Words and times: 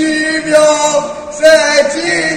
7 0.00 0.46
mil, 0.46 0.56
7. 1.30 2.29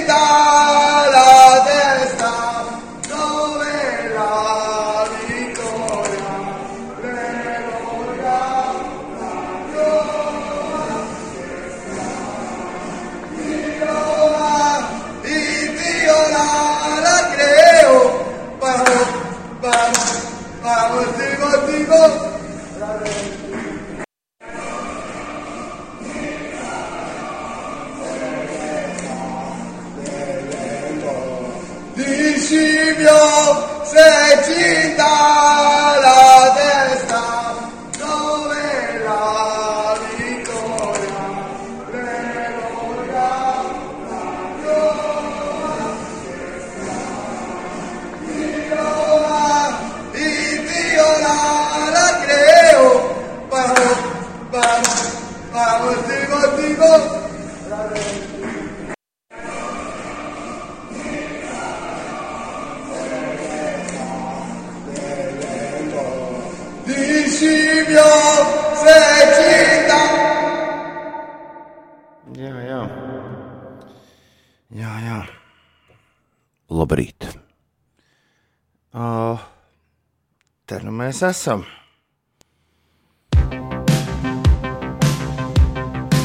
Mēs 81.14 81.22
esam. 81.30 81.64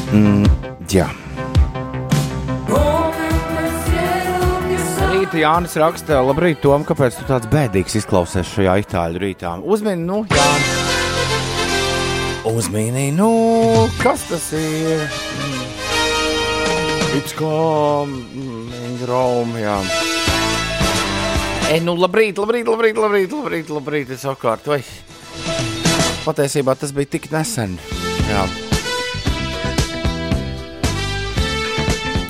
Mm, 0.09 0.45
jā. 0.89 1.05
Rīta 5.09 5.37
Jānis 5.37 5.75
raksta, 5.77 6.23
labrīt, 6.25 6.61
Tom, 6.63 6.85
kāpēc 6.87 7.19
tu 7.19 7.27
tāds 7.29 7.49
bēdīgs 7.51 7.99
izklausies 8.01 8.49
šajā 8.49 8.79
itāļu 8.85 9.21
rītā? 9.21 9.57
Uzmini, 9.61 10.05
nu, 10.07 10.23
Jānis. 10.33 10.77
Uzmini, 12.49 13.11
nu, 13.13 13.29
kas 14.01 14.25
tas 14.31 14.49
ir? 14.57 15.05
Mm. 15.05 15.67
It's 17.19 17.33
coming 17.37 19.05
Rome, 19.05 19.61
jā. 19.61 19.77
Ei, 21.69 21.77
nu, 21.85 21.93
labrīt, 22.01 22.39
labrīt, 22.41 22.65
labrīt, 22.65 22.97
labrīt, 22.97 23.29
labrīt, 23.29 23.67
labrīt, 23.69 24.09
es 24.15 24.23
sakārt, 24.25 24.65
vai. 24.65 24.79
Patiesībā 26.23 26.73
tas 26.73 26.89
bija 26.97 27.11
tik 27.13 27.27
nesen, 27.29 27.75
jā. 28.25 28.41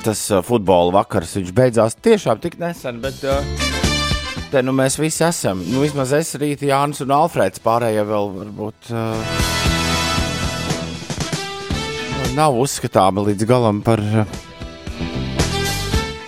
Tas 0.03 0.25
uh, 0.33 0.44
futbola 0.44 0.91
vakars, 0.97 1.38
viņš 1.39 1.53
beidzās 1.55 1.95
tiešām 2.03 2.44
tik 2.44 2.59
nesen, 2.59 2.99
bet 2.99 3.23
uh, 3.23 3.39
te 4.51 4.59
nu 4.66 4.75
mēs 4.75 4.99
visi 4.99 5.23
esam. 5.29 5.63
Nu, 5.72 5.85
vismaz 5.88 6.11
es, 6.19 6.35
Rīta, 6.35 6.67
Jānis 6.73 6.99
un 7.07 7.16
Alfrēds 7.16 7.63
pārējie 7.63 8.03
vēl 8.11 8.29
varbūt 8.41 8.91
uh, 8.91 9.23
nav 12.35 12.59
uzskatāmi 12.59 13.23
līdz 13.31 13.47
galam 13.47 13.79
par 13.88 14.03
uh, 14.03 14.48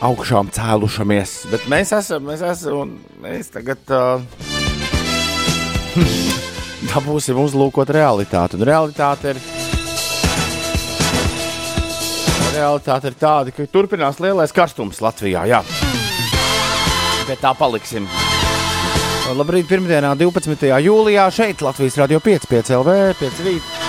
augšām 0.06 0.50
cēlušamies. 0.53 1.35
Bet 1.51 1.67
mēs 1.72 1.94
esam, 1.95 2.25
mēs 2.29 2.44
esam, 2.45 2.78
un 2.84 3.23
mēs 3.23 3.51
tagad 3.53 3.94
uh, 3.94 4.23
dabūsim 6.91 7.39
uzlūkot 7.41 7.94
realitāti. 7.94 8.57
Un 8.57 8.66
realitāte 8.67 9.35
ir, 9.35 9.41
realitāte 12.56 13.12
ir 13.12 13.19
tāda, 13.22 13.53
ka 13.56 13.67
turpinās 13.72 14.22
lielais 14.23 14.56
karstums 14.56 15.01
Latvijā. 15.03 15.45
Jā. 15.51 15.62
Pie 17.28 17.38
tā 17.39 17.53
paliksim. 17.57 18.09
Labrīt, 19.31 19.69
pirmdienā, 19.69 20.12
12. 20.19 20.68
jūlijā 20.83 21.29
šeit 21.31 21.62
Latvijas 21.63 21.95
Rādio 22.01 22.19
5, 22.19 22.50
5 22.51 22.75
LV, 22.81 22.97
5 23.22 23.45
rīt. 23.45 23.81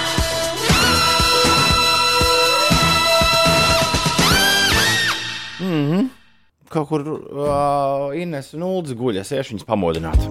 Kaut 6.73 6.89
kur 6.89 7.03
uh, 7.05 8.15
Ines 8.17 8.55
un 8.57 8.63
Ulds 8.65 8.95
guļas, 8.97 9.29
iešu 9.37 9.53
viņus 9.53 9.67
pamodināt. 9.69 10.23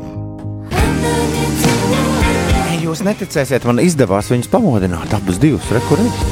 Jūs 2.81 3.03
neticēsiet, 3.05 3.67
man 3.69 3.77
izdevās 3.83 4.31
viņus 4.31 4.49
pamodināt, 4.49 5.11
abus 5.13 5.37
divus 5.41 5.67
rekurētus. 5.69 6.23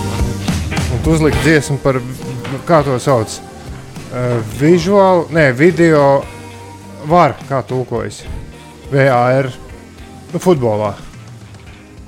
Un 0.90 1.04
tu 1.06 1.14
uzliki 1.14 1.38
dziesmu 1.44 1.78
par, 1.84 2.00
kā 2.66 2.80
to 2.88 2.96
sauc, 2.98 3.36
uh, 3.38 4.40
visuālu, 4.58 5.28
ne, 5.36 5.52
video 5.54 6.24
var, 7.12 7.36
kā 7.46 7.62
tulkojas, 7.70 8.24
VAR, 8.90 9.52
nu, 10.34 10.42
futbolā. 10.42 10.96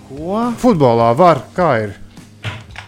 Ko? 0.07 0.40
Futbolā 0.63 1.11
var, 1.22 1.44
kā 1.53 1.69
ir? 1.84 1.94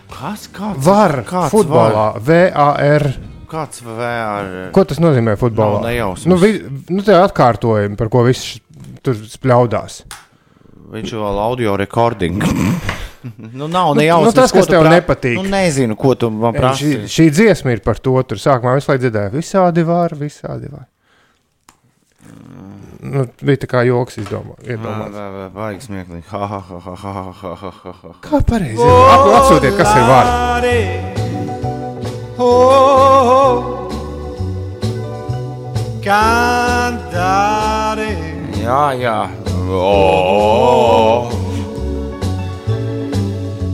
Kas? 0.09 0.49
Kāds? 0.49 0.81
Var, 0.89 1.15
kāds 1.29 1.53
futbolā, 1.53 2.07
VAR. 2.17 3.07
Kāds 3.49 3.83
vēl? 3.85 4.51
Ko 4.75 4.83
tas 4.87 4.99
nozīmē 5.03 5.35
futbolā? 5.39 5.79
Nav 5.81 5.87
nejausmas. 5.89 6.29
Nu, 6.31 6.37
vi, 6.41 6.55
nu 6.93 7.05
tie 7.05 7.15
atkārtojumi, 7.19 7.97
par 7.99 8.11
ko 8.13 8.23
viss 8.27 8.57
tur 9.03 9.17
spļaudās. 9.17 10.03
Viņš 10.93 11.13
vēl 11.17 11.41
audio 11.41 11.75
recording. 11.79 12.43
nu, 13.59 13.67
nav 13.67 13.93
nejausmas. 13.97 14.29
Nu, 14.29 14.31
nu, 14.31 14.37
tas, 14.37 14.53
kas 14.55 14.69
tev 14.69 14.85
prā... 14.85 14.95
nepatīk. 14.97 15.37
Nu, 15.39 15.45
nezinu, 15.49 15.97
ko 15.99 16.15
tu 16.19 16.29
man 16.33 16.55
prasi. 16.55 16.95
Šī, 17.03 17.11
šī 17.15 17.29
dziesma 17.33 17.75
ir 17.75 17.83
par 17.85 18.01
to. 18.03 18.15
Tur 18.29 18.41
sākumā 18.41 18.77
visu 18.77 18.91
laiku 18.91 19.05
dzirdēju, 19.07 19.35
visādi 19.37 19.85
var, 19.87 20.17
visādi 20.19 20.71
var. 20.73 20.89
Nu, 23.03 23.25
bija 23.43 23.59
tā 23.65 23.67
kā 23.67 23.81
joks, 23.83 24.15
izdomā, 24.21 24.55
iedomājās. 24.63 25.51
Vajag 25.57 25.81
smieklīgi. 25.83 26.23
Kā 28.23 28.39
pareizi? 28.47 28.87
Atsūtiet, 29.41 29.75
kas 29.75 29.91
ir 29.97 30.07
vārds 30.07 31.22
var. 32.37 33.89
Cantare 36.03 37.53
Jā, 38.63 38.93
jā. 38.95 39.29
Oh. 39.69 41.29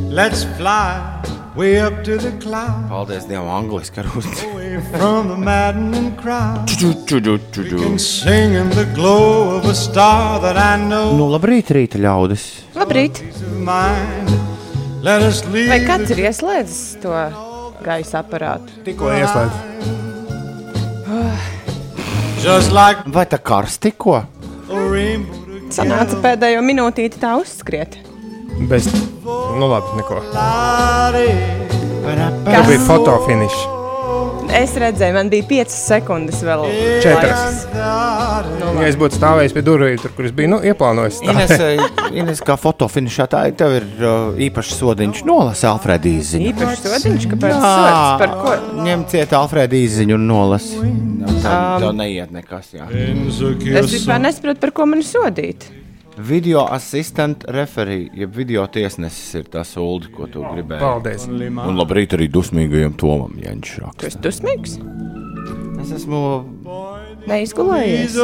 Let's 0.09 0.44
fly 0.58 1.20
way 1.56 1.80
up 1.80 2.03
to 2.03 2.18
the 2.18 2.31
clouds 2.40 2.90
Paldies 2.90 3.25
Dievam, 3.25 3.50
angliski 3.50 4.00
ar. 4.02 4.08
Away 4.52 4.80
from 4.91 5.28
the 5.30 5.38
maddening 5.38 6.16
crowd 6.16 6.68
ču. 6.70 6.94
And 7.86 8.00
sing 8.02 8.53
in 8.53 8.70
the 8.72 8.86
glow 8.96 9.58
of 9.58 9.66
a 9.66 9.76
star 9.76 10.40
that 10.41 10.58
I 10.58 10.78
know 10.78 11.18
Nu, 11.18 11.29
labrīt, 11.34 11.70
rīta 11.73 11.97
ļaudis. 12.02 12.47
Labrīt! 12.78 13.22
Vai 15.00 15.79
kāds 15.85 16.09
ir 16.16 16.26
ieslēdzis 16.29 16.82
to 17.03 17.14
gaisa 17.85 18.22
aparātu? 18.23 18.73
Tikko 18.87 19.14
ieslēdz. 19.16 19.53
Just 22.43 22.72
like 22.76 23.03
Vai 23.14 23.26
tā 23.29 23.40
karsts 23.43 23.81
tikko? 23.84 24.22
Sanāca 25.73 26.17
pēdējo 26.23 26.61
minūtīti 26.66 27.20
tā 27.22 27.35
uzskriet. 27.41 27.99
Bez, 28.70 28.90
nu 29.26 29.70
labi, 29.70 29.99
neko. 29.99 30.22
Cantare 30.34 31.28
Tā 32.09 32.61
bija 32.66 32.79
fotofinišs. 32.87 33.78
Es 34.49 34.72
redzēju, 34.81 35.13
man 35.13 35.29
bija 35.29 35.46
5 35.49 35.73
sekundes 35.75 36.40
vēl. 36.46 36.63
Četras. 37.03 37.66
Nu, 37.69 38.72
Ja 38.79 38.87
es 38.87 38.96
būtu 38.99 39.17
stāvējis 39.19 39.53
pie 39.55 39.63
durvīm, 39.66 39.97
tur, 40.01 40.13
kur 40.16 40.25
es 40.28 40.34
biju, 40.35 40.49
nu, 40.55 40.59
ieplānojis. 40.66 41.19
Ines, 41.25 41.53
Ines 42.16 42.41
kā 42.46 42.55
fotofinišētāji, 42.59 43.55
tev 43.59 43.75
ir 43.78 43.87
uh, 43.99 44.40
īpašs 44.47 44.78
sodiņš. 44.79 45.22
Nolasi 45.28 45.67
Alfrēda 45.69 46.09
īziņu. 46.09 46.53
Īpaši 46.53 46.81
sodiņš, 46.85 47.28
kāpēc 47.34 47.55
sods? 47.57 48.16
Par 48.23 48.35
ko? 48.41 48.55
Ņem 48.87 49.05
ciet 49.11 49.35
Alfrēda 49.37 49.78
īziņu 49.79 50.17
un 50.19 50.28
nolasi. 50.31 50.81
Tā, 51.40 51.57
Um, 51.79 51.81
tā 51.84 51.90
neiet 51.95 52.31
nekas. 52.35 52.72
Jā. 52.75 52.85
Es 52.90 53.91
vispār 53.93 54.19
nesaprotu, 54.22 54.59
par 54.59 54.72
ko 54.75 54.85
man 54.90 55.02
sodīt. 55.05 55.66
Video 56.19 56.66
assistant 56.67 57.43
referee, 57.47 58.09
jeb 58.13 58.33
video 58.35 58.66
tiesnesis 58.67 59.35
ir 59.39 59.45
tas 59.53 59.69
uldi, 59.79 60.09
ko 60.11 60.27
tu 60.27 60.41
gribēji. 60.43 60.81
Paldies! 60.81 61.27
Un 61.29 61.77
labrīt 61.79 62.16
arī 62.17 62.27
dusmīgajam 62.33 62.95
Tomam 62.99 63.37
Tu 63.37 63.45
Jančrakam. 63.45 64.07
esi 64.09 64.19
dusmīgs? 64.25 64.73
Es 65.79 65.93
esmu. 65.95 66.19
Neizgulējies. 67.29 68.17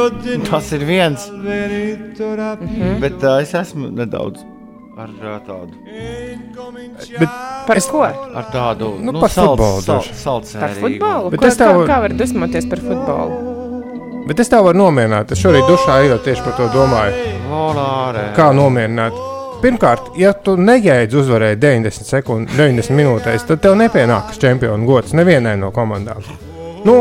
Tas 0.49 0.71
ir 0.75 0.83
viens. 0.87 1.29
Mhm. 1.31 2.99
Bet 3.03 3.23
uh, 3.23 3.37
es 3.45 3.53
esmu 3.55 3.91
nedaudz 3.95 4.43
ar 4.99 5.09
uh, 5.15 5.37
tādu. 5.47 5.79
Par 7.67 7.79
ko? 7.91 8.03
Ar 8.07 8.45
tādu 8.51 8.91
Nu, 9.03 9.15
par 9.19 9.31
futbolu 9.31 9.81
sal, 9.83 10.03
salcērīgu. 10.25 10.59
Par 10.59 10.75
futbolu? 10.83 11.31
Bet 11.35 11.39
Ko, 11.39 11.47
es 11.47 11.59
tev- 11.59 11.79
kā, 11.83 11.87
kā 11.93 12.01
var 12.07 12.15
dusmoties 12.19 12.67
par 12.71 12.83
futbolu? 12.83 13.39
Bet 14.27 14.39
es 14.41 14.49
tev 14.49 14.65
varu 14.65 14.79
nomierināt. 14.83 15.31
Es 15.35 15.39
šorīt 15.43 15.67
dušā 15.69 16.01
ejot 16.07 16.23
tieši 16.25 16.43
par 16.47 16.55
to 16.59 16.69
domāju. 16.73 17.34
Kā 18.35 18.49
nomierināt? 18.55 19.17
Pirmkārt, 19.61 20.11
ja 20.19 20.33
tu 20.45 20.55
nejēdz 20.59 21.15
uzvarēt 21.21 21.61
90, 21.61 22.05
sekundu, 22.09 22.51
90 22.57 22.97
minūtēs, 22.97 23.45
tad 23.47 23.63
tev 23.63 23.77
nepienāks 23.79 24.39
čempionu 24.41 24.85
gods 24.85 25.15
nevienai 25.17 25.55
no 25.57 25.71
komandām. 25.73 26.21
Nu, 26.85 26.97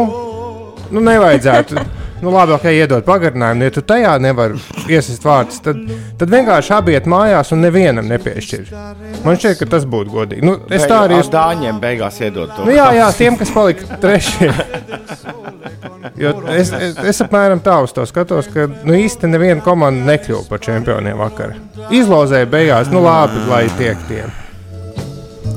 nu 0.95 1.03
nevajadzētu. 1.05 1.85
Nu, 2.25 2.31
labi, 2.33 2.55
ok, 2.57 2.65
iedod 2.73 3.05
pagarinājumu. 3.05 3.67
Ja 3.67 3.73
tu 3.75 3.83
tajā 3.85 4.15
nevari 4.23 4.57
iesist 4.89 5.27
vārdus, 5.27 5.61
tad, 5.65 5.81
tad 6.21 6.33
vienkārši 6.33 6.73
abi 6.73 6.95
iet 6.95 7.09
mājās 7.11 7.53
un 7.53 7.61
nevienam 7.67 8.09
nepiešķir. 8.09 8.71
Man 9.27 9.37
šķiet, 9.37 9.59
ka 9.61 9.69
tas 9.77 9.85
būtu 9.85 10.15
godīgi. 10.15 10.47
Nu, 10.47 10.57
es 10.73 10.87
tā 10.89 11.03
arī 11.05 11.21
Ar 11.21 11.33
dāņiem 11.35 11.83
beigās 11.83 12.21
iedod 12.25 12.55
to. 12.55 12.65
Nu, 12.65 12.73
jā, 12.73 12.87
jā, 12.97 13.11
tiem, 13.19 13.37
kas 13.41 13.53
palika 13.53 14.01
trešie. 14.01 14.53
Es, 16.15 16.71
es, 16.71 16.95
es 17.11 17.23
apmēram 17.25 17.59
tā 17.65 17.81
uz 17.83 17.95
to 17.95 18.05
skatos, 18.07 18.47
ka 18.55 18.69
nu, 18.71 18.95
īsti 18.95 19.31
neviena 19.33 19.65
komanda 19.65 20.07
nekļuva 20.13 20.47
par 20.47 20.63
čempioniem 20.63 21.19
vakar. 21.19 21.57
Izlozēja 21.91 22.47
beigās, 22.51 22.91
nu 22.95 23.03
labi, 23.03 23.43
lai 23.51 23.65
tiek 23.79 23.99
tiem. 24.11 24.31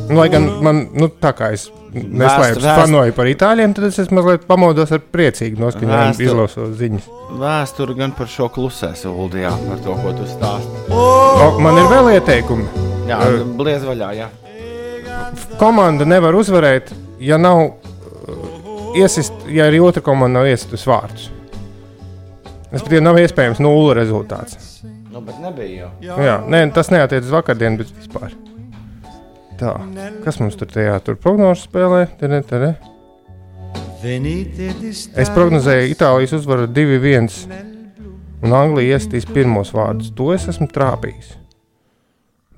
Nu, 0.08 0.18
lai 0.22 0.30
gan 0.34 0.48
man, 0.64 0.88
nu, 0.98 1.12
tā 1.22 1.34
kā 1.38 1.52
es 1.54 1.68
neslēpju, 1.94 2.64
fanoju 2.64 3.16
par 3.16 3.30
itāļiem, 3.30 3.74
tad 3.78 3.90
es 3.90 4.12
mazliet 4.14 4.46
pamodos 4.50 4.92
ar 4.96 5.02
priecīgu 5.04 5.62
noskaņojumu, 5.62 6.26
izlasot 6.26 6.76
ziņas. 6.80 7.10
Vēsture 7.38 7.96
gan 7.98 8.14
par 8.18 8.30
šo 8.32 8.50
klusēs, 8.54 9.06
Uldi, 9.10 9.44
jā, 9.44 9.54
par 9.68 9.82
to, 9.84 9.96
ko 10.02 10.14
tu 10.18 10.28
stāsti. 10.32 10.84
O, 10.96 11.50
man 11.64 11.80
ir 11.82 11.90
vēl 11.92 12.14
ieteikumi. 12.16 12.86
Jā, 13.08 13.20
bliez 13.60 13.86
vaļā, 13.88 14.14
jā. 14.18 14.32
komanda 15.60 16.08
nevar 16.08 16.36
uzvarēt, 16.36 16.92
ja 17.24 17.40
nav 17.40 17.70
iesist, 18.96 19.34
ja 19.52 19.68
arī 19.68 19.82
otra 19.84 20.04
komanda 20.06 20.40
nav 20.40 20.50
iesistus 20.50 20.86
vārdus. 20.88 21.30
Tas 22.72 22.84
pat 22.84 22.98
nav 23.04 23.18
iespējams 23.22 23.62
nulle 23.64 23.96
rezultāts. 23.98 24.82
Nu, 25.12 25.22
bet 25.26 25.40
nebija 25.42 25.88
jau. 26.04 26.18
Jā, 26.22 26.36
nē, 26.46 26.66
tas 26.76 26.92
neatiec 26.94 27.26
uz 27.26 27.32
vakardienu, 27.34 27.80
bet 27.82 27.94
vispār. 27.96 28.36
Tā, 29.58 29.74
kas 30.22 30.38
mums 30.38 30.60
tur 30.60 30.70
tajā 30.70 31.00
tur 31.02 31.18
prognožu 31.18 31.64
spēlē? 31.66 32.04
Tere, 32.20 32.44
tere. 32.46 32.76
Es 35.18 35.32
prognozēju 35.34 35.90
Itālijas 35.96 36.36
uzvaru 36.38 36.68
2-1, 36.70 37.32
un 38.46 38.54
Anglija 38.54 39.00
iestīs 39.00 39.26
pirmos 39.26 39.74
vārdus. 39.74 40.14
To 40.20 40.30
es 40.36 40.46
esmu 40.52 40.70
trāpījis. 40.70 41.34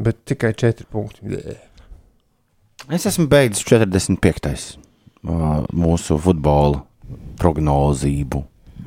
Bet 0.04 0.20
tikai 0.28 0.52
4 0.58 0.90
punkti. 0.92 1.24
Blē. 1.32 1.56
Es 2.92 3.08
esmu 3.08 3.30
beidzis 3.32 3.64
45. 3.68 4.89
Ā, 5.26 5.66
mūsu 5.74 6.18
futbola 6.22 6.84
prognozību. 7.40 8.44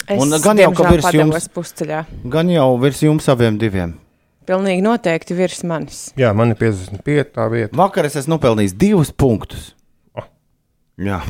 Es 0.09 0.21
Un 0.21 0.33
gan 0.43 0.59
jau, 0.59 0.73
ka 0.75 0.91
virs 0.91 1.11
jums- 1.15 1.49
pusceļā. 1.53 2.05
Gan 2.29 2.49
jau 2.51 2.69
virs 2.83 3.01
jums 3.05 3.29
abiem 3.33 3.59
diviem. 3.61 3.95
Pilnīgi 4.47 4.83
noteikti 4.83 5.37
virs 5.39 5.63
manis. 5.63 6.13
Jā, 6.19 6.33
man 6.35 6.51
ir 6.51 6.57
55 6.59 7.31
tā 7.37 7.45
vieta. 7.53 7.77
Vakar 7.79 8.09
es 8.09 8.17
esmu 8.19 8.35
nopelnījis 8.37 8.75
divus 8.77 9.13
punktus. 9.15 9.75
Oh. 10.19 10.25
Jā. 10.99 11.21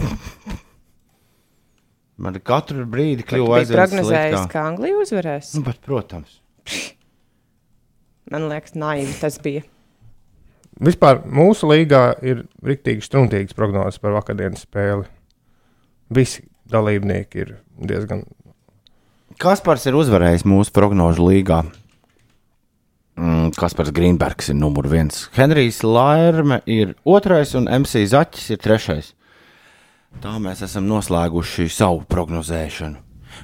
Man 2.22 2.38
katru 2.40 2.86
brīdi 2.88 3.24
kļuva 3.26 3.58
aizvien 3.60 3.80
prognozējis, 3.80 4.36
sliktāk. 4.38 4.50
ka 4.54 4.64
Anglija 4.70 4.98
uzvarēs. 5.02 5.52
Nu, 5.58 5.62
bet, 5.66 5.80
protams. 5.84 6.38
Man 8.30 8.48
liekas, 8.48 8.76
naivi 8.78 9.12
tas 9.20 9.36
bija. 9.42 9.64
Vispār 10.80 11.20
mūsu 11.28 11.68
līgā 11.68 12.14
ir 12.24 12.46
rīktīgi 12.64 13.04
struntīgas 13.04 13.56
prognozes 13.56 14.00
par 14.02 14.14
vakardienas 14.16 14.64
spēli. 14.64 15.04
Visi 16.12 16.46
dalībnieki 16.72 17.42
ir 17.44 17.54
diezgan. 17.76 18.24
Kaspars 19.42 19.84
ir 19.88 19.96
uzvarējis 19.98 20.46
mūsu 20.48 20.72
prognožu 20.74 21.26
līgā. 21.28 21.62
Mm, 23.20 23.50
Kaspars 23.58 23.92
Grīnbergs 23.92 24.48
ir 24.52 24.56
numur 24.56 24.88
viens. 24.88 25.26
Henrijs 25.36 25.82
Lārme 25.84 26.62
ir 26.64 26.94
otrais 27.04 27.52
un 27.58 27.68
MC 27.68 28.06
Zaķis 28.08 28.54
ir 28.54 28.62
trešais. 28.62 29.12
Tā 30.24 30.36
mēs 30.40 30.64
esam 30.64 30.88
noslēguši 30.88 31.68
savu 31.72 32.04
prognozēšanu. 32.08 33.00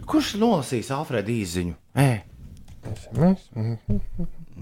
Kurš 0.09 0.35
nolasīs 0.41 0.91
Alfrēda 0.93 1.33
īziņu? 1.33 1.77
Ē, 1.97 2.11
Mēs, 3.19 3.49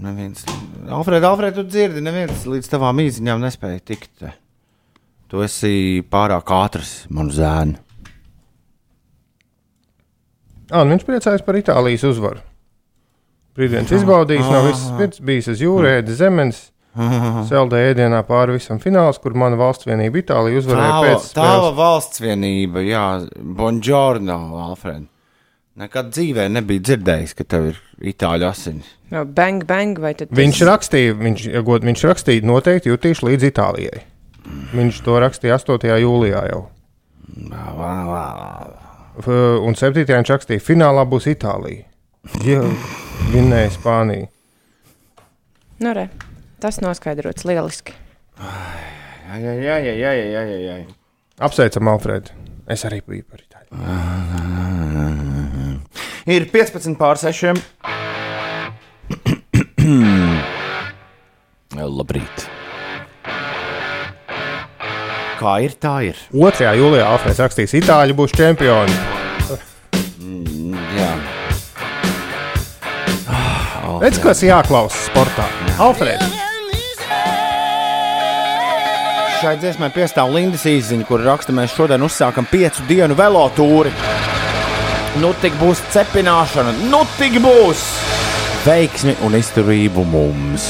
neviens. 0.03 0.43
Alfrēda, 0.87 1.31
Alfrēda, 1.31 1.55
tu 1.61 1.65
dzirdi, 1.67 2.03
neviens 2.05 2.45
līdz 2.49 2.69
tavām 2.71 2.99
īziņām 3.03 3.41
nespēja 3.43 3.81
tikt. 3.93 4.27
Tu 5.27 5.41
esi 5.43 6.03
pārāk 6.07 6.47
ātrs, 6.55 6.93
man 7.11 7.31
zēni. 7.35 7.75
ah, 10.71 10.83
viņš 10.87 11.03
priecājas 11.07 11.43
par 11.45 11.57
Itālijas 11.59 12.05
uzvaru. 12.07 12.41
Brīdienis 13.57 13.91
izbaudījis, 13.97 14.49
nav 14.53 14.67
viss 14.69 14.83
spirts, 14.85 15.21
bijis 15.25 15.47
uz 15.55 15.61
jūrēdas 15.63 16.19
zemes. 16.19 16.59
Saldē 17.47 17.79
ēdienā 17.91 18.23
pāri 18.25 18.55
visam 18.55 18.79
fināls, 18.81 19.19
kur 19.21 19.35
mana 19.37 19.57
valsts 19.59 19.85
vienība 19.85 20.17
Itālija 20.23 20.61
uzvarēja 20.63 20.93
Tava, 20.95 21.05
pēc 21.05 21.27
spēles. 21.29 21.75
valsts 21.77 22.21
vienība, 22.23 22.81
jā, 22.85 23.03
Bonžorno, 23.37 24.37
Alfred. 24.63 25.05
Nekad 25.77 26.07
dzīvē 26.09 26.47
nebija 26.49 26.81
dzirdējis, 26.87 27.33
ka 27.37 27.43
tev 27.45 27.67
ir 27.71 27.81
itāļu 28.13 28.47
asinis. 28.49 28.87
No, 29.13 29.21
bang, 29.25 29.61
bang, 29.69 29.99
vai 30.01 30.13
tad 30.17 30.31
Viņš 30.33 30.59
tas- 30.63 30.67
rakstīja, 30.71 31.13
viņš, 31.19 31.43
ja 31.53 31.61
god, 31.61 31.83
viņš 31.85 32.01
rakstīja, 32.09 32.41
noteikti 32.49 32.89
jutīšu 32.89 33.27
līdz 33.29 33.45
Itālijai. 33.51 34.01
Viņš 34.73 35.03
to 35.05 35.19
rakstīja 35.21 35.59
8. 35.59 35.99
jūlijā 36.01 36.41
jau. 36.49 36.63
F- 39.17 39.59
Un 39.67 39.75
7. 39.75 40.05
viņš 40.07 40.31
rakstīja, 40.33 40.63
finālā 40.63 41.03
būs 41.09 41.27
Itālija. 41.31 41.85
Jā, 42.45 42.61
vinnēja 43.33 43.71
Spānija. 43.77 44.27
Nu, 45.79 45.93
re, 45.93 46.07
tas 46.59 46.79
noskaidrots 46.81 47.45
lieliski. 47.47 47.93
Jā, 48.39 49.37
jā, 49.37 49.53
jā, 49.61 49.77
jā, 49.85 49.93
jā, 50.01 50.11
jā, 50.33 50.43
jā, 50.47 50.77
jā. 50.81 50.95
Apsveicam, 51.39 51.87
Alfred. 51.93 52.31
Es 52.67 52.83
arī 52.89 53.01
biju 53.05 53.23
par 53.29 53.39
Itāliju. 53.45 54.66
Ir 56.27 56.43
15 56.51 56.97
pār 56.99 57.15
6. 57.15 57.55
Labrīt. 61.97 62.47
Kā 65.37 65.53
ir, 65.63 65.71
tā 65.79 65.93
ir. 66.09 66.17
2. 66.33 66.73
jūlijā 66.81 67.05
Alfreds 67.13 67.39
rakstīs, 67.45 67.75
Itāļi 67.79 68.13
būs 68.17 68.35
čempioni. 68.35 68.95
Jā. 70.97 71.11
Redz, 74.01 74.19
kas 74.19 74.43
jāklausa 74.43 74.99
sportā. 75.07 75.47
Alfred, 75.79 76.19
Šai 79.37 79.53
dziesmai 79.61 79.91
piestāv 79.93 80.31
Lindas 80.33 80.63
īziņa, 80.65 81.05
kur 81.05 81.21
raksta, 81.21 81.53
mēs 81.53 81.75
šodien 81.77 82.01
uzsākam 82.01 82.43
piecu 82.49 82.81
dienu 82.89 83.13
velotūri. 83.15 83.93
Nu, 85.21 85.31
tik 85.41 85.55
būs 85.57 85.79
cepināšana, 85.93 86.73
nu, 86.91 86.99
tik 87.17 87.39
būs 87.41 87.81
veiksmi 88.67 89.15
un 89.25 89.37
izturību 89.39 90.03
mums. 90.11 90.67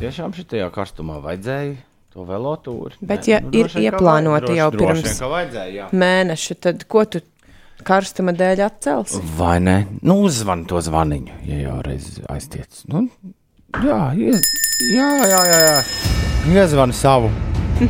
Tiešām 0.00 0.32
šajā 0.36 0.68
karstumā 0.72 1.18
vajadzēja 1.24 1.74
to 2.14 2.24
velotūri. 2.28 2.98
Bet 3.02 3.28
ja 3.28 3.38
ir 3.40 3.46
droši 3.66 3.80
vien, 3.80 3.90
ka 3.90 3.96
ieplānoti 3.98 4.50
vajag- 4.52 4.58
jau 4.60 4.70
pirms- 4.78 5.20
vajadzēja, 5.34 5.70
jā. 5.78 5.86
Mēneši, 6.04 6.56
tad 6.60 6.84
ko 6.88 7.04
tu 7.04 7.20
karstuma 7.82 8.32
dēļ 8.36 8.64
atcelsi? 8.66 9.20
Vai 9.36 9.58
ne? 9.60 9.76
Nu, 10.02 10.20
uzzvan 10.28 10.64
to 10.68 10.80
zvaniņu, 10.80 11.40
ja 11.48 11.56
jau 11.68 11.78
reiz 11.82 12.20
aiztiec. 12.28 12.84
Nu, 12.88 13.08
jā, 13.82 13.98
iez, 14.18 14.44
jā, 14.92 15.08
jā, 15.26 15.40
jā, 15.50 15.58
jā. 15.64 15.80
Iezvani 16.54 16.94
savu. 16.96 17.32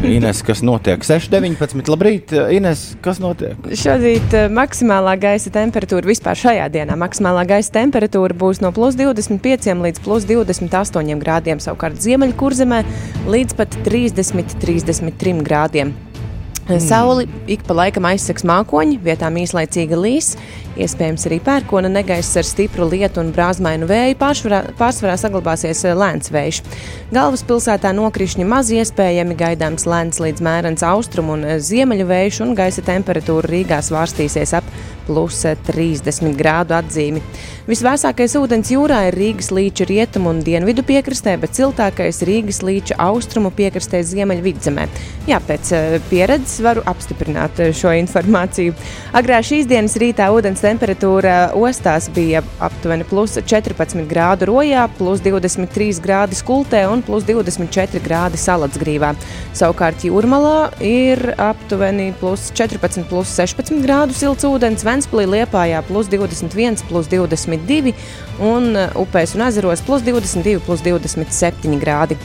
Ines, 0.00 0.40
kas 0.40 0.62
notiek? 0.64 1.02
6,19. 1.04 1.82
Labrīt, 1.92 2.32
Ines, 2.56 2.94
kas 3.04 3.18
notiek? 3.20 3.58
Šodien 3.76 4.24
uh, 4.32 4.46
maksimālā 4.52 5.12
gaisa 5.20 5.52
temperatūra 5.52 6.08
vispār 6.08 6.38
šajā 6.40 6.70
dienā 6.72 6.96
maksimālā 6.96 7.44
gaisa 7.50 7.74
temperatūra 7.74 8.36
būs 8.40 8.62
no 8.64 8.72
plus 8.72 8.96
25 8.96 9.84
līdz 9.84 10.00
plus 10.06 10.24
28 10.30 11.20
grādiem, 11.20 11.60
savukārt 11.60 12.00
Ziemeļkurzemē 12.00 12.80
līdz 13.28 13.60
pat 13.60 13.76
30-33 13.84 15.44
grādiem. 15.44 15.92
Sauli 16.80 17.26
ik 17.50 17.66
pa 17.68 17.76
laikam 17.76 18.06
aizsaks 18.08 18.46
mākoņi, 18.48 18.96
vietām 19.04 19.36
īslaicīga 19.36 19.98
līs, 20.00 20.32
iespējams 20.80 21.26
arī 21.28 21.38
pērkona 21.44 21.90
negaiss 21.92 22.36
ar 22.40 22.46
stipru 22.48 22.88
lietu 22.90 23.22
un 23.22 23.32
brāzmainu 23.34 23.88
vēju, 23.90 24.16
pārsvarā, 24.20 24.60
pārsvarā 24.78 25.16
saglabāsies 25.20 25.84
eh, 25.86 25.94
lēns 25.98 26.32
vējš. 26.34 26.62
Galvaspilsētā 27.14 27.92
nokrišņi 27.96 28.48
maz 28.48 28.72
iespējami, 28.74 29.38
gaidāms 29.38 29.86
lēns 29.90 30.20
līdz 30.22 30.44
mērens 30.44 30.86
austrumu 30.86 31.38
un 31.38 31.46
eh, 31.46 31.60
ziemeļu 31.62 32.08
vējš, 32.10 32.42
un 32.46 32.56
gaisa 32.58 32.84
temperatūra 32.86 33.50
Rīgā 33.50 33.80
svārstīsies 33.84 34.56
ap 34.58 34.68
plus 35.06 35.42
30 35.44 36.32
grādu 36.38 36.74
atzīmi. 36.76 37.22
Visvēsākais 37.68 38.34
ūdens 38.36 38.70
jūrā 38.72 39.06
ir 39.08 39.16
Rīgas 39.16 39.50
līča 39.54 39.86
rietumu 39.88 40.32
un 40.34 40.42
dienvidu 40.44 40.84
piekrastē, 40.84 41.36
bet 41.40 41.56
siltākais 41.56 42.22
Rīgas 42.24 42.60
līča 42.64 42.98
austrumu 43.00 43.52
piekrastē 43.56 44.02
ziemeļvidzemē. 44.04 44.86
Jā, 45.28 45.40
pēc 45.44 45.72
pieredzes 46.10 46.60
varu 46.64 46.84
apstiprināt 46.88 47.60
šo 47.76 47.94
informāciju. 48.00 48.76
Agrā 49.16 49.40
šīs 49.44 49.68
dienas 49.70 49.96
rītā 50.00 50.28
ūdens 50.34 50.63
temperatūra 50.64 51.52
ostās 51.59 52.09
bija 52.14 52.40
aptuveni 52.64 53.04
plus 53.09 53.37
14 53.37 54.06
grādu 54.09 54.49
rojā, 54.49 54.87
plus 54.99 55.23
23 55.25 56.00
grādi 56.04 56.38
skultē 56.38 56.85
un 56.90 57.04
plus 57.04 57.26
24 57.28 58.00
grādi 58.04 58.40
salacgrīvā. 58.40 59.12
Savukārt 59.56 60.06
jūrmalā 60.09 60.73
ir 60.85 61.21
aptuveni 61.38 62.11
plus 62.21 62.49
14, 62.56 63.04
plus 63.11 63.35
16 63.37 63.85
grādu 63.85 64.16
silts 64.16 64.47
ūdens. 64.49 64.87
Ventspīlī 64.87 65.28
Liepājā 65.37 65.83
plus 65.88 66.09
21, 66.12 66.80
plus 66.88 67.11
22 67.12 67.94
un 68.42 68.73
uh, 68.75 68.88
upēs 69.04 69.37
un 69.37 69.44
ezeros 69.47 69.85
plus 69.85 70.04
22, 70.06 70.59
plus 70.64 70.83
27 70.85 71.78
grādi. 71.83 72.18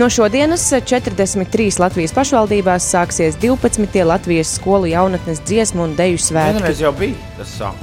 No 0.00 0.08
šodienas 0.12 0.64
43 0.72 1.80
Latvijas 1.82 2.14
pašvaldībās 2.16 2.86
sāksies 2.94 3.38
12. 3.42 4.00
Latvijas 4.06 4.54
skolu 4.56 4.90
jaunatnes 4.94 5.42
dziesmu 5.44 5.88
un 5.88 5.96
deju 5.98 6.20
svētki. 6.22 6.60
Vienreiz 6.60 6.84
jau 6.86 6.94
bija 6.96 7.18
tas 7.38 7.58
sākums. 7.58 7.79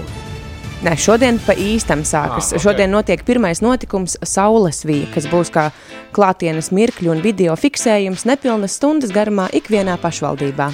Nē, 0.85 0.93
šodien 1.01 1.39
pa 1.41 1.55
īstam 1.57 2.03
sākas. 2.05 2.51
Ah, 2.51 2.57
ok. 2.57 2.63
Šodien 2.67 2.91
notiek 2.93 3.23
pirmais 3.25 3.63
notikums 3.65 4.17
Saules 4.21 4.83
vīja, 4.85 5.09
kas 5.15 5.25
būs 5.31 5.49
kā 5.53 5.69
klātienes 6.13 6.69
mirkļu 6.75 7.15
un 7.15 7.23
video 7.25 7.55
fiksējums 7.57 8.27
nepilnas 8.29 8.77
stundas 8.77 9.13
garumā 9.15 9.47
ikvienā 9.57 9.97
pašvaldībā. 10.03 10.69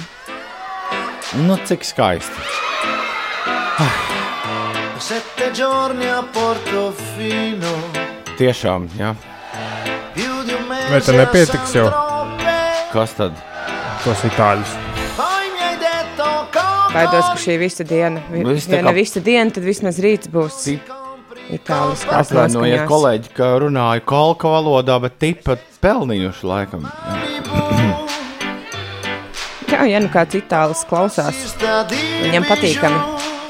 Nu, 1.46 1.56
cik 1.64 1.86
skaisti. 1.88 2.50
Sette 5.04 5.50
giorni 5.52 6.06
a 6.08 6.20
Portofino 6.32 7.72
Tiešām, 8.38 8.86
jā. 9.00 9.10
Vai 10.90 11.00
te 11.02 11.16
nepietiks 11.16 11.74
jau? 11.76 11.88
Kas 12.94 13.18
tad? 13.18 13.34
tos 14.04 14.20
itāļus. 14.28 14.83
Baidos, 16.94 17.26
ka 17.32 17.38
šī 17.42 17.56
visa 17.58 17.84
diena, 17.84 18.20
vi- 18.30 18.44
Viss 18.46 18.68
tā 18.70 18.76
ja 18.78 18.82
ne 18.82 18.90
kā- 18.92 18.94
visa 18.94 19.20
diena, 19.20 19.50
tad 19.50 19.64
vismaz 19.66 19.98
rīts 19.98 20.28
būs 20.30 20.78
itāliskās 21.50 22.30
Atvainojiet, 22.30 22.86
noskaņās. 22.86 22.88
kolēģi, 22.88 23.28
ka 23.34 23.48
runāju 23.64 24.04
kolka 24.06 24.48
valodā, 24.48 25.00
bet 25.02 25.18
tipat 25.18 25.58
pelnījuši 25.82 26.44
laikam. 26.46 26.86
Jā. 29.74 29.82
Ja 29.90 29.98
nu 30.00 30.08
kāds 30.12 30.36
itālis 30.38 30.84
klausās, 30.86 31.34
viņam 32.22 32.44
patīkami. 32.46 32.98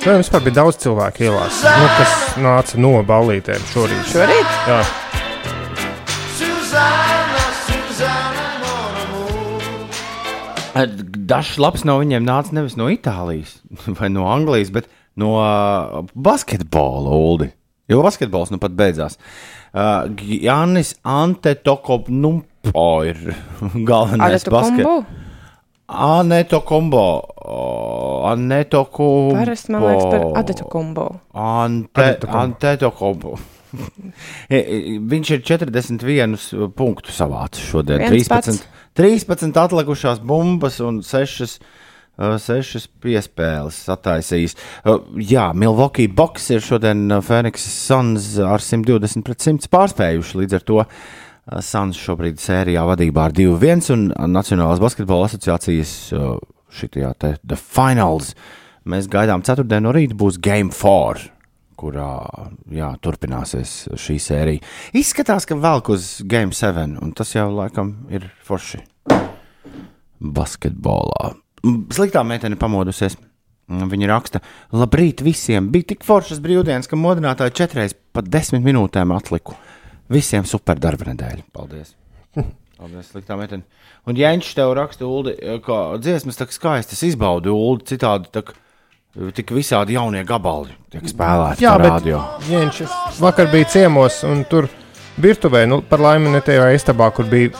Šodien 0.04 0.20
vispār 0.22 0.42
bija 0.44 0.56
daudz 0.62 0.76
cilvēku 0.84 1.24
ielās, 1.28 1.60
nu, 1.64 1.86
kas 1.98 2.14
nāca 2.40 2.78
no 2.80 2.92
ballītēm 3.08 3.62
šorīt. 3.72 4.04
Šorīt 4.12 4.50
Jā, 4.68 4.80
Dažs 10.74 11.58
labs 11.62 11.84
no 11.86 11.98
viņiem 12.00 12.24
nāca 12.26 12.54
nevis 12.56 12.74
no 12.78 12.88
Itālijas 12.90 13.58
vai 13.98 14.10
no 14.12 14.26
Anglijas, 14.30 14.72
bet 14.74 14.88
no 15.20 15.36
uh, 15.38 16.02
basketbola 16.14 17.14
uldi. 17.14 17.50
Jo 17.90 18.00
basketbols 18.04 18.50
nu 18.50 18.58
pat 18.62 18.72
beidzās. 18.76 19.18
Uh, 19.74 20.08
Jānis 20.18 20.94
Antetokopunumpo 21.04 22.88
ir 23.06 23.20
galvenais 23.90 24.46
basketbols. 24.48 25.22
Aneto 25.84 26.62
kombo. 26.64 27.20
o, 27.44 28.24
Aneto 28.26 28.86
kombo. 28.88 29.36
Parasti 29.36 29.72
man 29.72 29.82
liekas 29.84 30.06
par 30.08 30.22
adetu 30.40 30.64
kombu. 30.64 31.08
Ante, 31.32 32.00
Antetokounmpo. 32.00 32.38
Antetokounmpo. 32.38 33.38
E, 33.74 34.54
e, 34.54 34.98
Viņš 35.02 35.30
ir 35.34 35.40
41 35.42 36.36
punktu 36.78 37.10
savācis 37.10 37.64
šodien. 37.66 38.04
Viens 38.06 38.28
13, 38.30 38.60
13 38.94 39.56
atlikušās 39.58 40.20
bumbas 40.22 40.78
un 40.84 41.00
6, 41.02 41.58
6 42.14 42.88
piespēles 43.02 43.80
sataisījis. 43.88 44.54
Uh, 44.86 45.02
Jā, 45.18 45.48
Milwaukee 45.58 46.06
Box 46.06 46.46
ir 46.54 46.62
šodien 46.62 47.08
uh, 47.10 47.22
Phoenix 47.24 47.66
Suns 47.66 48.36
ar 48.38 48.62
120 48.62 49.26
pret 49.26 49.42
100 49.42 49.70
pārspējuši. 49.72 50.40
Līdz 50.44 50.58
ar 50.60 50.66
to 50.70 50.80
Suns 51.60 51.98
šobrīd 52.00 52.38
sērijā 52.40 52.86
vadībā 52.88 53.26
ar 53.28 53.34
2-1 53.36 53.90
un 53.92 54.08
Nacionālās 54.32 54.80
basketbola 54.80 55.26
asociācijas 55.28 55.92
šitajā 56.72 57.12
te 57.20 57.34
The 57.42 57.58
Finals. 57.60 58.32
Mēs 58.88 59.10
gaidām 59.12 59.44
ceturtdienu 59.44 59.90
no 59.90 59.96
rīta 59.96 60.16
būs 60.16 60.40
Game 60.40 60.72
4 60.72 61.33
kurā 61.78 62.08
jā, 62.72 62.90
turpināsies 63.02 63.74
šī 64.00 64.16
sērija. 64.22 64.64
Izskatās, 64.96 65.46
ka 65.48 65.58
velk 65.58 65.92
uz 65.94 66.16
Game 66.30 66.54
7, 66.54 66.98
un 67.02 67.12
tas 67.16 67.34
jau 67.34 67.48
laikam 67.54 67.94
ir 68.14 68.26
forši. 68.46 68.82
Basketbolā. 70.24 71.34
Sliktā 71.94 72.24
meitene 72.26 72.58
pamodusies. 72.60 73.16
Viņa 73.64 74.08
raksta, 74.10 74.42
labrīt 74.76 75.22
visiem. 75.24 75.70
Bija 75.72 75.94
tik 75.94 76.04
foršas 76.04 76.42
brīvdienas, 76.44 76.88
ka 76.90 76.98
modinātāji 77.00 77.56
četreiz 77.62 77.94
pat 78.12 78.28
desmit 78.28 78.64
minūtēm 78.64 79.14
atliku. 79.16 79.56
Visiem 80.12 80.44
super 80.44 80.76
darba 80.80 81.08
nedēļa. 81.08 81.46
Paldies! 81.56 81.94
Paldies, 82.78 83.08
sliktā 83.08 83.38
meitene. 83.40 83.64
Un 84.04 84.18
Jēņš 84.20 84.50
tev 84.58 84.74
raksta, 84.76 85.08
Uldi, 85.08 85.32
ka 85.64 85.78
dziesmas 86.02 86.36
tā 86.36 86.48
skaistas 86.52 87.00
izbaudu, 87.06 87.54
Uldi, 87.56 87.94
citādi 87.94 88.28
tak, 88.34 88.52
tik 89.34 89.52
visādi 89.54 89.94
jaunie 89.94 90.24
gabali 90.26 90.74
tiek 90.90 91.04
spēlēti 91.06 91.62
Jā 91.62 91.76
bet 91.78 91.92
radio. 91.92 92.22
viņš 92.48 92.80
vakar 93.22 93.50
bija 93.52 93.68
ciemos, 93.76 94.20
un 94.26 94.42
tur 94.50 94.66
virtuvē, 95.22 95.64
nu, 95.70 95.80
par 95.86 96.02
laimi 96.02 96.32
ne 96.34 96.40
tajā 96.42 96.72
istabā, 96.74 97.10
kur 97.14 97.28
bija 97.30 97.52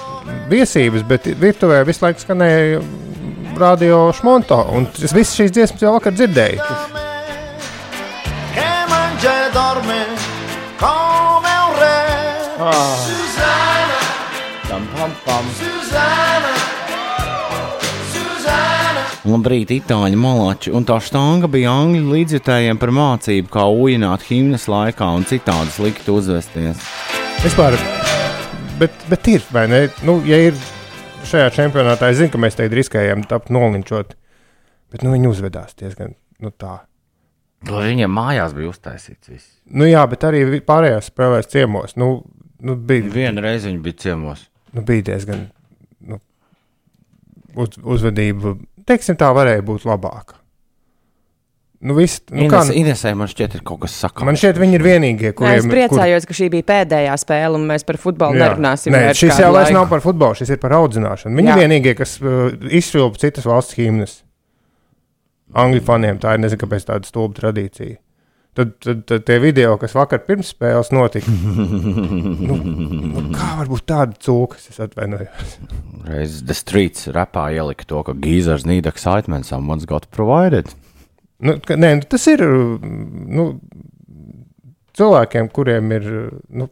viesības, 0.51 1.07
bet 1.07 1.29
virtuvē 1.39 1.85
visu 1.87 2.05
laiku 2.07 2.25
skanēja 2.25 2.83
radio 3.59 4.09
šmonto, 4.19 4.59
un 4.75 4.89
es 4.99 5.15
visas 5.15 5.37
šīs 5.39 5.55
dziesmas 5.55 5.85
jau 5.87 5.95
vakar 5.95 6.17
dzirdēju. 6.19 6.61
E 8.59 9.37
dorme 9.55 10.01
come 10.81 11.55
un 11.69 11.79
re. 11.79 12.03
Susanna, 13.07 14.03
Pam, 14.69 15.11
pam, 15.25 15.45
Labrīt, 19.25 19.71
itāļu 19.73 20.19
malači. 20.21 20.69
Un 20.77 20.85
tā 20.85 20.99
stanga 21.01 21.49
bija 21.49 21.73
angļu 21.73 22.13
līdzjutējiem 22.13 22.77
par 22.81 22.91
mācību, 22.93 23.49
kā 23.55 23.63
ujināt 23.73 24.27
himnas 24.29 24.67
laikā 24.69 25.07
un 25.17 25.25
citādi 25.25 25.73
slikti 25.73 26.13
uzvesties. 26.13 26.83
Vispār, 27.41 27.77
bet, 28.83 28.99
bet 29.09 29.31
ir, 29.33 29.47
vai 29.55 29.63
ne? 29.73 29.79
Nu, 30.05 30.19
ja 30.29 30.43
ir 30.51 30.59
šajā 31.25 31.55
čempionātā, 31.57 32.11
es 32.13 32.21
zinu, 32.21 32.35
ka 32.35 32.41
mēs 32.45 32.59
te 32.59 32.67
riskējam 32.69 33.25
tapt 33.31 33.49
nolinčot, 33.55 34.13
bet 34.93 35.07
nu, 35.07 35.15
viņi 35.17 35.31
uzvedās 35.31 35.73
diezgan 35.81 36.13
nu, 36.45 36.53
tā. 36.53 36.83
Lai 37.71 37.87
viņiem 37.95 38.13
mājās 38.13 38.53
bija 38.53 38.75
uztaisīts 38.75 39.33
viss. 39.33 39.49
Nu, 39.73 39.89
jā, 39.89 40.05
bet 40.11 40.29
arī 40.29 40.61
pārējās 40.69 41.09
spēlēs 41.09 41.49
ciemos. 41.49 41.97
Nu, 41.97 42.11
nu, 42.61 42.77
bija, 42.77 43.09
Vienu 43.17 43.45
reizi 43.49 43.71
viņi 43.71 43.83
bija 43.89 44.03
ciemos. 44.05 44.45
nu, 44.77 44.85
bija 44.85 45.09
diezgan 45.15 45.47
nu, 46.05 46.21
uz, 47.57 47.81
uzvedība. 47.81 48.59
Teiksim, 48.89 49.17
tā 49.21 49.31
varēja 49.37 49.65
būt 49.65 49.87
labāka. 49.89 50.41
Nu, 51.85 51.93
viss, 51.99 52.23
nu, 52.33 52.47
kā, 52.49 52.63
Ines, 52.65 52.77
Inesē 52.81 53.11
man 53.19 53.29
šķiet, 53.29 53.59
ir 53.59 53.63
kaut 53.67 53.83
kas 53.83 53.97
sakāms. 54.01 54.25
man 54.31 54.39
šķiet, 54.41 54.57
viņi 54.57 54.79
ir 54.79 54.85
vienīgie, 54.87 55.33
Nē, 55.37 55.51
es 55.59 55.67
kuriem 55.67 55.73
priecājos, 55.73 56.25
ka 56.25 56.37
šī 56.39 56.47
bija 56.55 56.65
pēdējā 56.71 57.17
spēle, 57.21 57.59
un 57.59 57.67
mēs 57.69 57.85
par 57.85 57.99
futbolu 58.01 58.39
Jā. 58.41 58.47
nerunāsim. 58.47 58.95
Nē, 58.95 59.11
šis 59.19 59.43
jau 59.43 59.51
vairs 59.53 59.75
nav 59.75 59.91
par 59.91 60.01
futbolu, 60.01 60.39
šis 60.39 60.55
ir 60.55 60.63
par 60.63 60.73
audzināšanu. 60.79 61.37
Viņi 61.37 61.53
ir 61.53 61.61
vienīgie, 61.61 61.93
kas 61.99 62.17
uh, 62.23 62.55
izšķilpa 62.81 63.21
citas 63.21 63.45
valsts 63.51 63.77
himnas. 63.77 64.17
Angļu 65.61 65.85
faniem 65.85 66.23
tā 66.23 66.39
ir 66.39 66.41
nezinu, 66.47 66.63
kāpēc 66.65 66.89
tāda 66.89 67.11
stulba 67.11 67.37
tradīcija. 67.43 67.99
Tad, 68.55 68.77
tad, 68.79 69.01
tad 69.11 69.25
tie 69.27 69.41
video, 69.43 69.75
kas 69.83 69.97
vakar 69.97 70.21
pirms 70.27 70.53
spēles 70.55 70.93
notika, 70.95 71.31
nu, 72.49 72.59
nu, 72.59 73.25
kā 73.35 73.49
var 73.59 73.71
būt 73.71 73.87
tāda 73.91 74.15
cūka, 74.23 74.61
es 74.63 74.79
atvainojos. 74.83 75.57
Reiz 76.07 76.39
The 76.47 76.55
Streets 76.55 77.09
rapā 77.15 77.49
ielika 77.57 77.89
to, 77.91 78.05
ka 78.07 78.15
geezers 78.15 78.67
need 78.69 78.87
excitement, 78.91 79.49
someone's 79.49 79.89
got 79.91 80.07
provided. 80.15 80.71
Nu, 81.43 81.59
ka, 81.59 81.75
nē, 81.81 81.97
nu, 81.99 82.09
tas 82.15 82.29
ir 82.31 82.45
nu, 82.45 83.49
cilvēkiem, 84.95 85.51
kuriem 85.55 85.91
ir 85.99 86.11
nu, 86.55 86.71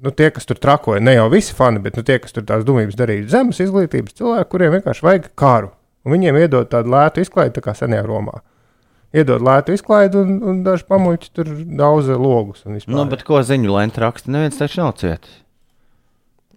nu, 0.00 0.14
tie, 0.16 0.30
kas 0.32 0.48
tur 0.48 0.56
trakoja. 0.62 1.04
Ne 1.04 1.18
jau 1.18 1.28
visi 1.32 1.52
fani, 1.56 1.82
bet 1.84 2.00
nu, 2.00 2.06
tie, 2.08 2.16
kas 2.24 2.32
tur 2.32 2.48
tās 2.48 2.64
dumības 2.64 2.96
darīja. 2.96 3.28
Zemes 3.36 3.60
izglītības 3.60 4.16
cilvēki, 4.16 4.50
kuriem 4.54 4.78
vienkārši 4.78 5.04
vajag 5.04 5.34
kāru 5.36 5.74
Un 6.08 6.14
viņiem 6.14 6.38
iedod 6.40 6.70
tādu 6.72 6.92
lētu 6.94 7.20
izklaidi, 7.20 7.58
tā 7.58 7.64
kā 7.66 7.74
senajā 7.76 8.06
Romā. 8.06 8.40
Iedod 9.16 9.40
lētu 9.40 9.72
izklaidi, 9.72 10.20
un, 10.20 10.34
un 10.44 10.58
daži 10.66 10.84
pamuļķi 10.88 11.30
tur 11.32 11.48
daudz 11.78 12.10
logus. 12.12 12.64
un. 12.68 12.76
Nu, 12.92 13.06
bet 13.08 13.22
ko 13.24 13.40
ziņu 13.40 13.72
lenta 13.72 14.02
raksta? 14.04 14.28
Neviens 14.34 14.58
taču 14.60 14.82
nav 14.82 14.96
cietis. 15.00 15.38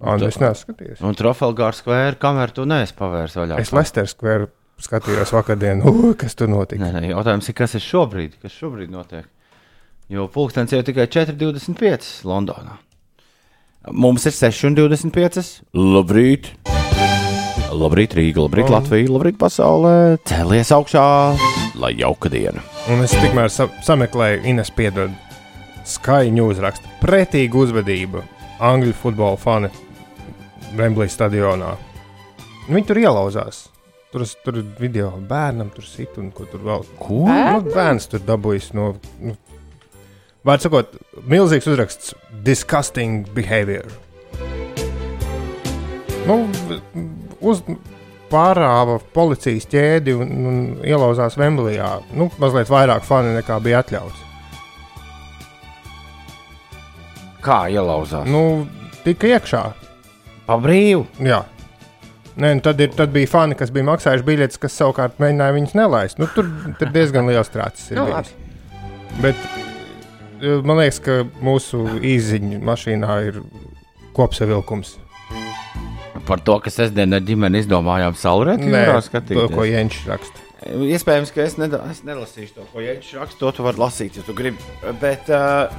Nu, 0.01 0.17
es 0.27 0.39
neesmu 0.41 0.57
skatījies. 0.65 1.03
Un 1.05 1.15
Trofalgāra 1.15 1.77
skvēra 1.77 2.17
kameru 2.19 2.55
tu 2.57 2.65
neesi 2.67 2.95
pavērs 2.97 3.37
vaļā. 3.37 3.59
Es 3.61 3.71
Lester 3.71 4.09
Square 4.09 4.49
skatījos 4.81 5.31
vakardien, 5.35 5.83
uh, 5.85 6.09
kas 6.17 6.33
tur 6.35 6.49
notika. 6.51 6.81
Nē, 6.81 6.91
nē, 6.97 7.11
jautājums 7.13 7.47
ir, 7.51 7.55
kas 7.61 7.77
ir 7.77 7.85
šobrīd? 7.85 8.39
Kas 8.41 8.55
šobrīd 8.57 8.91
notiek? 8.91 9.29
Jo 10.11 10.25
pulkstenis 10.27 10.73
jau 10.73 10.81
tikai 10.83 11.05
4,25 11.07 12.25
Londonā. 12.27 12.79
Mums 13.93 14.25
ir 14.27 14.33
6,25. 14.35 15.61
Labrīt! 15.77 16.51
Labrīt, 17.71 18.11
Rīga, 18.17 18.43
labrīt, 18.43 18.67
Un- 18.67 18.73
Latvija, 18.75 19.07
labrīt, 19.13 19.37
pasaulē! 19.39 19.93
Cēlies 20.27 20.73
augšā, 20.75 21.05
lai 21.81 21.93
jauka 21.99 22.29
diena! 22.31 22.63
Un 22.91 23.03
es 23.05 23.13
tikmēr 23.17 23.51
sa 23.53 23.67
sameklēju, 23.85 24.43
Ines 24.51 24.71
piedod 24.73 25.13
skaņu 25.87 26.47
uzrakstu. 26.53 26.89
Pretīga 27.01 27.57
uzvedība 27.65 28.23
Angļu 28.61 28.93
futbola 28.97 29.39
fani 29.41 29.71
Wembley 30.77 31.09
stadionā. 31.11 31.75
Viņi 32.69 32.87
tur 32.87 33.01
ielauzās. 33.01 33.65
Tur, 34.11 34.25
tur 34.43 34.59
ir 34.59 34.67
video 34.75 35.09
bērnam, 35.27 35.69
tur 35.71 35.85
sit 35.87 36.17
un 36.19 36.33
ko 36.35 36.43
tur 36.51 36.63
vēl. 36.67 36.85
Ko? 36.99 37.23
Nu, 37.27 37.61
bērns 37.63 38.09
tur 38.11 38.23
dabūjis 38.27 38.73
no. 38.75 38.91
Nu, 39.23 39.37
Vārds 40.47 40.65
sakot, 40.65 40.95
milzīgs 41.29 41.67
uzraksts- 41.69 42.15
disgusting 42.47 43.27
behavior. 43.35 43.85
Nu, 46.25 46.47
uz, 47.39 47.61
pārāva 48.31 48.97
policijas 49.13 49.67
ķēdi 49.71 50.15
un, 50.17 50.33
un 50.47 50.59
ielauzās 50.87 51.37
Vemblijā. 51.39 51.93
Nu, 52.17 52.29
mazliet 52.41 52.71
vairāk 52.71 53.05
fani 53.07 53.35
nekā 53.37 53.59
bija 53.63 53.81
atļauts. 53.83 54.27
Kā 57.41 57.63
ielauzās? 57.73 58.27
Nu, 58.29 58.67
tika 59.05 59.31
iekšā. 59.35 59.63
Pa 60.45 60.57
brīvu! 60.61 61.07
Jā. 61.25 61.41
Nē, 62.41 62.53
nu 62.57 62.63
tad, 62.63 62.79
ir, 62.79 62.93
tad 62.95 63.11
bija 63.13 63.27
fani, 63.27 63.57
kas 63.59 63.73
bija 63.73 63.85
maksājuši 63.89 64.25
biļetes, 64.27 64.59
kas 64.61 64.77
savukārt 64.79 65.19
mēģināja 65.21 65.55
viņus 65.57 65.75
nelaist. 65.77 66.21
Nu, 66.21 66.29
tur 66.31 66.47
tur 66.79 66.93
diezgan 66.93 67.27
liels 67.27 67.51
trācis. 67.51 67.91
ir 67.91 67.99
Nu, 67.99 68.07
bijis. 68.07 68.31
Bet 69.21 69.39
eh, 70.41 70.61
man 70.63 70.79
liekas, 70.79 71.01
ka 71.03 71.21
mūsu 71.43 71.83
īziņu 71.99 72.61
mašīnā 72.65 73.17
ir 73.27 73.41
kopsavilkums. 74.15 74.95
Par 76.27 76.41
to, 76.45 76.57
ka 76.61 76.71
sestdien 76.73 77.13
ar 77.15 77.23
ģimeni 77.25 77.63
izdomājām 77.63 78.15
saulrietu 78.19 78.69
jūrā 78.69 78.95
to, 78.95 79.03
skatīties. 79.07 79.51
ko 79.55 79.65
Jēnčs 79.67 80.07
raksta. 80.09 80.47
Iespējams, 80.61 81.31
ka 81.33 81.41
es, 81.41 81.55
neda, 81.57 81.79
es 81.89 82.03
nelasīšu 82.05 82.53
to, 82.59 82.65
ko 82.69 82.83
Jēkabs 82.83 83.15
raksta. 83.17 83.39
To 83.41 83.51
tu 83.57 83.65
vari 83.65 83.81
lasīt, 83.81 84.19
ja 84.19 84.25
tu 84.25 84.35
gribi. 84.37 84.61
Bet 85.01 85.31
uh, 85.33 85.71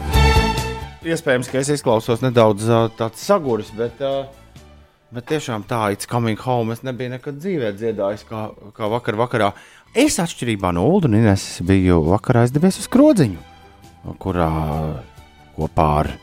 iespējams, 1.06 1.50
ka 1.52 1.60
es 1.60 1.70
izklausos 1.76 2.24
nedaudz 2.24 2.66
uh, 2.66 2.88
tāds 2.98 3.22
saguris, 3.22 3.70
bet, 3.78 4.02
uh, 4.02 4.66
bet 5.14 5.28
tiešām 5.30 5.68
tā, 5.70 5.84
it's 5.94 6.10
coming 6.10 6.40
home. 6.42 6.74
Es 6.74 6.82
nebiju 6.82 7.14
nekad 7.14 7.38
dzīvē 7.38 7.70
dziedājis, 7.78 8.26
kā, 8.26 8.48
kā 8.74 8.90
vakar 8.90 9.20
vakarā. 9.22 9.52
Es, 9.94 10.18
atšķirībā 10.18 10.74
no 10.74 10.88
Ulu 10.90 11.12
un 11.12 11.20
Ines, 11.20 11.46
biju 11.68 12.00
vakarā 12.08 12.42
aizdevies 12.48 12.80
uz 12.82 12.90
krodziņu, 12.90 13.38
kurā 14.18 14.50
kopā 15.54 15.88
ar 16.02 16.14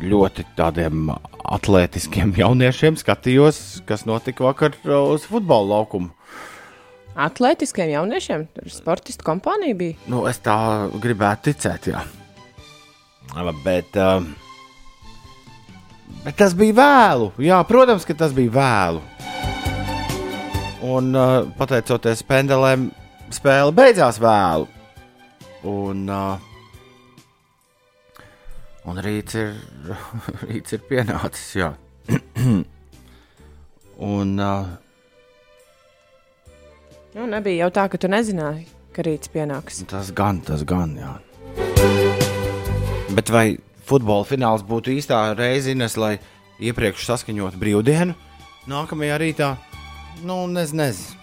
ļoti 0.00 0.44
tādiem 0.58 1.10
atletiskiem 1.50 2.32
jauniešiem 2.38 2.96
skatījos, 3.00 3.80
kas 3.88 4.06
notika 4.08 4.46
vakar 4.46 4.76
uh, 4.84 5.10
uz 5.14 5.26
futbola 5.28 5.76
laukumu. 5.76 6.12
Atletiskiem 7.20 7.90
jauniešiem, 7.90 8.46
tur 8.54 8.70
sportistu 8.72 9.26
kompānija 9.26 9.76
bija. 9.76 9.98
Nu, 10.08 10.22
es 10.30 10.38
tā 10.42 10.56
gribētu 11.02 11.50
ticēt, 11.50 11.90
jā. 11.90 12.04
Bet, 13.64 13.96
uh, 13.98 14.22
bet 16.24 16.38
tas 16.38 16.54
bija 16.58 16.78
vēlu. 16.78 17.32
Jā, 17.42 17.60
protams, 17.66 18.06
ka 18.08 18.16
tas 18.18 18.34
bija 18.36 18.54
vēlu. 18.56 19.02
Un 20.90 21.10
uh, 21.12 21.50
pateicoties 21.58 22.22
pendelēm, 22.26 22.88
spēle 23.34 23.74
beidzās 23.76 24.18
vēlu. 24.22 24.70
Un, 25.68 26.06
uh, 26.08 26.49
un 28.88 29.00
rīts, 29.04 29.36
ir, 29.36 29.56
rīts 30.48 30.76
ir 30.76 30.84
pienācis. 30.88 31.48
Jā. 31.60 31.72
un, 34.12 34.38
uh, 34.38 34.78
Nu, 37.10 37.24
nebija 37.26 37.64
jau 37.64 37.72
tā, 37.74 37.88
ka 37.90 37.98
tu 37.98 38.06
nezināji, 38.06 38.68
ka 38.94 39.02
rīts 39.02 39.32
pienāks. 39.34 39.80
Tas 39.90 40.12
gan, 40.14 40.38
tas 40.46 40.62
gan, 40.62 40.94
jā. 40.94 41.16
Bet 43.10 43.32
vai 43.34 43.58
futbola 43.88 44.22
fināls 44.28 44.62
būtu 44.62 44.94
īstā 44.94 45.24
reize, 45.34 45.74
Ines, 45.74 45.98
lai 45.98 46.20
iepriekš 46.62 47.08
saskaņotu 47.08 47.58
brīvdienu 47.58 48.14
nākamajā 48.70 49.16
rītā? 49.18 49.54
Nu, 50.22 50.44
nezinu. 50.46 50.84
Nez. 50.84 51.19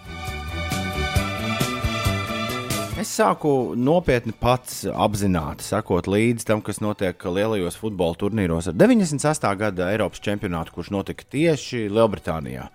Es 3.08 3.14
sāku 3.16 3.72
nopietni 3.72 4.34
pats 4.36 4.82
apzināti 4.84 5.64
sekot 5.64 6.04
līdzi 6.12 6.44
tam, 6.44 6.60
kas 6.60 6.82
notiek 6.84 7.22
lielajos 7.24 7.78
futbola 7.80 8.12
turnīros 8.20 8.66
ar 8.68 8.74
98. 8.76 9.48
gada 9.62 9.86
Eiropas 9.94 10.20
čempionātu, 10.20 10.74
kurš 10.74 10.90
notika 10.92 11.24
tieši 11.32 11.86
Lielbritānijā. 11.88 12.66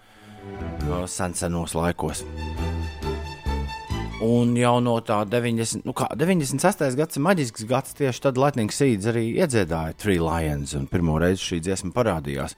No 0.88 1.04
senos 1.06 1.76
laikos. 1.78 2.24
Un 4.26 4.56
jau 4.58 4.74
no 4.82 4.96
tā 5.06 5.20
90, 5.30 5.86
nu 5.86 5.94
kā, 5.94 6.10
98. 6.18 6.90
gads 6.98 7.22
ir 7.22 7.26
maģisks 7.28 7.68
gads, 7.70 7.94
tieši 8.02 8.26
tad 8.26 8.42
Latvijas 8.42 8.82
Sīdz 8.82 9.12
arī 9.14 9.28
iedziedāja 9.36 9.94
Three 10.02 10.18
Lions, 10.18 10.74
un 10.74 10.90
pirmo 10.90 11.20
reizi 11.22 11.46
šī 11.46 11.62
dziesma 11.70 11.94
parādījās. 11.94 12.58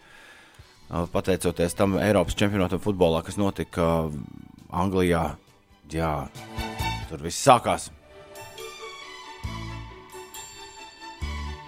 Pateicoties 1.12 1.76
tam 1.76 2.00
Eiropas 2.00 2.40
čempionātam 2.40 2.80
futbolā, 2.80 3.20
kas 3.28 3.36
notika 3.36 4.08
Anglijā, 4.72 5.28
jā, 5.92 6.16
tur 7.10 7.24
viss 7.26 7.44
sākās. 7.46 7.92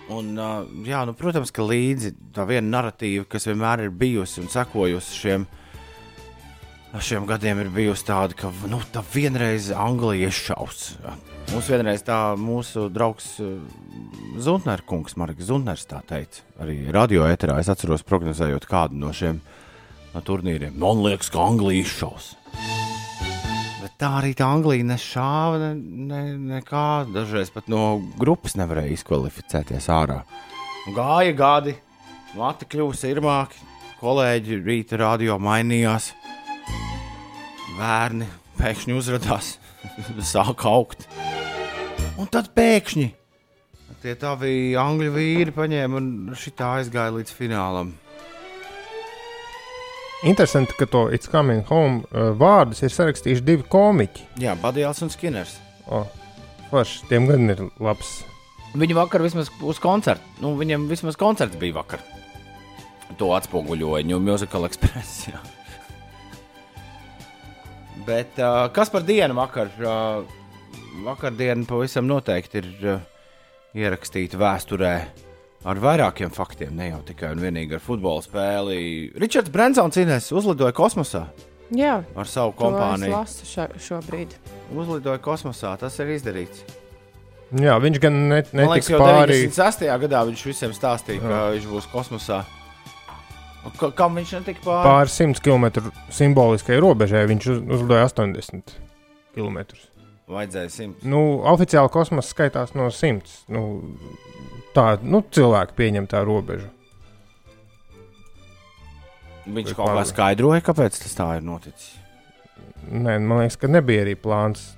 Un, 0.08 0.32
uh, 0.39 0.63
jā, 0.88 1.02
nu, 1.04 1.13
protams, 1.19 1.52
ka 1.52 1.65
līdzi 1.67 2.13
tā 2.36 2.45
viena 2.47 2.69
narratīva, 2.78 3.26
kas 3.28 3.50
vienmēr 3.50 3.88
ir 3.88 3.95
bijusi 3.95 4.39
un 4.43 4.52
sekojusi 4.52 5.21
šiem 5.21 5.47
šiem 7.04 7.28
gadiem 7.28 7.60
ir 7.62 7.69
bijusi 7.73 8.08
tāda, 8.08 8.36
ka 8.38 8.50
nu, 8.71 8.80
tā 8.93 9.04
vienreiz 9.13 9.69
Anglija 9.76 10.32
izšaus. 10.32 10.95
Mums 11.52 11.69
vienreiz 11.71 12.04
tā 12.08 12.17
mūsu 12.39 12.88
draugs 12.93 13.36
Zuntners, 14.41 14.86
kungs, 14.88 15.17
Marks 15.19 15.47
Zuntners, 15.50 15.86
tā 15.89 16.02
teica, 16.08 16.43
arī 16.63 16.80
radio 16.93 17.28
eterā. 17.30 17.60
Es 17.62 17.71
atceros, 17.71 18.06
prognozējot 18.08 18.67
kādu 18.69 19.00
no 19.04 19.13
šiem 19.15 19.41
no 20.15 20.26
turnīriem. 20.26 20.76
Man 20.80 21.04
liekas, 21.06 21.32
ka 21.34 21.45
Anglija 21.45 21.86
izšaus. 21.86 22.34
Tā 23.98 24.12
arī 24.20 24.36
tā 24.38 24.46
Anglija 24.54 24.86
nešāva 24.86 25.58
ne, 25.62 25.72
ne, 26.10 26.22
nekā. 26.58 27.08
Dažreiz 27.10 27.50
pat 27.54 27.70
no 27.72 27.98
grupas 28.22 28.54
nevarēja 28.60 28.94
izkvalificēties 28.94 29.90
ārā. 29.90 30.20
Gāja 30.94 31.34
gadi, 31.38 31.74
mati 32.38 32.70
kļuva 32.70 32.98
irmāki, 33.10 33.62
kolēģi 34.02 34.62
rīta 34.62 35.02
radio 35.02 35.40
mainījās 35.42 36.12
bērni 37.78 38.30
pēkšņi 38.62 38.98
uzrādījās, 39.02 39.56
sāka 40.34 40.70
augt. 40.70 41.10
Un 42.18 42.30
tad 42.30 42.54
pēkšņi 42.58 43.12
tie 44.08 44.14
tavi 44.20 44.76
angļu 44.78 45.10
vīri 45.12 45.54
paņēma 45.56 45.98
un 46.00 46.36
šitā 46.38 46.78
aizgāja 46.80 47.16
līdz 47.18 47.34
finālam. 47.34 47.96
Interesanti, 50.28 50.74
ka 50.76 50.86
to 50.92 51.08
It's 51.16 51.30
Coming 51.32 51.63
Home 51.70 52.02
uh, 52.12 52.34
vārdus 52.36 52.82
ir 52.84 52.92
sarakstījuši 52.92 53.44
divi 53.48 53.63
komiķi. 53.72 54.26
Jā, 54.44 54.58
Badijāls 54.60 55.00
un 55.06 55.12
Skinners. 55.13 55.54
Oh, 55.88 56.04
Forši, 56.68 57.06
tiem 57.08 57.30
gan 57.30 57.54
ir 57.54 57.62
labs. 57.80 58.26
Viņi 58.76 58.98
vakar 58.98 59.24
vismaz 59.24 59.48
uz 59.63 59.80
koncertu, 59.80 60.28
nu, 60.44 60.52
viņam 60.60 60.90
vismaz 60.90 61.16
koncerts 61.20 61.56
bija 61.62 61.78
vakar. 61.78 62.04
To 63.22 63.32
atspoguļoja 63.38 64.04
New 64.10 64.20
Musical 64.20 64.68
Express. 64.68 65.22
Jā. 65.32 65.40
Bet 68.08 68.36
uh, 68.44 68.66
kas 68.76 68.92
par 68.92 69.08
dienu 69.08 69.38
vakar? 69.40 69.72
Uh, 69.80 70.28
vakardiena 71.08 71.63
pavisam 71.70 72.04
noteikti 72.10 72.60
ir 72.60 72.68
uh, 72.84 73.00
ierakstīta 73.80 74.40
vēsturē 74.44 74.94
ar 75.67 75.82
vairākiem 75.84 76.32
faktiem, 76.34 76.71
ne 76.80 76.89
jau 76.93 77.01
tikai 77.08 77.34
un 77.36 77.41
vienīgi 77.43 77.75
ar 77.77 77.84
futbola 77.84 78.23
spēli. 78.23 78.80
Ričards 79.19 79.51
Brensons 79.53 79.97
Ines 79.99 80.32
uzlidoja 80.32 80.71
kosmosā 80.77 81.25
Jā, 81.75 81.97
ar 82.15 82.30
savu 82.32 82.53
to 82.56 82.56
es 82.56 82.62
kompāniju. 82.63 83.12
lasu 83.12 83.67
šobrīd. 83.89 84.36
Uzlidoja 84.71 85.19
kosmosā, 85.19 85.73
tas 85.82 85.97
ir 85.99 86.13
izdarīts. 86.15 86.62
Jā, 87.60 87.75
viņš 87.80 87.99
gan 88.03 88.15
liekas, 88.32 88.53
netiks 88.56 88.89
pāri. 88.91 89.36
96. 89.47 89.84
gadā 90.06 90.21
viņš 90.27 90.45
visiem 90.47 90.71
stāstīja, 90.75 91.21
ka 91.23 91.41
viņš 91.56 91.67
būs 91.71 91.86
kosmosā. 91.91 92.41
Ka- 93.80 93.91
Kam 93.91 94.15
viņš 94.15 94.32
netika 94.39 94.63
pāri? 94.63 94.88
Pāri 94.88 95.12
100 95.12 95.41
km 95.43 95.91
simboliskajai 96.15 96.80
robežai 96.84 97.25
viņš 97.27 97.47
uz, 97.51 97.62
uzlidoja 97.67 98.08
80 98.08 98.75
km. 99.36 99.58
Vajadzēja 100.28 100.72
simts. 100.74 101.06
Nu, 101.08 101.20
oficiāli 101.48 101.92
kosmosa 101.92 102.34
skaitās 102.34 102.74
no 102.76 102.90
100. 102.92 103.46
Nu, 103.54 103.62
tā 104.76 104.98
nu, 105.00 105.22
cilvēki 105.24 105.78
pieņem 105.78 106.10
tā 106.12 106.24
robežu. 106.28 106.68
Viņš 109.48 109.72
Vai 109.72 109.78
kaut 109.78 109.94
kā 109.96 110.04
skaidroja, 110.10 110.63
kāpēc 110.68 110.98
tas 111.00 111.16
tā 111.16 111.30
ir 111.38 111.46
noticis. 111.48 111.94
Nē, 112.92 113.16
man 113.24 113.40
liekas, 113.46 113.56
ka 113.62 113.70
nebija 113.72 114.04
arī 114.04 114.18
plāns 114.20 114.74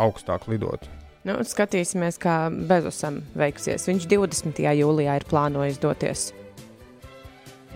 augstāk 0.00 0.46
lidot. 0.48 0.86
Nu, 1.28 1.36
skatīsimies, 1.44 2.16
kā 2.20 2.36
Bezosam 2.48 3.20
veiksies. 3.36 3.84
Viņš 3.90 4.06
20. 4.08 4.62
jūlijā 4.80 5.18
ir 5.20 5.26
plānojis 5.28 5.76
doties 5.82 6.30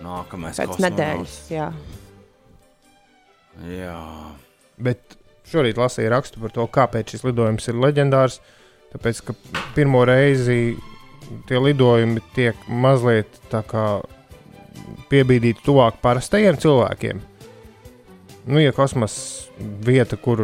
Nākamais 0.01 0.57
pēc 0.57 0.71
kosmonauts. 0.71 0.81
nedēļas. 0.89 1.37
Jā. 1.53 1.69
Jā. 3.69 3.99
Bet 4.81 5.15
šorīt 5.51 5.79
lasīju 5.79 6.11
rakstu 6.13 6.41
par 6.43 6.53
to, 6.55 6.65
kāpēc 6.77 7.15
šis 7.15 7.25
lidojums 7.27 7.69
ir 7.71 7.79
leģendārs. 7.81 8.39
Tāpēc, 8.95 9.21
ka 9.27 9.35
pirmo 9.75 10.05
reizi 10.07 10.75
tie 11.49 11.59
lidojumi 11.59 12.21
tiek 12.35 12.59
mazliet 12.69 13.39
piebīdīti 15.09 15.65
tuvāk 15.65 15.99
parastajiem 16.03 16.59
cilvēkiem. 16.61 17.21
Nu, 18.45 18.61
ja 18.61 18.73
kosmosa 18.75 19.49
vieta, 19.57 20.17
kur 20.21 20.43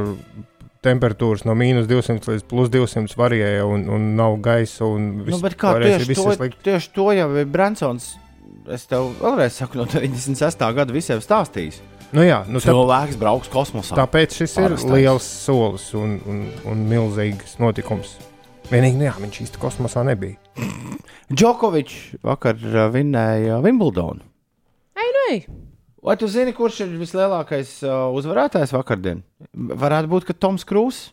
temperatūras 0.81 1.43
no 1.45 1.53
mīnus 1.57 1.85
200 1.89 2.31
līdz 2.33 2.45
plus 2.49 2.71
200 2.73 3.17
varēja 3.19 3.67
un, 3.69 3.85
un 3.93 4.07
nav 4.17 4.39
gaisa, 4.41 4.87
un 4.89 5.11
Nu, 5.19 5.27
viss 5.27 5.43
bet 5.43 5.55
kā 5.61 5.75
tieši 5.77 6.07
to, 6.15 6.25
ir 6.31 6.39
slikti. 6.39 6.63
tieši 6.65 6.91
to 6.95 7.11
jau 7.13 7.29
ir 7.37 7.49
Bransons. 7.53 8.15
Es 8.71 8.87
tev 8.89 9.11
vēlreiz 9.21 9.57
saku, 9.57 9.77
no 9.77 9.85
96. 9.89 10.65
gada 10.77 10.93
visiem 10.93 11.21
stāstījis. 11.21 11.81
Nu, 12.11 12.23
jā, 12.27 12.41
nu, 12.51 12.59
tā, 12.59 12.73
Cilvēks 12.73 13.15
brauks 13.21 13.47
kosmosā. 13.51 13.95
tāpēc 13.95 14.35
šis 14.41 14.57
ir 14.57 14.65
Parastais. 14.67 14.91
liels 14.91 15.27
solis 15.45 15.85
un, 15.95 16.17
un, 16.27 16.41
un 16.67 16.81
milzīgs 16.89 17.55
notikums. 17.61 18.17
Vienīgi, 18.71 18.97
nu, 18.99 19.05
jā, 19.07 19.13
viņš 19.19 19.39
īsti 19.45 19.61
kosmosā 19.61 20.03
nebija. 20.07 20.35
Džokovičs 21.37 22.17
vakar 22.27 22.59
uh, 22.59 22.89
vinnēja 22.91 23.61
Wimbledonu. 23.63 24.19
Ei, 24.99 25.07
nu! 25.15 25.57
Vai 26.01 26.15
tu 26.17 26.27
zini, 26.27 26.51
kurš 26.57 26.81
ir 26.87 26.93
vislielākais 26.99 27.77
uh, 27.85 28.09
uzvarētājs 28.17 28.71
vakardien? 28.73 29.21
Varētu 29.53 30.09
būt, 30.11 30.27
ka 30.31 30.33
Toms 30.35 30.65
Krūss. 30.67 31.11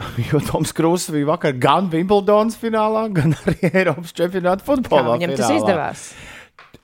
Jo 0.30 0.38
Toms 0.40 0.70
Krūss 0.72 1.10
bija 1.12 1.26
vakar 1.28 1.52
gan 1.60 1.90
Wimbledonas 1.92 2.54
finālā, 2.60 3.02
gan 3.12 3.34
arī 3.42 3.58
Eiropas 3.74 4.14
čempionāta 4.16 4.62
Kā 4.64 4.70
futbolā. 4.70 5.16
viņam 5.18 5.34
tas 5.36 5.44
finālā. 5.50 5.58
izdevās? 5.60 6.04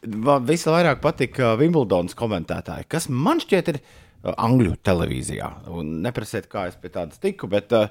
Man 0.07 0.45
visvairāk 0.47 1.01
patika 1.03 1.55
Wimbledonas 1.59 2.15
komentētāji, 2.19 2.87
kas 2.91 3.09
man 3.11 3.41
šķiet 3.43 3.71
ir 3.73 3.79
uh, 3.81 4.35
angļu 4.35 4.77
televīzijā. 4.87 5.49
Un 5.75 5.97
Neprasiet, 6.05 6.47
kā 6.53 6.69
es 6.71 6.77
pie 6.79 6.93
tādas 6.95 7.19
tiku, 7.23 7.49
bet 7.51 7.75
uh, 7.75 7.89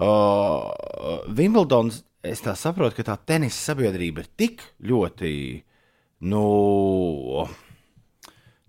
uh, 0.00 1.26
Wimbledons, 1.28 2.02
es 2.24 2.40
tā 2.44 2.54
saprotu, 2.56 2.96
ka 2.98 3.10
tā 3.10 3.18
tenisa 3.32 3.72
sabiedrība 3.72 4.24
ir 4.24 4.30
tik 4.40 4.64
ļoti, 4.88 5.32
nu, 6.32 6.44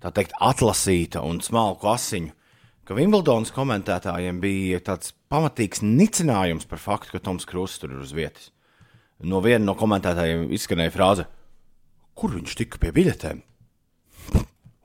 tā 0.04 0.12
teikt, 0.16 0.36
atlasīta 0.44 1.24
un 1.28 1.40
smalku 1.44 1.92
asiņu, 1.92 2.36
ka 2.88 2.98
Wimbledonas 2.98 3.54
komentētājiem 3.56 4.40
bija 4.44 4.82
tāds 4.84 5.14
pamatīgs 5.32 5.84
nicinājums 5.86 6.68
par 6.68 6.82
faktu, 6.82 7.16
ka 7.16 7.24
Toms 7.24 7.48
Krūss 7.48 7.80
tur 7.80 7.94
ir 7.96 8.04
uz 8.04 8.12
vietas. 8.16 8.50
No 9.22 9.40
viena 9.44 9.64
no 9.64 9.76
komentētājiem 9.78 10.50
izskanēja 10.58 10.92
frāze, 10.92 11.28
kur 12.18 12.36
viņš 12.36 12.58
tika 12.60 12.82
pie 12.82 12.92
biļetēm. 12.96 13.42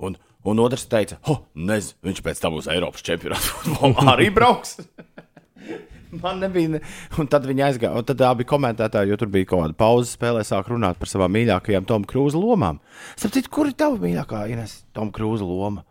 Un, 0.07 0.17
un 0.47 0.63
otrs 0.63 0.87
teica, 0.93 1.19
oh, 1.33 1.45
nezinu, 1.57 2.11
viņš 2.11 2.23
pēc 2.25 2.41
tam 2.43 2.59
uz 2.59 2.69
Eiropas 2.71 3.05
čempionāta 3.07 3.53
futbolā 3.53 4.13
arī 4.17 4.31
brauks. 4.35 4.79
Man 6.23 6.39
nebija, 6.41 6.77
ne... 6.77 6.81
un 7.21 7.29
tad 7.31 7.47
viņi 7.49 7.65
aizgāja, 7.67 7.93
un 7.99 8.07
tad 8.07 8.23
abi 8.25 8.47
komentētāji, 8.49 9.11
jo 9.11 9.19
tur 9.21 9.31
bija 9.33 9.49
kaut 9.51 9.65
kāda 9.65 9.77
pauze 9.79 10.13
spēlē, 10.13 10.45
sāk 10.47 10.71
runāt 10.71 11.01
par 11.01 11.11
savām 11.11 11.35
mīļākajām 11.35 11.89
Tomu 11.89 12.09
Krūza 12.09 12.41
lomām. 12.41 12.79
Sapratu, 13.19 13.51
kur 13.53 13.71
ir 13.71 13.77
tava 13.79 13.99
mīļākā 14.01 14.45
Ines 14.53 14.79
Tomu 14.97 15.13
Krūza 15.17 15.45
loma? 15.49 15.83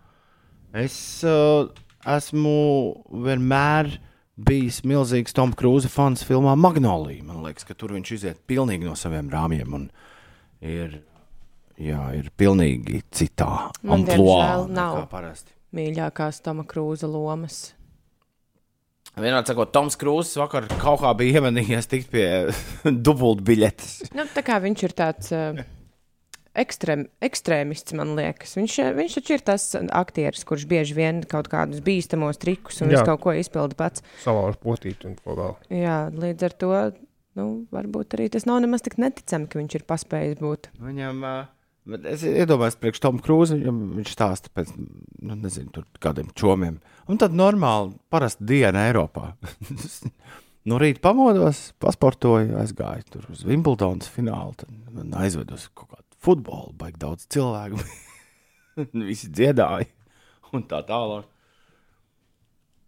Es 0.75 0.95
uh, 1.27 1.67
esmu 2.15 2.55
vienmēr 3.25 3.91
bijis 4.35 4.81
milzīgs 4.87 5.35
Tomu 5.35 5.55
Krūza 5.57 5.91
fans 5.91 6.23
filmā 6.27 6.55
Magnolija. 6.59 7.23
Man 7.27 7.43
liekas, 7.45 7.67
ka 7.67 7.77
tur 7.77 7.93
viņš 7.95 8.15
iziet 8.17 8.41
pilnīgi 8.49 8.87
no 8.87 8.95
saviem 8.99 9.29
rāmjiem 9.31 9.77
ir, 10.65 10.99
jā, 11.81 12.01
ir 12.17 12.31
pilnīgi 12.37 13.01
citā 13.11 13.69
amplitūdā 13.83 14.65
nav. 14.71 15.01
parasti. 15.11 15.53
Mīļākās 15.75 16.39
Toma 16.45 16.63
Krūza 16.67 17.09
lomas. 17.11 17.73
Vienādi 19.15 19.51
sakot, 19.51 19.71
Toms 19.71 19.95
Krūss 19.99 20.35
vakar 20.39 20.67
kaut 20.81 20.99
kā 21.03 21.13
bija 21.15 21.39
iemanījies 21.39 21.87
tikt 21.91 22.11
pie 22.11 22.25
dubultbiļetes. 23.07 24.11
Nu, 24.15 24.27
tā 24.35 24.43
kā 24.43 24.57
viņš 24.63 24.83
ir 24.87 24.95
tāds 24.95 25.31
uh, 25.35 25.61
ekstrēm, 26.59 27.05
ekstrēmists, 27.23 27.95
man 27.95 28.11
liekas. 28.17 28.57
Viņš, 28.59 28.75
eh, 28.83 28.91
viņš 28.97 29.17
taču 29.19 29.37
ir 29.37 29.45
tas 29.47 29.69
aktieris, 29.75 30.43
kurš 30.47 30.67
bieži 30.71 30.97
vien 30.97 31.23
kaut 31.31 31.47
kādus 31.51 31.83
bīstamos 31.85 32.39
trikus 32.41 32.81
un 32.83 32.91
Jā. 32.91 32.97
visu 32.97 33.07
kaut 33.07 33.23
ko 33.23 33.35
izpilda 33.39 33.79
pats. 33.79 34.03
Savāž 34.23 34.59
potīt 34.63 35.07
un 35.07 35.15
ko 35.19 35.37
vēl. 35.39 35.55
Jā, 35.79 35.97
līdz 36.11 36.47
ar 36.49 36.57
to 36.59 36.71
nu, 37.39 37.47
varbūt 37.75 38.15
arī 38.17 38.29
tas 38.31 38.47
nav 38.47 38.61
nemaz 38.63 38.83
tik 38.83 38.97
neticami, 39.01 39.47
ka 39.51 39.59
viņš 39.59 39.79
ir 39.79 39.87
paspējis 39.87 40.39
būt. 40.43 40.69
Viņam, 40.83 41.23
ā, 41.27 41.35
bet 41.89 42.07
es 42.09 42.23
iedomājos, 42.27 42.77
priekš 42.81 43.03
Tomu 43.03 43.21
Krūza, 43.23 43.57
viņam 43.59 43.81
viņš 43.99 44.13
stāsta 44.15 44.51
pēc, 44.55 44.71
nu, 44.77 45.37
nezinu, 45.39 45.85
kādiem 46.03 46.31
čomiem. 46.37 46.79
Un 47.11 47.21
tad 47.21 47.35
normāli, 47.37 47.93
parasti 48.13 48.47
diena 48.49 48.87
Eiropā. 48.89 49.33
no 50.69 50.79
rīta 50.81 51.03
pamodos, 51.05 51.67
pasportoju, 51.83 52.55
aizgāju 52.61 53.05
tur 53.13 53.29
uz 53.33 53.45
Wimbledonas 53.47 54.09
finālu, 54.11 54.55
tad 54.61 54.73
man 54.95 55.13
aizved 55.21 55.53
uz 55.55 55.67
kaut 55.73 55.93
kādu 55.93 56.19
futbolu, 56.25 56.73
baigi 56.79 57.01
daudz 57.03 57.29
cilvēku. 57.33 57.81
Visi 59.09 59.29
dziedāja 59.31 59.87
un 60.55 60.65
tā 60.69 60.81
tālāk. 60.87 61.29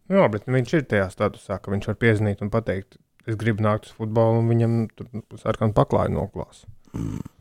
Jā, 0.07 0.23
bet 0.31 0.47
viņš 0.47 0.73
ir 0.77 0.87
tajā 0.87 1.09
statusā, 1.11 1.57
ka 1.59 1.71
viņš 1.73 1.89
var 1.89 1.97
piezvanīt 1.99 2.41
un 2.43 2.51
pateikt, 2.51 2.95
es 3.27 3.35
gribu 3.39 3.65
nākt 3.65 3.89
uz 3.89 3.95
futbolu, 3.97 4.39
un 4.39 4.51
viņam 4.51 4.75
tur 4.95 5.41
sarkanu 5.41 5.75
paklāju 5.75 6.15
noklās. 6.15 6.63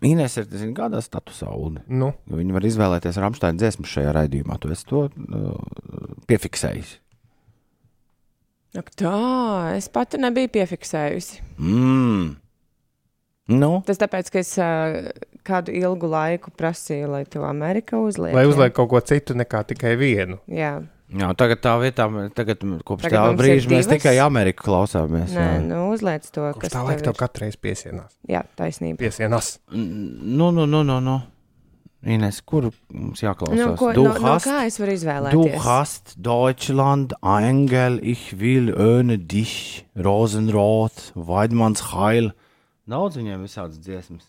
Ines 0.07 0.37
ir, 0.41 0.47
zini, 0.53 0.75
kādā 0.77 1.01
statusā, 1.03 1.49
Ulu. 1.57 1.83
Nu, 1.89 2.13
Viņi 2.31 2.55
var 2.57 2.67
izvēlēties 2.69 3.19
Rāmsteina 3.23 3.59
dziesmu 3.61 3.89
šajā 3.89 4.13
raidījumā. 4.17 4.59
Tu 4.63 4.71
esi 4.75 4.87
to 4.91 5.07
uh, 5.09 5.53
piefiksējis. 6.31 6.97
Ak, 8.77 8.91
tā, 8.99 9.13
es 9.79 9.87
pati 9.89 10.19
nebiju 10.21 10.51
piefiksējusi. 10.59 11.41
Mm. 11.57 12.35
Nu, 13.57 13.71
Tas 13.87 14.01
tāpēc, 14.03 14.29
ka 14.35 14.41
es 14.43 14.51
uh, 14.59 15.07
kādu 15.47 15.71
ilgu 15.79 16.09
laiku 16.11 16.51
prasīju, 16.59 17.09
lai 17.13 17.23
to 17.31 17.45
Amerika 17.47 18.01
uzliek. 18.03 18.35
lai 18.35 18.43
uzliek 18.51 18.75
kaut 18.75 18.91
ko 18.91 19.01
citu 19.07 19.37
nekā 19.39 19.61
tikai 19.71 19.95
vienu. 20.01 20.41
Jā, 20.51 20.81
jā, 21.13 21.29
tagad 21.37 21.61
tā 21.63 21.75
vietā, 21.83 22.07
tagad 22.35 22.59
kopš 22.85 23.03
Tagad 23.07 23.19
tā 23.21 23.37
brīža 23.39 23.71
mēs 23.71 23.87
tikai 23.91 24.17
Ameriku 24.25 24.65
klausāmies. 24.67 25.31
nē, 25.37 25.47
jā. 25.55 25.63
nu 25.67 25.91
uzliec 25.93 26.27
to, 26.31 26.49
Kopš 26.53 26.61
kas 26.67 26.73
tā 26.73 26.83
laika 26.87 27.03
tev 27.05 27.15
ir. 27.15 27.19
katru 27.21 27.45
reizi 27.47 27.59
piesienās. 27.63 28.13
Jā, 28.29 28.43
taisnība. 28.57 28.99
Piesienās. 29.05 29.59
Nu, 29.71 30.51
nu, 30.51 30.67
nu, 30.67 30.83
nu, 30.83 31.01
nu. 31.01 31.23
Ines, 32.07 32.41
kur 32.47 32.69
mums 32.93 33.19
jāklausās? 33.25 33.57
Nu, 33.59 33.75
ko, 33.77 33.93
Du 33.97 34.05
no, 34.05 34.13
no 34.15 34.35
hast- 34.37 34.47
kā 34.47 34.67
es 34.67 34.77
varu 34.79 34.93
Du 34.93 34.97
izvēlēties? 35.01 35.57
hast 35.65 36.15
Deutschland, 36.23 37.15
Engel, 37.25 37.99
ich 38.03 38.33
will 38.39 38.71
ohne 38.79 39.17
dich, 39.19 39.85
Rosenrot, 39.97 41.13
Weidmanns 41.17 41.83
Heil. 41.93 42.33
Daudz 42.87 43.17
viņiem 43.19 43.43
visādas 43.43 43.81
dziesmas. 43.83 44.23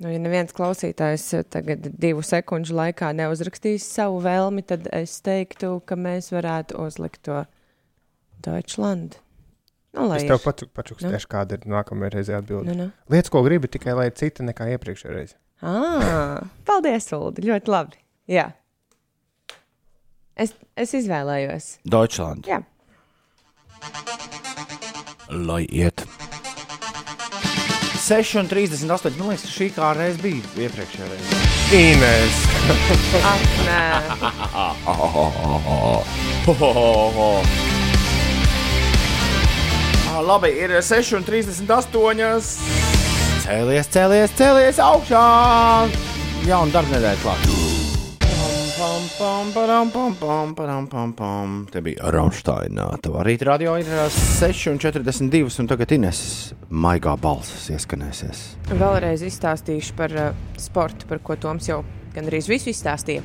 Nu, 0.00 0.08
ja 0.08 0.16
neviens 0.22 0.54
klausītājs 0.56 1.26
tagad 1.52 1.84
divu 2.00 2.22
sekundžu 2.24 2.72
laikā 2.78 3.10
neuzrakstīs 3.18 3.84
savu 3.84 4.22
vēlmi, 4.24 4.62
tad 4.64 4.86
es 4.96 5.18
teiktu, 5.20 5.74
ka 5.84 5.98
mēs 6.00 6.30
varētu 6.32 6.78
uzlikt 6.80 7.20
to 7.28 7.42
Deutschland. 8.46 9.18
Nu, 9.92 10.06
lai 10.08 10.20
Es 10.22 10.24
tev 10.24 10.38
ir. 10.38 10.44
pats 10.46 10.64
pačukstēšu, 10.78 11.28
kāda 11.28 11.58
ir 11.58 11.66
nākamā 11.68 12.08
reize 12.14 12.32
atbilde. 12.32 12.70
Nu, 12.72 12.86
nu. 12.86 13.12
Lietas, 13.12 13.28
ko 13.34 13.42
gribi, 13.44 13.68
tikai 13.68 13.92
lai 13.98 14.08
cita 14.14 14.46
nekā 14.46 14.70
iepriekšējā 14.76 15.12
reizē. 15.16 15.36
Ah, 15.60 16.38
paldies, 16.64 17.10
Ulu. 17.12 17.34
Ļoti 17.44 17.68
labi. 17.74 17.98
Jā. 18.30 18.46
Es, 20.40 20.54
es 20.80 20.94
izvēlējos. 20.96 21.74
Deutschland. 21.84 22.48
Jā. 22.48 22.62
Lai 25.28 25.66
iet. 25.68 26.06
6,38. 28.10 29.14
Man 29.18 29.30
liekas, 29.30 29.46
ka 29.46 29.52
šī 29.54 29.68
kā 29.76 29.92
reize 29.94 30.18
bija 30.18 30.66
iepriekšējā 30.66 31.06
reizē. 31.12 31.38
Ines! 31.78 32.36
Ak, 33.30 33.44
nē. 33.68 33.82
Ah, 40.10 40.20
labi, 40.26 40.50
ir 40.58 40.74
6,38. 40.82 41.66
Cēlies, 43.46 43.86
cēlies, 43.94 44.38
cēlies 44.38 44.82
augšā! 44.82 45.26
jauna 46.48 46.72
darba 46.72 46.96
nedēļa 46.96 47.20
klāt. 47.24 47.59
Te 51.68 51.82
bija 51.84 52.12
Ronštainā. 52.14 52.86
Tavā 53.04 53.24
rīta 53.26 53.50
radio 53.50 53.74
ir 53.76 53.90
ā, 53.92 54.06
6,42 54.08 55.60
un 55.60 55.68
tagad 55.68 55.92
Ines 55.98 56.22
maigā 56.72 57.12
balss 57.20 57.68
ieskanēsies. 57.74 58.40
Vēlreiz 58.70 59.26
izstāstīšu 59.28 59.98
par 59.98 60.16
uh, 60.16 60.30
sportu, 60.56 61.10
par 61.10 61.20
ko 61.20 61.36
Toms 61.36 61.68
jau 61.68 61.82
gandrīz 62.14 62.48
visu 62.48 62.72
izstāstīja. 62.72 63.20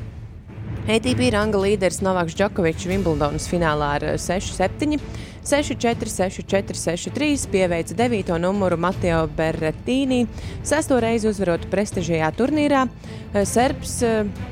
ATP 0.86 1.32
ranga 1.34 1.58
līderis 1.58 2.02
Novaks 2.06 2.36
Džokovičs 2.38 2.86
Wimbledonas 2.92 3.48
finālā 3.50 3.94
ar 3.96 4.04
eh, 4.12 4.18
6-7, 4.22 5.00
6-4, 5.46 6.12
6-4, 6.12 6.76
6-3 6.78 7.48
pieveica 7.54 7.96
9. 7.98 8.36
numuru 8.44 8.78
Mateo 8.78 9.24
Berretīni, 9.38 10.26
sesto 10.68 11.00
reizi 11.02 11.32
uzvarot 11.32 11.66
prestižajā 11.72 12.30
turnīrā. 12.38 12.84
Eh, 13.32 13.48
Serbs, 13.50 13.96
eh, 14.06 14.52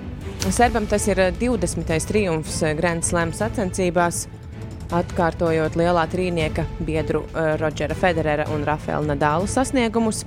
Serbam 0.51 0.88
tas 0.89 1.07
ir 1.07 1.19
eh, 1.19 1.31
20. 1.39 1.88
triumfs 2.07 2.62
eh, 2.63 2.75
Grand 2.77 3.05
Slam 3.05 3.31
sacensībās, 3.33 4.27
atkārtojot 4.93 5.77
lielā 5.79 6.03
trīnieka 6.12 6.67
biedru 6.83 7.23
eh, 7.31 7.55
Rodžera 7.62 7.95
Federera 7.97 8.47
un 8.53 8.65
Rafaela 8.67 9.13
Nadālu 9.13 9.49
sasniegumus. 9.49 10.25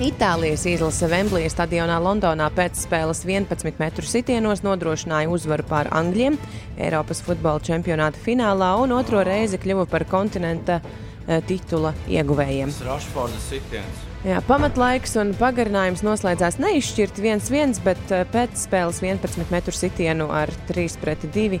Itālijas 0.00 0.62
izlase 0.64 1.04
Vemblija 1.12 1.50
stadionā 1.52 1.98
Londonā 2.00 2.46
pēc 2.56 2.78
spēles 2.86 3.20
11 3.28 3.76
metru 3.82 4.06
sitienos 4.08 4.62
nodrošināja 4.64 5.28
uzvaru 5.28 5.66
pār 5.68 5.90
Angļiem 5.92 6.38
Eiropas 6.80 7.20
futbola 7.26 7.60
čempionāta 7.60 8.16
finālā 8.24 8.72
un 8.80 8.96
otro 8.96 9.20
reizi 9.28 9.60
kļuva 9.60 9.84
par 9.92 10.08
kontinenta 10.08 10.80
eh, 10.80 11.42
titula 11.44 11.92
ieguvējiem. 12.08 12.72
Rašfordas 12.88 13.50
sitiens. 13.52 14.09
Jā, 14.20 14.42
pamatlaiks 14.44 15.14
un 15.16 15.30
pagarinājums 15.32 16.02
noslēdzās 16.04 16.58
neizšķirti 16.60 17.22
1-1, 17.24 17.78
bet 17.86 18.10
eh, 18.12 18.26
pēc 18.28 18.66
spēles 18.66 18.98
11 19.00 19.48
metru 19.48 19.72
sitienu 19.72 20.26
ar 20.28 20.52
3-2 20.68 21.56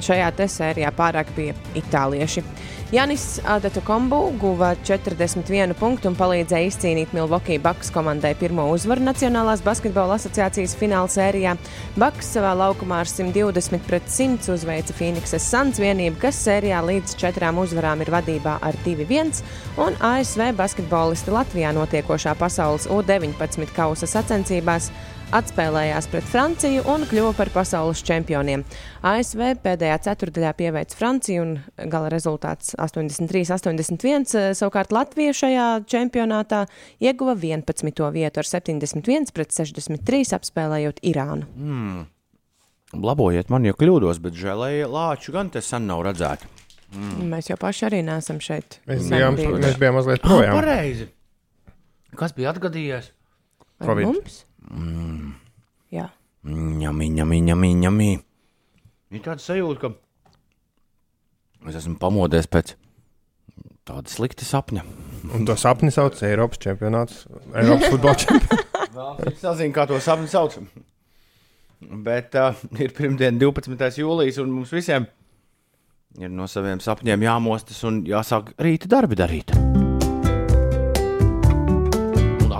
šajā 0.00 0.30
sērijā 0.48 0.88
pārāk 0.96 1.28
bija 1.36 1.52
itālieši. 1.76 2.46
Janis 2.92 3.40
Adetokombu 3.44 4.32
guva 4.40 4.70
41 4.80 5.74
punktu 5.76 6.08
un 6.08 6.14
palīdzēja 6.16 6.70
izcīnīt 6.70 7.10
Milwaukee 7.12 7.58
Bucks 7.60 7.90
komandai 7.92 8.30
pirmo 8.40 8.64
uzvaru 8.72 9.04
Nacionālās 9.04 9.60
basketbola 9.60 10.16
asociācijas 10.16 10.72
fināla 10.80 11.10
sērijā. 11.12 11.52
Bucks 12.00 12.30
savā 12.32 12.54
laukumā 12.56 13.02
ar 13.04 13.10
120 13.10 13.84
pret 13.84 14.08
100 14.08 14.54
uzveica 14.54 14.96
Phoenixes 14.96 15.50
Suns 15.50 15.82
vienību, 15.84 16.16
kas 16.22 16.40
sērijā 16.46 16.80
līdz 16.88 17.18
četrām 17.20 17.60
uzvarām 17.60 18.06
ir 18.06 18.14
vadībā 18.14 18.56
ar 18.64 18.80
2-1, 18.86 19.44
un 19.84 20.00
ASV 20.08 20.48
basketbolisti 20.56 21.36
Latvijā 21.36 21.76
notiekošā 21.76 22.38
pasaules 22.40 22.88
U-19 22.88 23.68
kausa 23.76 24.08
sacensībās 24.08 24.88
atspēlējās 25.34 26.08
pret 26.08 26.26
Franciju 26.28 26.84
un 26.88 27.04
kļuva 27.08 27.34
par 27.36 27.50
pasaules 27.52 28.00
čempioniem. 28.06 28.62
ASV 29.06 29.42
pēdējā 29.64 29.98
ceturdaļā 30.06 30.52
pieveica 30.56 30.96
Franciju 30.96 31.44
un 31.44 31.52
gala 31.92 32.08
rezultāts 32.12 32.72
83-81. 32.80 34.54
Savukārt 34.58 34.94
Latvija 34.94 35.34
šajā 35.36 35.66
čempionātā 35.88 36.64
ieguva 37.04 37.36
11. 37.36 37.92
vietu 38.14 38.42
ar 38.42 38.48
71 38.48 39.34
pret 39.36 39.52
63 39.52 40.32
apspēlējot 40.38 41.02
Irānu. 41.12 41.44
Labojiet 42.96 43.52
man, 43.52 43.68
ja 43.68 43.76
kļūdos, 43.76 44.22
bet 44.24 44.38
žēlēja 44.38 44.88
lāču 44.88 45.36
gan 45.36 45.52
te 45.52 45.60
sen 45.64 45.84
nav 45.90 46.06
redzēta. 46.08 46.48
Mm. 46.96 47.28
Mēs 47.34 47.50
jau 47.50 47.58
paši 47.60 47.84
arī 47.90 48.00
neesam 48.06 48.38
šeit. 48.40 48.78
Mēs 48.88 49.10
bijām, 49.12 49.36
mēs 49.60 49.76
bijām 49.76 49.98
mazliet 50.00 50.22
Jā, 50.22 50.24
projām. 50.24 50.56
pareizi. 50.56 51.10
Kas 52.16 52.32
bija 52.32 52.54
atgadījies? 52.54 53.10
Ar 53.84 53.90
Covid. 53.92 54.08
mums? 54.08 54.38
Jā. 55.94 56.08
Ņemī, 56.48 57.08
ņemī, 57.18 57.40
ņemī, 57.48 57.70
ņemī. 57.84 58.10
Ir 59.14 59.24
tāda 59.24 59.40
sajūta, 59.42 59.88
ka 59.88 61.70
es 61.70 61.80
esmu 61.80 61.96
pamodies 62.00 62.48
pēc 62.50 62.74
tāda 63.88 64.12
slikta 64.12 64.46
sapņa. 64.46 64.84
Un 65.34 65.46
to 65.48 65.56
sapni 65.58 65.90
sauc 65.92 66.20
Eiropas 66.24 66.60
čempionāts, 66.62 67.24
Eiropas 67.54 67.94
futbola 67.94 68.18
čempionāts. 68.24 68.64
Es 68.98 69.44
nezinu, 69.44 69.70
kā 69.76 69.84
to 69.86 70.00
sapni 70.02 70.26
sauc. 70.26 70.56
Bet 71.78 72.34
uh, 72.34 72.56
ir 72.82 72.90
pirmdiena, 72.96 73.38
12. 73.38 74.00
jūlijas, 74.00 74.40
un 74.42 74.50
mums 74.56 74.72
visiem 74.74 75.06
ir 76.18 76.32
no 76.34 76.48
saviem 76.50 76.82
sapņiem 76.82 77.28
jāmostas 77.28 77.84
un 77.86 78.02
jāsāk 78.08 78.56
rīta 78.58 78.90
darbi 78.90 79.18
darīt. 79.18 79.54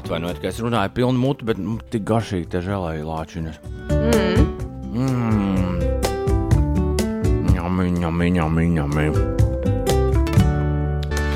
Atvainojiet, 0.08 0.38
ka 0.40 0.48
es 0.48 0.56
runāju 0.64 0.88
pilnu 0.96 1.20
mutu, 1.20 1.44
bet 1.44 1.58
nu, 1.60 1.74
tik 1.92 2.06
garšīgi 2.08 2.46
te 2.48 2.62
žēlēju 2.64 3.04
lāčiņas. 3.04 3.56
Mm. 4.96 5.74
Ņami, 7.52 7.84
ņami, 7.98 8.28
ņami, 8.38 8.62
ņami. 8.78 9.04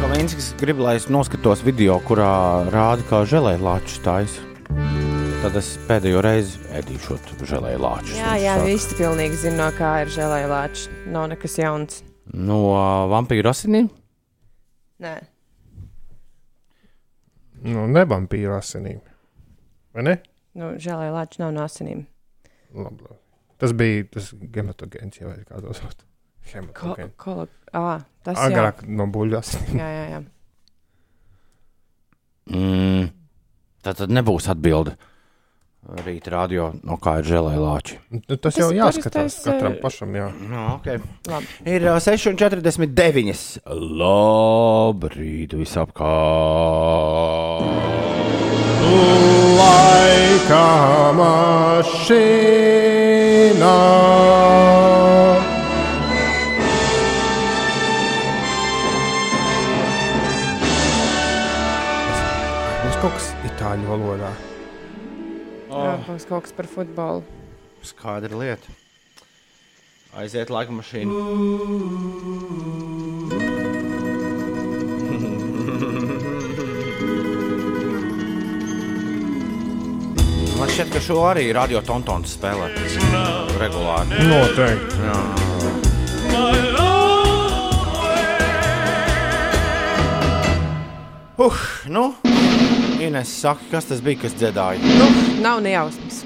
Kalinskis 0.01 0.47
grib, 0.63 0.81
lai 0.81 0.95
es 0.97 1.05
noskatos 1.13 1.61
video, 1.67 1.99
kurā 2.09 2.31
rāda, 2.73 3.05
kā 3.11 3.21
žēlēja 3.29 3.61
lāčus 3.61 4.01
taisa. 4.07 4.41
Tad 5.43 5.59
es 5.61 5.69
pēdējo 5.91 6.23
reizi 6.25 6.57
ēdīšu 6.73 7.19
žēlēju 7.53 7.83
lāčus. 7.85 8.17
Jā, 8.23 8.39
jā, 8.41 8.55
visi 8.65 8.97
pilnīgi 8.97 9.37
zina, 9.43 9.67
no 9.67 9.69
kā 9.77 9.99
ir 10.07 10.17
žēlēja 10.17 10.49
lāčs. 10.49 10.89
Nav 11.13 11.29
nekas 11.35 11.59
jauns. 11.61 12.01
No 12.33 12.63
vampīru 13.13 13.53
asinīm? 13.53 13.93
Nē. 15.05 15.19
Nu, 17.63 17.87
nevampīra 17.91 18.59
asinīm. 18.59 19.01
Vai 19.95 20.07
ne? 20.07 20.15
Nu, 20.59 20.75
žēlēja 20.83 21.13
lāčs 21.15 21.41
nav 21.43 21.53
no 21.55 21.65
asinīm. 21.65 22.05
Labi, 22.75 23.05
labi. 23.07 23.19
Tas 23.63 23.75
bija 23.79 24.05
tas 24.11 24.33
hematogēns, 24.57 25.21
jau 25.21 25.33
kā 25.47 25.61
to 25.63 25.75
sauc. 25.79 26.01
Ko, 26.75 26.97
ko, 27.23 27.35
ā, 27.71 28.01
tas 28.27 28.35
jā. 28.35 28.49
Agrāk 28.49 28.83
no 28.91 29.07
buļļu 29.15 29.39
asinīm. 29.39 29.79
Jā, 29.79 29.91
jā, 29.95 30.07
jā. 30.11 30.23
Mm. 32.51 33.13
Tā 33.87 33.95
tad 33.99 34.11
nebūs 34.15 34.49
atbilde. 34.51 34.97
Rīt 35.83 36.29
radio, 36.31 36.69
no 36.87 36.95
kā 37.03 37.17
ir 37.19 37.27
žēlēja 37.27 37.59
lāči. 37.59 37.97
Nu, 38.15 38.21
Tas 38.31 38.39
Tas 38.45 38.59
jau 38.61 38.69
jāskatās 38.71 39.35
parastais, 39.35 39.43
katram 39.49 39.73
eh, 39.75 39.81
pašam. 39.83 40.15
Jā. 40.15 40.29
No, 40.47 40.67
okay. 40.77 41.03
Labi. 41.27 41.47
Ir 41.67 41.89
uh, 41.91 41.99
6,49. 41.99 43.67
Labrīt, 43.99 45.57
visapkārt! 45.59 46.07
Laika 49.59 50.63
mašīnā. 51.19 52.82
Kaut 66.33 66.47
kas 66.47 66.55
par 66.57 66.67
futbolu. 66.71 67.23
Skaidra 67.85 68.39
lieta. 68.41 68.73
Aiziet 70.17 70.49
laika 70.53 70.73
mašīna. 70.73 71.13
Man 80.63 80.71
šķiet, 80.71 80.93
ka 80.95 81.01
šo 81.03 81.17
arī 81.27 81.49
radio 81.57 81.81
tontons 81.85 82.37
spēlē 82.37 82.69
regulāri. 83.61 84.29
Noteikti. 84.31 84.97
Jā. 85.03 85.19
Uh, 91.43 91.59
nu, 91.91 92.15
Ines 93.03 93.29
saka, 93.41 93.65
kas 93.71 93.89
tas 93.91 94.01
bija, 94.05 94.21
kas 94.23 94.35
dziedāja? 94.39 94.79
Nu, 94.79 95.07
nav 95.43 95.63
nejausmas. 95.65 96.21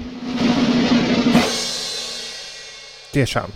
Tiešām. 3.15 3.53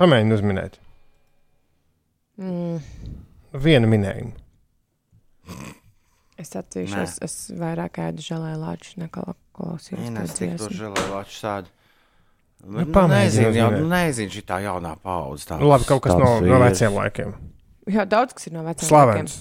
Pamēģini 0.00 0.36
uzminēt. 0.36 0.78
Mm. 2.40 2.78
Vienu 3.66 3.90
minējumu. 3.90 4.32
Es 6.40 6.54
atzīšu, 6.56 6.94
Nē. 6.94 7.02
es, 7.04 7.18
es 7.26 7.34
vairāk 7.60 8.00
ēdu 8.06 8.24
žēlēju 8.24 8.62
lāču 8.62 8.96
nekā 9.02 9.26
klausījos. 9.58 10.06
Ines 10.08 10.32
to 10.32 10.38
tik 10.38 10.54
to 10.56 10.70
dziesmu. 10.70 10.78
žēlēju 10.78 11.36
sādu. 11.36 11.68
Nu, 12.64 12.86
pamēģini 12.92 13.26
nezinu, 13.26 13.52
jā, 13.56 13.68
uzminēt. 13.68 13.84
nu, 13.84 13.92
nezinu, 13.92 14.34
šī 14.38 14.46
tā 14.48 14.62
jaunā 14.64 14.94
paudze. 15.04 15.52
Nu, 15.60 15.68
labi, 15.68 15.88
kaut 15.88 16.02
kas 16.04 16.16
no, 16.16 16.32
no 16.44 16.64
veciem 16.64 16.96
laikiem. 16.96 17.36
Jā, 17.92 18.08
daudz 18.08 18.36
kas 18.36 18.48
ir 18.48 18.56
no 18.56 18.64
vecām. 18.64 18.88
Slavens. 18.88 19.40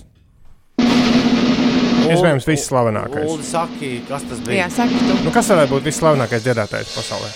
Iespējams, 2.08 2.48
viss 2.48 2.70
slavenākais. 2.70 3.28
Ulu 3.30 3.46
saki, 3.46 3.92
kas 4.08 4.26
tas 4.30 4.40
Jā, 4.42 4.48
bija? 4.48 4.68
saki 4.74 5.00
tu. 5.04 5.18
Nu, 5.26 5.34
kas 5.36 5.50
varētu 5.52 5.76
būt 5.76 5.88
visslavenākais 5.90 6.46
dziedātājs 6.46 6.94
pasaulē? 6.96 7.30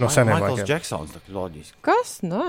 No 0.00 0.08
seniem 0.08 0.38
Maikls 0.38 0.54
laikiem. 0.54 0.68
Džeksons, 0.70 1.12
tā 1.12 1.20
ir 1.20 1.36
loģiski. 1.36 1.76
Kas? 1.84 2.14
No, 2.24 2.44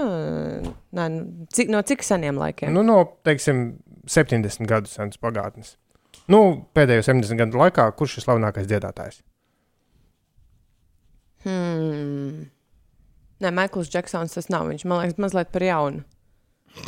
nē, 0.96 1.08
nu, 1.12 1.48
cik, 1.52 1.72
no 1.74 1.82
cik 1.88 2.06
seniem 2.08 2.40
laikiem? 2.40 2.72
Nu, 2.72 2.84
no, 2.88 3.02
teiksim, 3.28 3.66
70 4.08 4.70
gadu 4.70 4.92
senas 4.92 5.20
pagātnes. 5.22 5.76
Nu, 6.32 6.42
pēdējo 6.78 7.04
70 7.10 7.42
gadu 7.42 7.60
laikā, 7.60 7.90
kurš 7.98 8.20
ir 8.20 8.28
slavenākais 8.28 8.70
dziedātājs? 8.72 9.20
Hmm. 11.44 12.48
Nē, 13.42 13.50
Maikls 13.58 13.90
Džeksons 13.92 14.38
tas 14.38 14.52
nav. 14.54 14.70
Viņš 14.70 14.86
man 14.88 15.02
liekas 15.02 15.20
mazliet 15.20 15.52
par 15.52 15.66
jaunu. 15.66 16.06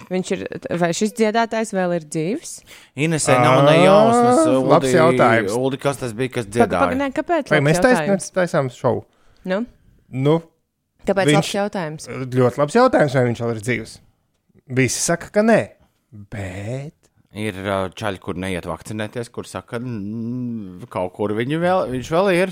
Viņš 0.09 0.31
ir, 0.35 0.41
vai 0.79 0.89
šis 0.95 1.11
dziedātājs 1.17 1.73
vēl 1.75 1.95
ir 1.97 2.05
dzīves? 2.07 2.51
Inesē 2.95 3.35
nav 3.41 3.63
ne 3.67 3.75
jausmas. 3.83 4.39
Ā, 4.47 4.55
labs 4.69 4.87
Uldi- 4.87 4.95
jautājums. 4.97 5.51
Uldi, 5.57 5.79
kas 5.83 5.97
tas 6.01 6.13
bija, 6.17 6.31
kas 6.39 6.45
Pag, 6.47 6.53
pag, 6.55 6.71
dziedāja? 6.71 6.97
nē, 7.01 7.09
kāpēc? 7.17 7.51
Vai 7.51 7.59
labs 7.59 7.67
mēs 7.69 7.81
taisām, 7.83 8.07
jautājums? 8.07 8.31
taisām 8.39 8.71
šovu? 8.73 9.03
Nu, 9.45 9.65
Nu, 10.13 10.35
kāpēc 11.07 11.25
Viņš- 11.31 11.39
labs 11.39 11.53
jautājums? 11.57 12.07
ļoti 12.07 12.57
labs 12.61 12.75
jautājums, 12.77 13.13
vai 13.17 13.23
viņš 13.29 13.39
vēl 13.43 13.55
ir 13.55 13.61
dzīves. 13.67 13.95
Visi 14.69 14.99
saka, 15.01 15.29
ka 15.33 15.41
nē. 15.41 15.61
Bet 16.31 16.93
Ir 17.33 17.53
čaļi, 17.97 18.19
kur 18.21 18.35
neiet 18.37 18.63
vakcinēties, 18.69 19.31
kur 19.33 19.43
saka, 19.49 19.79
ka 19.79 20.85
kaut 20.93 21.13
kur 21.15 21.29
viņu 21.33 21.57
vēl, 21.63 21.87
viņš 21.89 22.11
vēl 22.13 22.27
ir. 22.37 22.51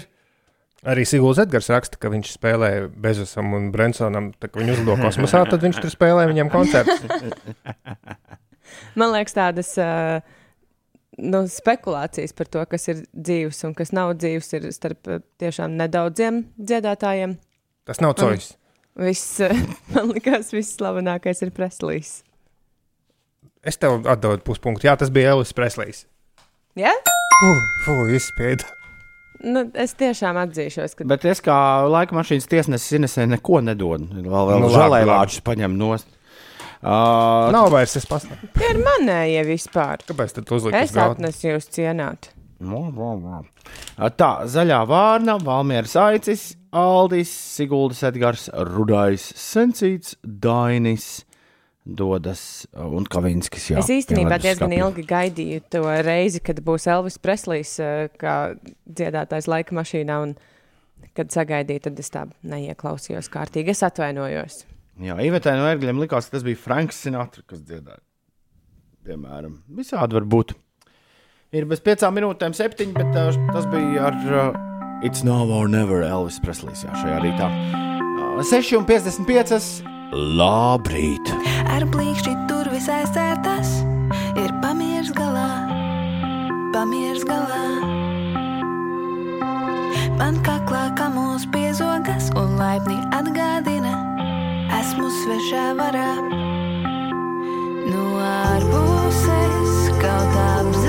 Arī 0.87 1.05
Sigūls 1.07 1.39
Edgars 1.43 1.69
raksta, 1.71 1.99
ka 2.01 2.11
viņš 2.13 2.33
spēlē 2.35 2.71
Bezosam 3.03 3.53
un 3.57 3.69
Brensonam. 3.73 4.31
Tā, 4.37 4.49
kad 4.49 4.61
viņi 4.61 4.75
uzlido 4.77 4.97
kosmosā, 5.01 5.43
tad 5.49 5.63
viņš 5.65 5.81
tur 5.83 5.93
spēlē 5.93 6.27
viņam 6.31 6.51
koncertus. 6.53 7.01
Man 8.99 9.11
liekas, 9.13 9.35
tādas 9.35 9.73
uh, 9.81 10.23
nu, 11.19 11.43
spekulācijas 11.51 12.33
par 12.37 12.49
to, 12.51 12.63
kas 12.71 12.87
ir 12.91 13.03
dzīves 13.11 13.61
un 13.67 13.75
kas 13.77 13.93
nav 13.95 14.15
dzīves, 14.19 14.51
ir 14.57 14.67
starp 14.75 15.11
tiešām 15.41 15.77
nedaudziem 15.79 16.45
dziedātājiem. 16.59 17.37
Tas 17.87 18.01
nav 18.03 18.15
cojas. 18.19 18.53
Viss, 18.99 19.39
man 19.93 20.11
liekas, 20.15 20.51
viss 20.55 20.75
slavenākais 20.79 21.43
ir 21.45 21.53
Preslijs. 21.55 22.21
Es 23.61 23.77
tev 23.77 24.01
atdodu 24.09 24.41
puspunktu. 24.45 24.87
Jā, 24.89 24.97
tas 24.97 25.11
bija 25.13 25.35
Elvis 25.35 25.53
Preslīs. 25.53 26.05
Ja? 26.79 26.93
Fū, 27.85 28.07
izspieda. 28.15 28.80
Nu, 29.43 29.63
es 29.73 29.93
tiešām 29.97 30.37
atzīšos, 30.43 30.95
ka 30.97 31.05
Bet 31.09 31.23
es 31.29 31.41
kā 31.43 31.55
laika 31.89 32.13
mašīnas 32.17 32.49
tiesnesis 32.51 32.97
Inesē 32.99 33.25
neko 33.31 33.61
nedodu. 33.65 34.09
Vēl, 34.21 34.25
vēl 34.51 34.59
Nu, 34.61 34.67
labi, 34.69 34.75
žēlēlāčus 34.77 35.41
paņem 35.47 35.77
nost. 35.79 36.09
Uh, 36.81 37.49
Nav 37.53 37.67
vairs 37.73 37.93
es 37.99 38.07
pastāvu. 38.09 38.47
tie 38.57 38.71
ir 38.73 38.79
manējie 38.81 39.41
vispār. 39.45 40.01
Kāpēc 40.07 40.33
tad 40.39 40.53
uzlikt 40.57 40.79
Es 40.79 40.95
atnesu 40.97 41.51
jūs 41.51 41.67
cienāt. 41.73 42.31
Tā, 44.17 44.29
zaļā 44.49 44.79
vārna, 44.89 45.37
Valmieras 45.41 45.93
aicis, 45.97 46.51
Aldis, 46.73 47.29
Siguldas 47.57 48.01
Edgars, 48.05 48.47
Rudais, 48.53 49.23
Sencīts, 49.37 50.15
Dainis, 50.23 51.23
Dodas 51.97 52.43
un 52.73 53.05
Kavinskis. 53.09 53.71
Jā, 53.71 53.81
es 53.81 53.91
īstenībā 53.93 54.37
diezgan 54.41 54.71
leduskapja. 54.71 54.87
ilgi 54.87 55.05
gaidīju 55.09 55.63
to 55.73 55.83
reizi, 56.05 56.41
kad 56.43 56.61
būs 56.65 56.87
Elvis 56.91 57.19
Preslijs 57.21 57.75
uh, 57.81 58.07
kā 58.21 58.55
dziedātājs 58.85 59.49
laika 59.51 59.77
mašīnā. 59.77 60.21
Un, 60.25 60.35
kad 61.17 61.31
sagaidīju, 61.33 61.85
tad 61.87 61.99
es 61.99 62.11
tā 62.13 62.25
neieklausījos 62.47 63.29
kārtīgi. 63.33 63.73
Es 63.73 63.83
atvainojos. 63.85 64.63
Jā, 65.01 65.17
Ivetē 65.23 65.55
no 65.57 65.67
ērgļiem 65.69 66.01
likās, 66.03 66.27
ka 66.29 66.37
tas 66.37 66.45
bija 66.45 66.59
Franks 66.61 66.99
Sinatra, 67.03 67.43
kas 67.47 67.63
dziedāja. 67.65 68.01
Piemēram, 69.07 69.57
visādi 69.73 70.19
var 70.19 70.27
būt. 70.29 70.53
Ir 71.57 71.65
bez 71.67 71.81
piecām 71.83 72.13
minūtēm, 72.15 72.53
septiņi, 72.55 72.93
bet 72.95 73.17
uh, 73.17 73.31
tas 73.51 73.67
bija 73.71 74.11
ar 74.11 74.19
uh, 74.29 74.59
It's 75.03 75.25
Now 75.27 75.49
or 75.49 75.67
Never 75.71 76.05
Elvis 76.05 76.39
Preslijs 76.43 76.85
jā, 76.85 76.93
šajā 77.01 77.21
rītā. 77.25 77.49
Uh, 77.49 78.43
6,55. 78.45 79.90
Labrīt! 80.11 81.29
Ar 81.71 81.85
blīkšķi 81.87 82.31
tur 82.49 82.67
visai 82.67 83.05
sērtas, 83.07 83.69
ir 84.35 84.51
pamieris 84.59 85.13
galā, 85.15 85.71
pamieris 86.73 87.23
galā. 87.29 87.61
Man 90.19 90.41
kaklā 90.43 90.89
kamols 90.99 91.47
piezogas 91.55 92.27
un 92.35 92.59
laipni 92.59 92.99
atgādina, 93.15 93.95
esmu 94.81 95.07
svešā 95.21 95.69
varā. 95.79 96.11
No 97.87 98.03
ārpuses 98.27 99.95
kaut 100.03 100.35
apzeltīts, 100.43 100.80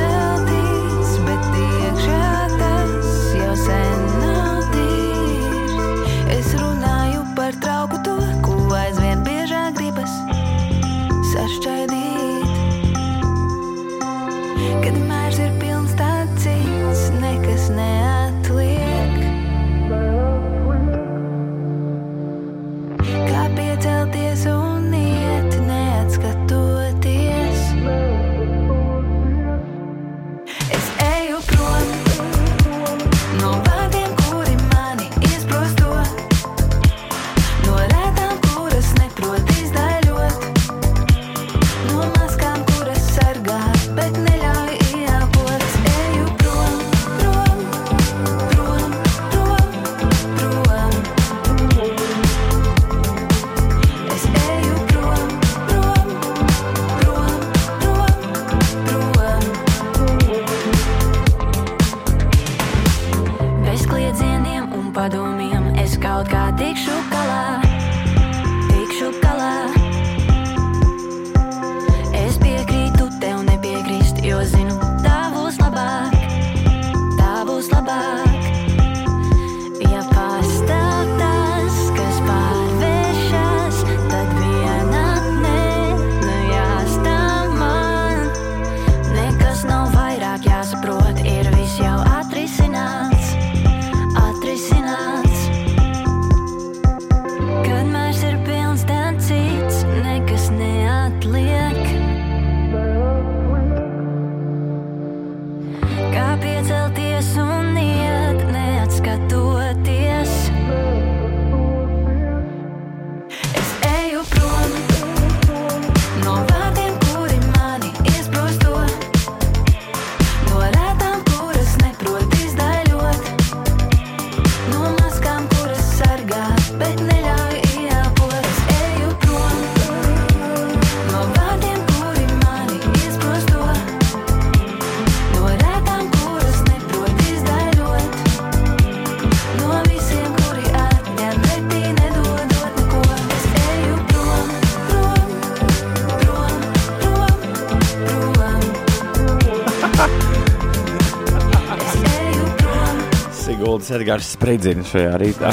Edgars 153.93 154.33
spridzina 154.37 154.85
šajā 154.89 155.17
rītā. 155.21 155.51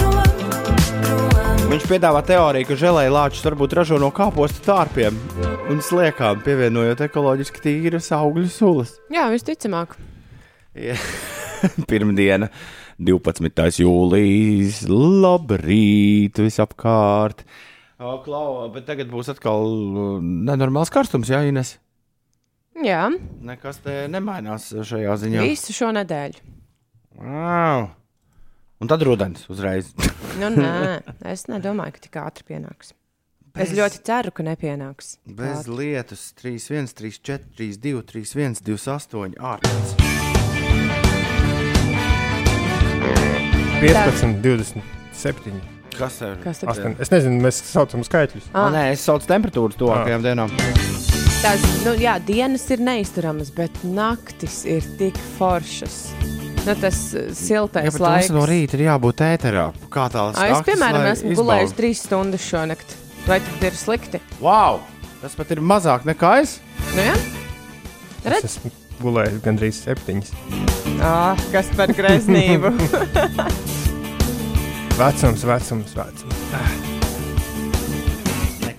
Viņš 1.70 1.86
piedāvā 1.86 2.22
teoriju, 2.26 2.66
ka 2.70 2.78
žēlēja 2.80 3.12
lāčus 3.14 3.44
varbūt 3.46 3.74
ražo 3.78 4.00
no 4.02 4.10
kāpostu 4.16 4.64
tārpiem 4.66 5.18
un 5.70 5.82
sliekām, 5.86 6.40
pievienojot 6.46 7.04
ekoloģiski 7.06 7.62
tīras 7.66 8.08
augļu 8.16 8.48
sulas. 8.50 8.96
Jā, 9.14 9.28
visticamāk. 9.34 9.94
Ja. 10.74 10.96
Pirmdiena, 11.92 12.50
12. 12.98 13.84
jūlijas. 13.84 14.82
Labrīt, 14.90 16.42
visapkārt. 16.42 17.44
O, 18.00 18.16
Klau, 18.24 18.64
bet 18.74 18.88
tagad 18.88 19.12
būs 19.12 19.30
atkal 19.36 19.68
uh, 19.68 20.18
nenormāls 20.24 20.90
karstums, 20.94 21.30
jā, 21.30 21.44
Ines? 21.52 21.76
Jā, 22.80 23.10
Nekas 23.44 23.82
te 23.84 24.06
nemainās 24.08 24.70
šajā 24.72 25.18
ziņā. 25.20 25.44
visu 25.44 25.76
šo 25.76 25.92
nedēļu. 26.00 26.40
Wow. 27.20 27.90
Un 28.80 28.88
tad 28.88 29.02
rudens 29.04 29.42
uzreiz. 29.52 29.90
Nu, 30.40 30.48
nē, 30.56 31.02
es 31.28 31.50
nedomāju, 31.52 31.98
ka 31.98 32.04
tik 32.06 32.14
ātri 32.22 32.46
pienāks. 32.48 32.94
Es 33.60 33.74
ļoti 33.76 34.00
ceru, 34.08 34.32
ka 34.32 34.46
nepienāks. 34.48 35.18
Bez 35.28 35.68
lietus 35.68 36.30
3, 36.40 36.54
1, 36.80 36.88
3, 36.96 37.18
4, 37.20 37.50
3, 37.58 37.76
2, 37.84 38.04
3, 38.14 38.32
1, 38.40 38.56
2, 38.64 38.78
8, 38.94 39.36
ārpus. 39.36 39.92
15, 43.84 44.40
27. 44.48 45.60
Kas 45.98 46.22
ir? 46.24 46.40
Kas 46.46 46.64
tad? 46.64 46.72
8. 46.72 46.96
Es 47.04 47.12
nezinu, 47.12 47.44
mēs 47.44 47.60
saucam 47.68 48.08
skaitļus. 48.08 48.48
Ah. 48.56 48.72
Nē, 48.72 48.86
es 48.94 49.04
saucu 49.04 49.28
temperatūras 49.28 49.76
tuvākajām 49.82 50.24
dienām. 50.24 50.56
Tās, 51.44 51.68
nu, 51.84 51.98
jā, 52.00 52.16
dienas 52.24 52.64
ir 52.72 52.80
neizturamas, 52.88 53.52
bet 53.60 53.76
naktis 53.84 54.62
ir 54.64 54.88
tik 55.00 55.20
foršas. 55.36 56.06
Nu, 56.68 56.76
tas 56.78 56.98
uh, 57.16 57.30
siltais 57.34 57.88
bet 57.94 58.02
laiks. 58.04 58.28
mums 58.30 58.36
no 58.36 58.44
rīta 58.50 58.76
ir 58.78 58.84
jābūt 58.90 59.24
ēterā. 59.26 59.70
Kā 59.94 60.08
tā 60.12 60.26
Ā, 60.34 60.50
Es, 60.52 60.62
piemēram, 60.68 61.06
esmu 61.14 61.36
gulējis 61.40 61.74
trīs 61.78 62.02
stundas 62.06 62.44
šonakt. 62.46 62.96
Vai 63.28 63.40
tas 63.46 63.64
ir 63.70 63.78
slikti? 63.80 64.20
Wow! 64.44 64.82
Tas 65.22 65.36
pat 65.40 65.52
ir 65.56 65.62
mazāk 65.64 66.06
nekā 66.08 66.34
es. 66.44 66.58
Nu? 66.96 67.08
Es 68.20 68.28
Redz, 68.36 68.46
esmu 68.52 68.72
gulējis 69.02 69.42
gandrīz 69.46 69.80
septiņas. 69.86 70.30
ah, 71.04 71.40
kas 71.54 71.72
par 71.80 71.94
greznību. 71.96 72.74
Vecums, 75.00 75.46
vecums, 75.48 75.94
vecums. 75.96 76.99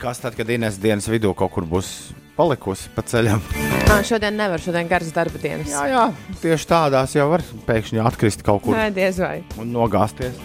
Nekas 0.01 0.19
tad, 0.19 0.33
kad 0.33 0.49
Ines 0.49 0.79
dienas 0.81 1.05
vidū 1.13 1.35
kaut 1.37 1.51
kur 1.53 1.67
būs 1.69 1.89
palikusi 2.33 2.89
pa 2.97 3.03
ceļam. 3.05 3.43
ah, 3.93 3.99
šodien 4.01 4.33
nevar, 4.33 4.57
šodien 4.57 4.89
garas 4.89 5.11
darba 5.13 5.37
dienas. 5.43 5.69
Jā, 5.69 5.83
jā, 5.93 6.05
tieši 6.41 6.69
tādās 6.71 7.13
jau 7.19 7.27
var 7.29 7.45
pēkšņi 7.67 8.01
atkrist 8.09 8.41
kaut 8.47 8.63
kur 8.65 8.79
Nē, 8.79 8.87
diez 8.97 9.19
vai. 9.21 9.43
un 9.61 9.75
nogāzties. 9.77 10.41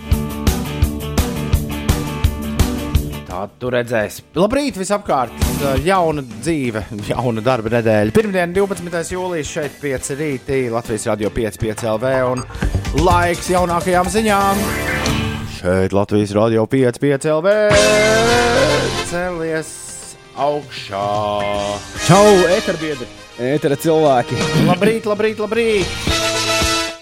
Tā 3.29 3.45
tu 3.55 3.71
redzēsi. 3.71 4.25
Labrīt, 4.35 4.75
visapkārt! 4.75 5.31
Jauna 5.87 6.25
dzīve, 6.35 6.83
jauna 7.13 7.39
darba 7.45 7.71
nedēļa. 7.77 8.11
Pirmdiena, 8.19 8.51
12. 8.59 9.15
jūlijas, 9.15 9.55
šeit 9.55 9.79
5 9.79 10.17
rītī, 10.19 10.65
Latvijas 10.75 11.07
radio 11.13 11.31
5,5 11.31 11.87
LV 11.95 12.13
un 12.33 12.43
laiks 13.07 13.53
jaunākajām 13.55 14.11
ziņām. 14.19 14.67
Šeit 15.65 15.93
Latvijas 15.93 16.31
radio 16.31 16.65
5,5 16.65 17.25
LV 17.37 17.47
celies 19.09 19.69
augšā. 20.37 21.05
Čau, 22.05 22.27
eterbiedri! 22.53 23.07
Etera 23.41 23.73
cilvēki! 23.73 24.37
Labrīt, 24.67 25.09
labrīt, 25.09 25.41
labrīt! 25.41 25.89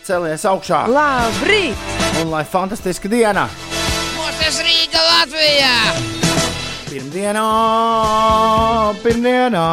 Celies 0.07 0.47
augšā! 0.47 0.85
Labrīt! 0.87 1.83
Un 2.23 2.31
lai 2.31 2.45
fantastiska 2.47 3.11
diena! 3.11 3.49
Mūsu 4.15 4.63
Rīga 4.63 5.03
Latvijā! 5.11 5.77
Pirmdienā, 6.87 7.47
pirmdienā, 9.03 9.69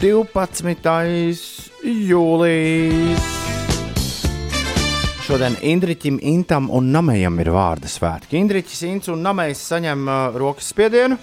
12. 0.00 0.94
jūlijas. 1.84 3.37
Šodien 5.28 5.58
Indriķim, 5.60 6.16
Intam 6.24 6.70
un 6.72 6.86
Namējam 6.88 7.34
ir 7.42 7.50
vārda 7.52 7.84
svētki. 7.92 8.38
Indriķis, 8.40 8.78
Ints 8.88 9.10
un 9.12 9.20
Namējs 9.20 9.60
saņem 9.74 10.06
uh, 10.08 10.38
rokas 10.40 10.70
spiedienu, 10.72 11.18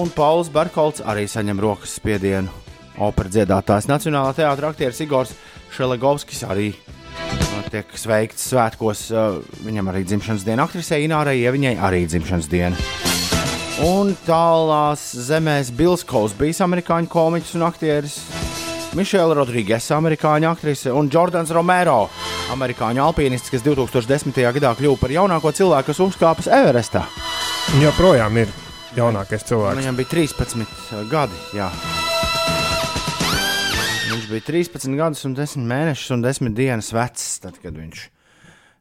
un 0.00 0.08
Pauls 0.16 0.48
Berkolts 0.48 1.02
arī 1.04 1.26
saņem 1.28 1.60
rokas 1.60 1.98
spiedienu. 1.98 2.48
Opera 2.96 3.28
dziedātājs 3.28 3.90
Nacionālā 3.90 4.32
teātris 4.38 4.70
aktieris 4.70 5.02
Igors 5.04 5.34
Šelegovskis 5.76 6.40
arī 6.48 6.70
uh, 6.72 7.60
tiek 7.68 7.92
sveikts 7.92 8.48
svētkos. 8.54 9.02
Uh, 9.12 9.42
viņam 9.68 9.92
arī 9.92 10.06
dzimšanas 10.08 10.46
diena, 10.48 10.64
aktrisei 10.64 11.04
Inārai 11.04 11.42
Ieviņai 11.42 11.74
arī 11.76 12.06
dzimšanas 12.08 12.48
diena. 12.48 12.80
Un 13.84 14.16
tālās 14.24 15.10
zemēs 15.28 15.68
Bills 15.76 16.08
Kozbijs, 16.08 16.64
amerikāņu 16.64 17.12
komiķis 17.12 17.58
un 17.60 17.68
aktieris. 17.68 18.22
Mišela 18.98 19.36
Rodrīgas, 19.38 19.84
amerikāņu 19.94 20.48
aktrise, 20.50 20.90
un 20.90 21.06
Jordans 21.14 21.52
Romero, 21.54 22.08
amerikāņu 22.50 23.04
alpīnists, 23.04 23.52
kas 23.52 23.62
2010. 23.62 24.34
gadā 24.56 24.72
kļuva 24.74 24.98
par 24.98 25.14
jaunāko 25.14 25.52
cilvēku, 25.54 25.92
kas 25.92 26.00
uzkāpis 26.02 26.48
Everestā. 26.50 27.04
Viņa 27.70 27.84
joprojām 27.86 28.40
ir 28.42 28.50
jaunākais 28.96 29.46
cilvēks. 29.46 29.78
Viņam 29.78 30.00
bija 30.00 30.10
13 30.10 31.06
gadi. 31.12 31.38
Jā. 31.54 31.68
Viņš 34.10 34.26
bija 34.32 34.46
13 34.48 34.98
gadus, 34.98 35.22
un 35.30 35.38
10 35.38 35.70
mēnešus 35.70 36.16
un 36.18 36.26
10 36.26 36.58
dienas 36.58 36.90
vecs, 36.90 37.30
tad, 37.46 37.62
kad 37.62 37.78
viņš 37.78 38.04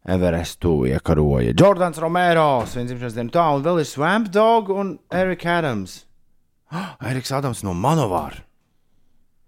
Everestu 0.10 0.88
iekaroja. 0.89 1.53
Jordans 1.53 2.01
Romero, 2.01 2.49
svin 2.66 2.89
dzimšanas 2.89 3.22
dienu 3.22 3.38
tā, 3.38 3.45
un 3.53 3.62
vēl 3.62 3.84
ir 3.86 3.93
Swamp 3.93 4.34
Dog 4.34 4.74
un 4.74 4.95
Eriks 5.14 5.53
Adams. 5.60 5.97
Oh, 6.74 6.95
Eriks 7.14 7.30
Adams 7.36 7.62
no 7.62 7.78
Manovāra. 7.78 8.49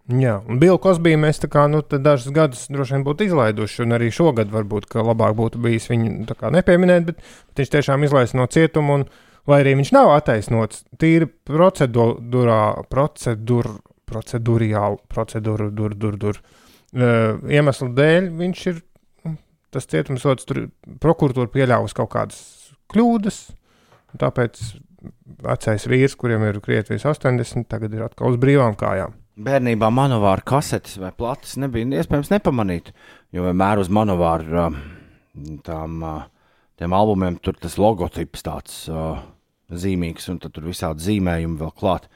Jā, 0.09 0.39
un 0.49 0.57
Bilu 0.59 0.79
Kosbiju 0.81 1.19
mēs 1.21 1.39
kā, 1.51 1.67
nu, 1.69 1.83
dažus 1.85 2.33
gadus 2.33 2.63
droši 2.73 2.97
vien 2.97 3.03
būtu 3.05 3.27
izlaiduši, 3.27 3.83
un 3.85 3.95
arī 3.95 4.09
šogad 4.11 4.49
varbūt 4.51 4.95
labāk 4.97 5.35
būtu 5.37 5.61
bijis 5.61 5.87
viņu 5.91 6.25
tā 6.29 6.35
kā 6.39 6.49
nepieminēt, 6.51 7.05
bet, 7.05 7.21
viņš 7.59 7.71
tiešām 7.75 8.03
izlaista 8.07 8.39
no 8.39 8.47
cietuma, 8.51 8.97
un 8.97 9.05
lai 9.49 9.61
arī 9.61 9.75
viņš 9.77 9.93
nav 9.93 10.11
attaisnots, 10.15 10.83
tīri 10.99 11.29
procedūrā, 11.29 12.61
procedūr, 12.89 13.69
procedūriāli, 14.09 14.99
procedūru, 15.11 15.69
dur, 15.77 15.95
dur, 15.95 16.17
dur, 16.25 16.41
uh, 16.41 17.37
iemeslu 17.45 17.91
dēļ 17.95 18.33
viņš 18.41 18.65
ir, 18.73 18.83
nu, 19.29 19.37
tas 19.71 19.87
cietumsots 19.93 20.49
tur, 20.49 20.65
prokuratūra 21.03 21.53
pieļāvusi 21.53 21.99
kaut 22.01 22.13
kādas 22.17 22.41
kļūdas, 22.91 23.43
tāpēc 24.19 24.65
vecais 25.45 25.87
vīrs, 25.87 26.17
kuriem 26.19 26.43
ir 26.49 26.59
krietvis 26.63 27.05
80, 27.07 27.69
tagad 27.69 27.93
ir 27.95 28.09
atkal 28.09 28.33
uz 28.33 28.41
brīvām 28.41 28.75
kājām. 28.77 29.20
Bērnībā 29.41 29.89
manovāra 29.93 30.43
kasetes 30.45 30.99
vai 31.01 31.09
plates 31.17 31.55
nebija 31.61 31.87
iespējams 32.01 32.29
nepamanīt, 32.33 32.91
jo 33.33 33.45
vienmēr 33.47 33.81
uz 33.81 33.89
manovāra 33.93 34.67
uh, 34.67 34.81
tām, 35.65 36.01
uh, 36.05 36.25
tiem 36.77 36.93
albumiem 36.93 37.39
tur 37.41 37.57
tas 37.57 37.79
logotips 37.81 38.45
tāds 38.45 38.75
uh, 38.91 39.21
zīmīgs, 39.71 40.27
un 40.29 40.41
tad 40.43 40.53
tur 40.55 40.67
visādi 40.69 41.07
zīmējumi 41.07 41.57
vēl 41.61 41.73
klāt. 41.79 42.09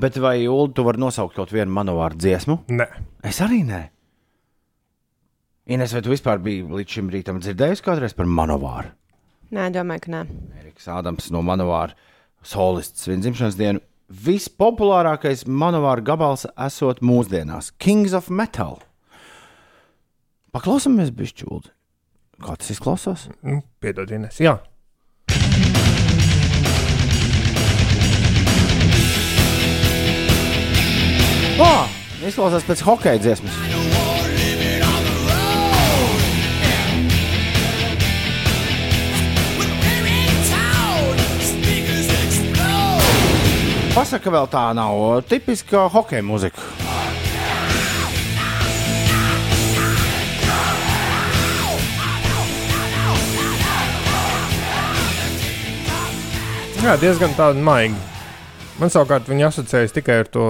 Bet 0.00 0.16
vai, 0.22 0.38
Ulu, 0.48 0.70
tu 0.72 0.86
vari 0.86 1.02
nosaukt 1.02 1.36
kaut 1.36 1.52
vienu 1.52 1.74
manovāru 1.74 2.16
dziesmu? 2.16 2.62
Nē, 2.72 2.88
Es 3.28 3.42
arī 3.44 3.60
nē. 3.68 3.82
Ines, 5.70 5.92
vai 5.94 6.00
tu 6.02 6.10
vispār 6.10 6.40
biji 6.42 6.64
līdz 6.66 6.96
šim 6.96 7.10
rītam 7.12 7.38
dzirdējusi 7.42 7.84
kādreiz 7.86 8.16
par 8.18 8.26
manovāru? 8.26 8.90
Nē, 9.54 9.68
domāju, 9.74 10.06
ka 10.06 10.14
nē. 10.14 10.22
Eriks 10.62 10.88
Ādams 10.90 11.28
no 11.30 11.42
manovāra 11.46 11.94
solists 12.42 13.06
viņa 13.06 13.26
dzimšanas 13.26 13.58
dienu. 13.60 13.82
Vispopulārākais 14.12 15.46
manovāra 15.48 16.04
gabals 16.04 16.44
esot 16.60 17.00
mūsdienās- 17.00 17.70
Kings 17.82 18.12
of 18.12 18.28
Metal. 18.28 18.82
Paklausāmies, 20.52 21.08
bišķūdi. 21.16 21.72
Kā 22.42 22.56
tas 22.58 22.68
izklausās? 22.74 23.30
nu, 23.42 23.62
piedod, 23.80 24.10
Ines, 24.10 24.36
jā. 24.36 24.58
Oh, 31.62 31.88
izklausās 32.20 32.64
pēc 32.68 32.84
hokeja 32.84 33.18
dziesmas. 33.22 34.01
Pasaka, 43.92 44.30
vēl 44.32 44.46
tā 44.48 44.60
nav 44.72 45.20
tipiska 45.28 45.82
hokeja 45.92 46.24
mūzika. 46.24 46.62
Jā, 56.80 56.96
diezgan 56.96 57.36
tāda 57.36 57.60
maiga. 57.60 58.00
Man 58.80 58.88
savukārt 58.88 59.28
viņa 59.28 59.50
asociējas 59.52 59.92
tikai 59.92 60.22
ar 60.24 60.30
to 60.32 60.46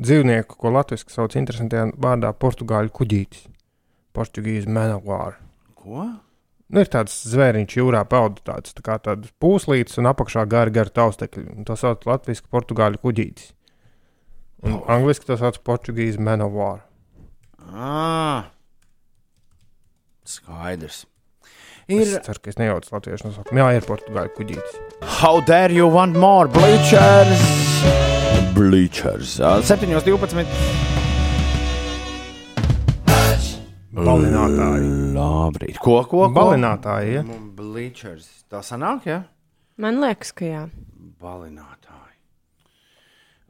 dzīvnieku, 0.00 0.56
ko 0.56 0.72
latviešu 0.72 1.12
sauc 1.12 1.36
interesantajā 1.36 1.92
vārdā- 2.00 2.32
portugāļu 2.42 2.96
kuģītis. 2.96 3.44
Portugīzes 4.16 4.72
manavāra. 4.72 5.36
Ko? 5.76 6.08
Nu, 6.66 6.82
ir 6.82 6.88
tāds 6.90 7.14
zvēriņš 7.30 7.76
jūrā 7.78 8.00
paudu, 8.10 8.42
tāds 8.46 8.74
tā 8.74 8.82
kā 8.86 8.96
tāds 9.02 9.30
pūslītis 9.42 10.00
un 10.00 10.10
apakšā 10.10 10.42
gari 10.50 10.74
gari 10.74 10.90
taustekļi. 10.96 11.62
To 11.68 11.76
sauc 11.78 12.02
latviešu 12.08 12.48
portugāļu 12.50 13.02
kuģītis. 13.04 13.52
Un 14.66 14.80
angliski 14.90 15.28
to 15.28 15.36
sauc 15.38 15.60
portugīzes 15.66 16.18
manavāra. 16.18 16.82
Ah. 17.70 18.50
Skaidrs. 20.26 21.04
Ir... 21.86 22.02
Es 22.02 22.18
ceru, 22.26 22.42
ka 22.42 22.50
es 22.50 22.58
nejaucu 22.58 22.90
latviešu 22.96 23.28
nosaukumu. 23.28 23.62
Jā, 23.62 23.68
ir 23.78 23.86
portugāļu 23.86 24.34
kuģītis. 24.34 24.80
How 25.20 25.38
dare 25.46 25.70
you 25.70 25.86
want 25.86 26.18
more 26.18 26.50
bleachers? 26.50 27.46
Bleachers. 28.58 29.38
Ā, 29.38 29.60
7.12. 29.62 30.95
Balinātāji. 33.96 34.90
Labrīt. 35.16 35.78
Ko, 35.80 36.02
ko, 36.04 36.26
ko? 36.26 36.32
Balinātāji, 36.36 37.16
ja? 37.18 37.24
Bleachers. 37.56 38.28
Tā 38.52 38.60
sanāk, 38.64 39.08
ja? 39.08 39.22
Man 39.80 40.02
liekas, 40.02 40.34
ka 40.36 40.44
jā. 40.44 40.62
Balinātāji. 41.22 41.72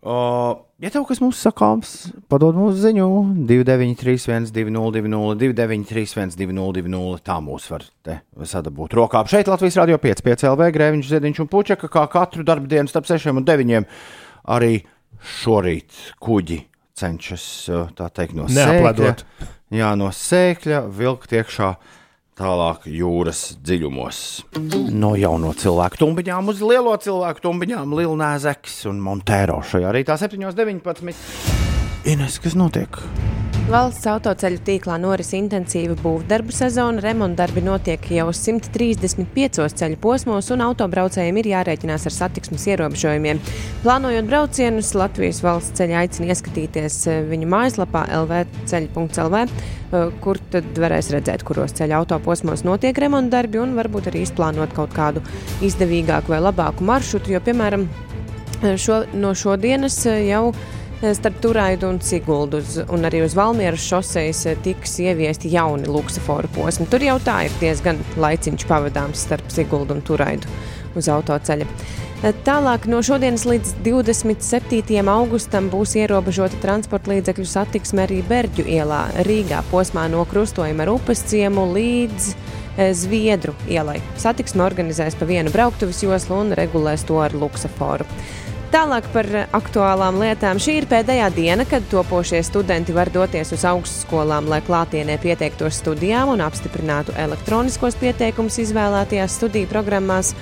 O, 0.07 0.14
ja 0.78 0.90
tev 0.94 1.03
kas 1.09 1.18
mums 1.18 1.40
sakāms, 1.42 1.94
padod 2.30 2.55
mums 2.55 2.76
ziņu 2.78 3.09
293, 3.49 4.53
202, 4.55 5.34
293, 5.40 6.36
202, 6.38 7.01
tā 7.26 7.40
mūs 7.42 7.66
var 7.72 7.88
te 8.07 8.20
sadabūt 8.47 8.94
rokā. 8.94 9.24
Šeit 9.32 9.51
Latvijas 9.51 9.80
Rādio 9.80 9.99
5, 9.99 10.22
5 10.28 10.47
LV, 10.53 10.70
Grēviņš, 10.76 11.11
Zediņš 11.11 11.42
un 11.42 11.51
Puķeka, 11.51 11.90
kā 11.90 12.07
katru 12.12 12.47
darbu 12.47 12.70
dienu 12.70 12.92
starp 12.92 13.11
6 13.11 13.34
un 13.34 13.42
9. 13.51 13.90
Arī 14.55 14.78
šorīt 15.40 15.99
kuģi 16.22 16.62
cenšas, 16.97 17.51
tā 17.99 18.07
teikt, 18.14 18.38
no 18.38 18.47
Neapledot. 18.47 19.26
Jā, 19.75 19.93
no 19.99 20.11
sēkļa 20.14 20.83
vilkt 20.95 21.35
iekšā 21.37 21.71
tālāk 22.37 22.85
jūras 22.93 23.57
dziļumos. 23.64 24.21
No 24.93 25.14
jauno 25.17 25.55
cilvēku 25.57 26.03
tumbiņām 26.03 26.53
uz 26.53 26.61
lielo 26.61 26.93
cilvēku 27.01 27.47
tumbiņām, 27.49 27.97
Lilnēzeks 27.97 28.83
un 28.91 29.01
Montēro 29.05 29.62
šajā 29.64 29.95
rītā 29.97 30.19
7.19. 30.21 31.17
Ines, 32.07 32.39
kas 32.43 32.55
notiek? 32.59 33.01
Valsts 33.67 34.07
autoceļu 34.07 34.61
tīklā 34.62 34.95
noris 35.03 35.33
intensīva 35.35 35.97
būvdarbu 35.99 36.55
sezona. 36.55 37.01
Remontdarbi 37.03 37.64
notiek 37.67 38.05
jau 38.14 38.29
135 38.31 39.75
ceļu 39.81 39.99
posmos, 39.99 40.53
un 40.55 40.62
autobraucējiem 40.69 41.41
ir 41.41 41.49
jārēķinās 41.51 42.07
ar 42.07 42.14
satiksmes 42.14 42.69
ierobežojumiem. 42.71 43.41
Plānojot 43.83 44.31
braucienus, 44.31 44.93
Latvijas 44.95 45.43
valsts 45.43 45.75
ceļa 45.81 46.05
aicina 46.05 46.31
ieskatīties 46.31 47.01
eh, 47.11 47.19
viņu 47.27 47.51
mājaslapā 47.57 48.05
lvceļ.lv, 48.21 49.43
eh, 49.43 50.14
kur 50.23 50.43
tad 50.55 50.71
varēs 50.87 51.11
redzēt, 51.17 51.43
kuros 51.51 51.75
ceļa 51.75 51.99
autoposmos 52.05 52.62
notiek 52.69 53.03
remontdarbi, 53.03 53.64
un 53.64 53.75
varbūt 53.81 54.12
arī 54.12 54.23
izplānot 54.29 54.79
kaut 54.79 54.95
kādu 54.95 55.27
izdevīgāku 55.67 56.37
vai 56.37 56.45
labāku 56.47 56.87
maršrutu, 56.87 57.35
jo, 57.35 57.43
piemēram, 57.43 57.91
šo, 58.79 59.03
no 59.19 59.35
šodienas 59.35 60.05
eh, 60.07 60.29
jau 60.31 60.53
Starp 60.97 61.40
Turaidu 61.44 61.88
un 61.88 61.99
Siguldu 62.01 62.57
uz- 62.57 62.80
un 62.88 63.05
arī 63.05 63.20
uz 63.24 63.34
Valmieras 63.36 63.82
šoseis 63.84 64.47
eh, 64.47 64.57
tiks 64.64 64.97
ieviesti 65.05 65.51
jauni 65.53 65.84
luksusforu 65.86 66.49
posmi. 66.55 66.86
Tur 66.88 67.05
jau 67.05 67.18
tā 67.20 67.42
ir 67.44 67.53
diezgan 67.61 67.99
laiciņš 68.16 68.64
pavadāms 68.66 69.26
starp 69.26 69.51
Siguldu 69.53 69.92
un 69.92 70.01
Turaidu 70.01 70.49
uz 70.97 71.09
autoceļa. 71.12 71.66
Eh, 72.24 72.32
Tālāk 72.47 72.86
no 72.88 73.03
šodienas 73.05 73.44
līdz 73.44 73.74
27. 73.84 75.03
augustam 75.12 75.68
būs 75.70 75.92
ierobežota 76.01 76.57
transporta 76.64 77.12
līdzekļu 77.12 77.44
satiksme 77.44 78.07
arī 78.07 78.22
Berģu 78.24 78.64
ielā 78.64 79.03
Rīgā 79.28 79.61
posmā 79.70 80.09
no 80.09 80.24
krustojuma 80.24 80.86
ar 80.88 80.94
upes 80.97 81.20
ciemu 81.28 81.68
līdz 81.76 82.32
eh, 82.78 82.94
Zviedru 82.97 83.53
ielai. 83.68 84.01
Satiksme 84.16 84.64
organizēs 84.64 85.14
pa 85.20 85.28
vienu 85.28 85.53
brauktuves 85.53 86.01
joslu 86.09 86.40
un 86.40 86.57
regulēs 86.57 87.05
to 87.05 87.20
ar 87.20 87.36
luksusforu. 87.36 88.09
Tālāk 88.67 89.07
par 89.14 89.27
aktuālām 89.55 90.17
lietām. 90.19 90.59
Šī 90.59 90.81
ir 90.81 90.87
pēdējā 90.91 91.29
diena, 91.37 91.64
kad 91.69 91.85
topošie 91.87 92.41
studenti 92.43 92.95
var 92.97 93.07
doties 93.14 93.53
uz 93.55 93.62
augstskolām, 93.69 94.49
lai 94.51 94.59
klātienē 94.67 95.21
pieteiktos 95.23 95.79
studijām 95.79 96.33
un 96.33 96.43
apstiprinātu 96.43 97.14
elektroniskos 97.14 97.95
pieteikumus 98.01 98.59
izvēlētajās 98.64 99.37
studiju 99.39 99.71
programmās. 99.71 100.33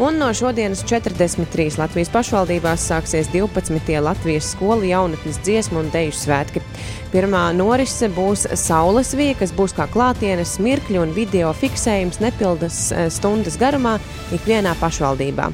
Un 0.00 0.16
no 0.18 0.30
šodienas 0.34 0.80
43 0.88 1.76
Latvijas 1.78 2.10
pašvaldībās 2.14 2.88
sāksies 2.88 3.28
12. 3.30 3.92
Latvijas 4.02 4.48
skolu 4.56 4.88
jaunatnes 4.88 5.42
dziesmu 5.44 5.84
un 5.84 5.92
deju 5.92 6.16
svētki. 6.16 6.64
Pirmā 7.12 7.44
norise 7.54 8.08
būs 8.10 8.48
Saules 8.64 9.12
vija, 9.14 9.36
kas 9.44 9.52
būs 9.54 9.76
kā 9.76 9.86
klātienes 9.92 10.56
mirkļu 10.56 11.04
un 11.04 11.14
video 11.14 11.52
fiksējums 11.60 12.24
nepilnas 12.24 12.80
eh, 12.90 13.06
stundas 13.12 13.60
garumā 13.60 13.98
ikvienā 14.34 14.72
pašvaldībā. 14.80 15.52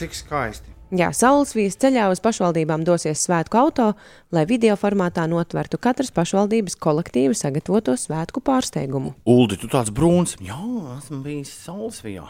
Cik 0.00 0.16
skaisti. 0.16 0.69
Jā, 0.90 1.12
Saules 1.14 1.52
vīzes 1.54 1.78
ceļā 1.78 2.08
uz 2.10 2.18
pašvaldībām 2.24 2.82
dosies 2.86 3.22
svētku 3.26 3.60
auto, 3.60 3.92
lai 4.34 4.42
video 4.50 4.74
formātā 4.80 5.28
notvertu 5.30 5.78
katras 5.78 6.10
pašvaldības 6.14 6.74
kolektīvi 6.82 7.36
sagatavoto 7.38 7.94
svētku 7.94 8.42
pārsteigumu. 8.42 9.14
Uldi, 9.30 9.60
tu 9.60 9.70
tāds 9.70 9.94
brūns. 9.94 10.34
Jā, 10.42 10.58
esmu 10.96 11.22
bijis 11.26 11.54
Saulesvijā. 11.62 12.26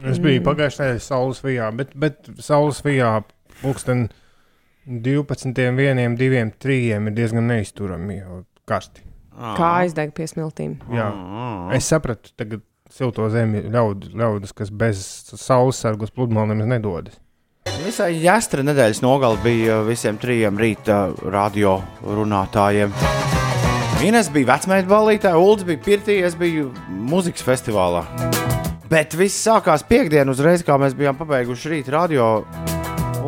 Es 0.00 0.18
biju 0.18 0.40
mm. 0.40 0.46
pagājušajā 0.46 0.88
nedēļā 0.88 1.04
Saules 1.04 1.42
vijā, 1.44 1.68
bet, 1.76 1.92
bet 2.00 2.30
Saules 2.40 2.80
vijā 2.84 3.12
pulksten 3.60 4.06
12, 4.88 5.52
1, 5.52 6.16
2, 6.18 6.44
3 6.64 6.78
ir 6.96 7.16
diezgan 7.16 7.46
neizturami 7.50 8.22
karsti. 8.68 9.04
Kā 9.32 9.68
aizdeg 9.82 10.12
pie 10.16 10.26
smiltīm. 10.28 10.78
Jā. 10.92 11.08
Es 11.76 11.88
sapratu, 11.92 12.32
tagad 12.36 12.64
silto 12.92 13.28
zemi 13.32 13.62
ļaud, 13.72 14.10
ļaudis, 14.18 14.52
kas 14.56 14.72
bez 14.72 15.04
saules 15.40 15.80
sargus 15.80 16.12
pludmalēm 16.12 16.64
nedodas. 16.68 17.21
Visai 17.82 18.12
jāstra 18.22 18.62
nedēļas 18.62 19.00
nogale 19.02 19.40
bija 19.42 19.80
visiem 19.82 20.18
trijiem 20.20 20.58
rīta 20.60 21.08
radio 21.32 21.80
runātājiem. 22.04 22.92
Ines 24.06 24.28
bija 24.34 24.52
vecmēta 24.52 24.86
balītē, 24.90 25.32
Ulds 25.38 25.66
bija 25.66 25.80
pirtī, 25.82 26.20
es 26.26 26.36
biju 26.38 26.68
muzikas 27.10 27.42
festivālā. 27.46 28.04
Bet 28.90 29.16
viss 29.18 29.40
sākās 29.46 29.82
piekdien, 29.88 30.30
uzreiz, 30.30 30.62
kā 30.66 30.76
mēs 30.78 30.94
bijām 30.98 31.18
pabeiguši 31.18 31.72
rīta 31.72 31.96
radio. 31.96 32.28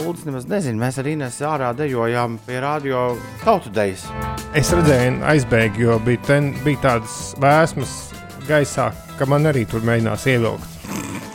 Ulds 0.05 0.27
nemaz 0.29 0.47
nezina, 0.51 0.79
mēs 0.85 1.01
ar 1.03 1.11
Ines 1.11 1.41
ārā 1.47 1.73
dejojām 1.79 2.39
pie 2.47 2.63
radio 2.63 3.09
tautu 3.43 3.75
dejas. 3.75 4.07
Es 4.55 4.71
redzēju, 4.75 5.19
aizbēgu, 5.35 5.83
jo 5.89 5.99
bija, 6.07 6.23
ten, 6.31 6.53
bija 6.67 6.83
tādas 6.89 7.19
vēsmas 7.43 7.99
gaisā, 8.47 8.93
ka 9.19 9.27
man 9.31 9.51
arī 9.51 9.67
tur 9.67 9.83
mēģinās 9.87 10.31
ievilkt. 10.31 10.81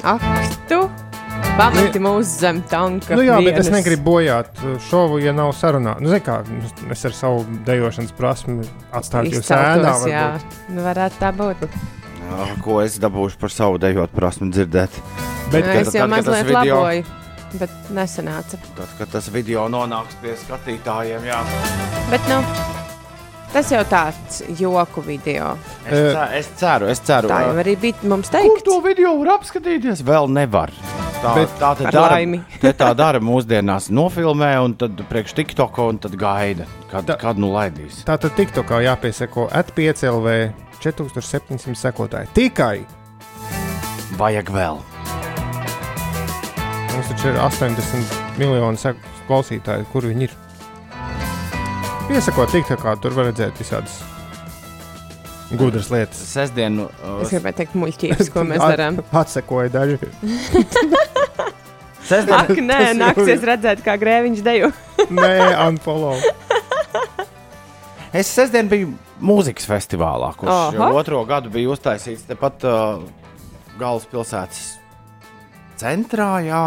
Ak, 0.07 0.24
tu! 0.72 0.86
Pameti 1.59 1.99
mūs 1.99 2.29
zem 2.39 2.61
tanka. 2.71 3.15
Nu, 3.19 3.23
jā, 3.25 3.35
bet 3.43 3.57
es 3.59 3.67
vienas. 3.67 3.79
negribu 3.81 4.05
bojāt 4.13 4.61
uh, 4.63 4.77
šovu, 4.89 5.17
ja 5.19 5.33
nav 5.35 5.51
sarunā. 5.57 5.97
Nu, 5.99 6.07
zini 6.11 6.21
kā, 6.23 6.37
es 6.95 7.03
ar 7.09 7.15
savu 7.17 7.41
dejošanas 7.67 8.13
prasmi 8.15 8.63
atstāju 8.95 9.33
jūs 9.35 9.49
ēdā. 9.51 9.73
Izceltos, 9.75 10.05
jā, 10.07 10.21
varbūt. 10.37 10.59
nu, 10.77 10.85
varētu 10.87 11.19
tā 11.19 11.31
būt. 11.35 11.65
Jā, 12.29 12.47
ko 12.63 12.79
es 12.85 12.95
dabūšu 13.03 13.41
par 13.41 13.51
savu 13.51 13.79
dejot 13.81 14.13
prasmu 14.15 14.47
dzirdēt. 14.55 14.95
Bet, 15.51 15.65
Nu, 15.65 15.73
kad- 15.73 15.81
es 15.87 15.93
jau 15.97 16.05
tad, 16.05 16.13
mazliet 16.15 16.45
video- 16.47 16.79
laboju, 16.79 17.03
bet 17.59 17.69
nesanāca. 17.91 18.59
Tad, 18.77 18.89
kad 18.99 19.11
tas 19.17 19.27
video 19.33 19.67
nonāks 19.67 20.15
pie 20.23 20.35
skatītājiem, 20.45 21.27
jā. 21.27 21.41
Bet, 22.11 22.21
nu, 22.31 22.39
tas 23.53 23.69
jau 23.71 23.81
tāds 23.89 24.41
joku 24.59 25.01
video. 25.05 25.55
Es, 25.85 25.91
cer, 26.13 26.33
es 26.39 26.49
ceru, 26.59 26.87
es 26.93 26.99
ceru. 27.05 27.29
Tā 27.31 27.41
jau 27.47 27.55
arī 27.63 27.75
bija 27.81 28.09
mums 28.09 28.29
Kur 28.29 28.39
teikt. 28.39 28.63
to 28.67 28.79
video 28.85 29.15
var 29.23 29.37
apskatīties? 29.39 30.03
Vēl 30.05 30.29
nevar. 30.29 30.71
Tā, 31.19 31.33
Bet- 31.35 31.55
tā 31.59 31.73
te 31.75 31.83
Par 31.83 31.91
dara, 31.91 32.17
tā 32.83 32.89
dara 32.95 33.19
mūsdienās. 33.19 33.89
Nofilmē, 33.91 34.53
un 34.63 34.73
tad 34.79 35.01
priekš 35.09 35.33
TikTok, 35.35 35.77
un 35.83 35.97
tad 35.99 36.15
gaida, 36.15 36.65
kad, 36.91 37.05
Tā- 37.09 37.17
kad 37.19 37.37
nu 37.37 37.49
laidīs. 37.51 38.03
Tā 38.07 38.15
tad 38.17 38.37
TikTokā 38.37 38.79
jāpiesako 38.85 39.49
at5LV 39.51 40.53
4700 40.79 41.75
sekotāji. 41.75 42.27
Tikai 42.33 42.85
Vajag 44.19 44.47
vēl. 44.51 44.79
mums 46.93 47.07
taču 47.11 47.27
ir 47.29 47.37
80 47.39 48.15
miljoni 48.39 48.77
sek- 48.77 49.03
klausītāji, 49.27 49.85
kur 49.91 50.01
viņi 50.07 50.23
ir. 50.27 50.31
Piesakot 52.10 52.49
TikTokā, 52.49 52.95
tur 52.97 53.14
var 53.14 53.28
redzēt 53.30 53.60
visādas 53.62 53.99
gudras 55.60 55.91
lietas. 55.93 56.18
Sestdien, 56.32 56.80
Es 56.82 57.28
uh, 57.28 57.34
gribēju 57.36 57.57
teikt, 57.60 57.76
muļķības, 57.78 58.30
ko 58.34 58.45
mēs 58.49 58.64
darām. 58.64 58.95
Atsekoja 59.14 59.70
daži. 59.76 59.99
sestdien, 62.10 62.34
Ak, 62.34 62.49
nē, 62.49 62.80
nāksies 62.97 63.45
redzēt, 63.45 63.84
kā 63.86 63.93
grēviņš 64.01 64.41
dejo. 64.41 64.72
Nē, 65.14 65.36
unfollow. 65.68 66.18
es 68.10 68.32
sestdien 68.34 68.72
biju 68.72 68.95
mūzikas 69.22 69.70
festivālā, 69.70 70.32
kurš 70.39 70.53
Aha. 70.55 70.72
jau 70.80 70.88
otro 70.97 71.22
gadu 71.30 71.53
bija 71.53 71.76
uztaisīts 71.76 72.26
tepat 72.32 72.66
uh, 72.66 73.03
galvaspilsētas 73.78 74.64
centrā, 75.78 76.32
jā, 76.41 76.64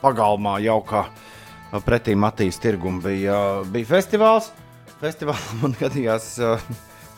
pagalmā 0.00 0.56
jau 0.64 0.80
kā 0.88 1.04
uh, 1.04 1.28
pretī 1.80 2.12
Matīs 2.18 2.60
tirgum 2.60 3.00
bija, 3.00 3.62
bija 3.72 3.88
festivāls. 3.88 4.50
Festivālā 5.00 5.56
man 5.62 5.76
gadījās 5.80 6.34
uh, 6.44 6.60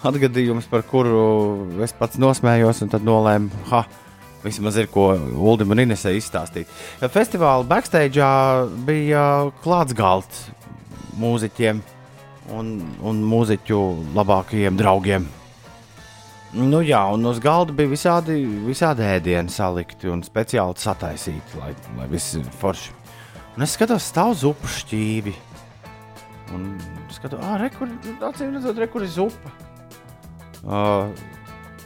atgadījums, 0.07 0.69
par 0.71 0.85
kuru 0.87 1.83
es 1.85 1.95
pats 1.97 2.21
nosmējos, 2.21 2.85
un 2.85 2.93
tad 2.93 3.07
nolēmu, 3.07 3.65
ha, 3.73 3.85
vismaz 4.45 4.79
ir 4.81 4.91
ko 4.93 5.11
Ulim 5.15 5.75
un 5.75 5.83
Inesē 5.87 6.15
izstāstīt. 6.17 6.71
Festivāla 7.13 7.67
backstage 7.69 8.29
bija 8.87 9.25
klāts 9.65 9.97
galds 9.97 10.47
mūziķiem 11.21 11.81
un, 12.55 12.75
un 13.03 13.23
mūziķu 13.25 13.81
labākajiem 14.17 14.77
draugiem. 14.79 15.27
Nu, 16.55 16.79
jā, 16.87 17.01
un 17.11 17.27
uz 17.27 17.41
galda 17.43 17.75
bija 17.75 17.91
visādi, 17.91 18.37
visādi 18.69 19.03
ēdieni 19.03 19.51
salikti 19.51 20.07
un 20.07 20.23
speciāli 20.23 20.79
sataisīti, 20.79 21.59
lai, 21.59 21.73
lai 21.99 22.07
viss 22.13 22.37
ir 22.39 22.47
forši. 22.61 23.04
Un 23.55 23.63
es 23.63 23.77
skatos, 23.77 24.03
stāv 24.11 24.33
zupu 24.35 24.67
šķīvi. 24.67 25.35
Un 26.57 26.67
skatos, 27.15 27.39
ah, 27.39 27.55
re, 27.61 27.69
kur, 27.71 27.91
acīm 28.27 28.57
redzot, 28.57 28.81
re, 28.83 28.89
kur 28.91 29.05
ir 29.07 29.13
zupa. 29.15 29.53
Uh, 30.65 31.13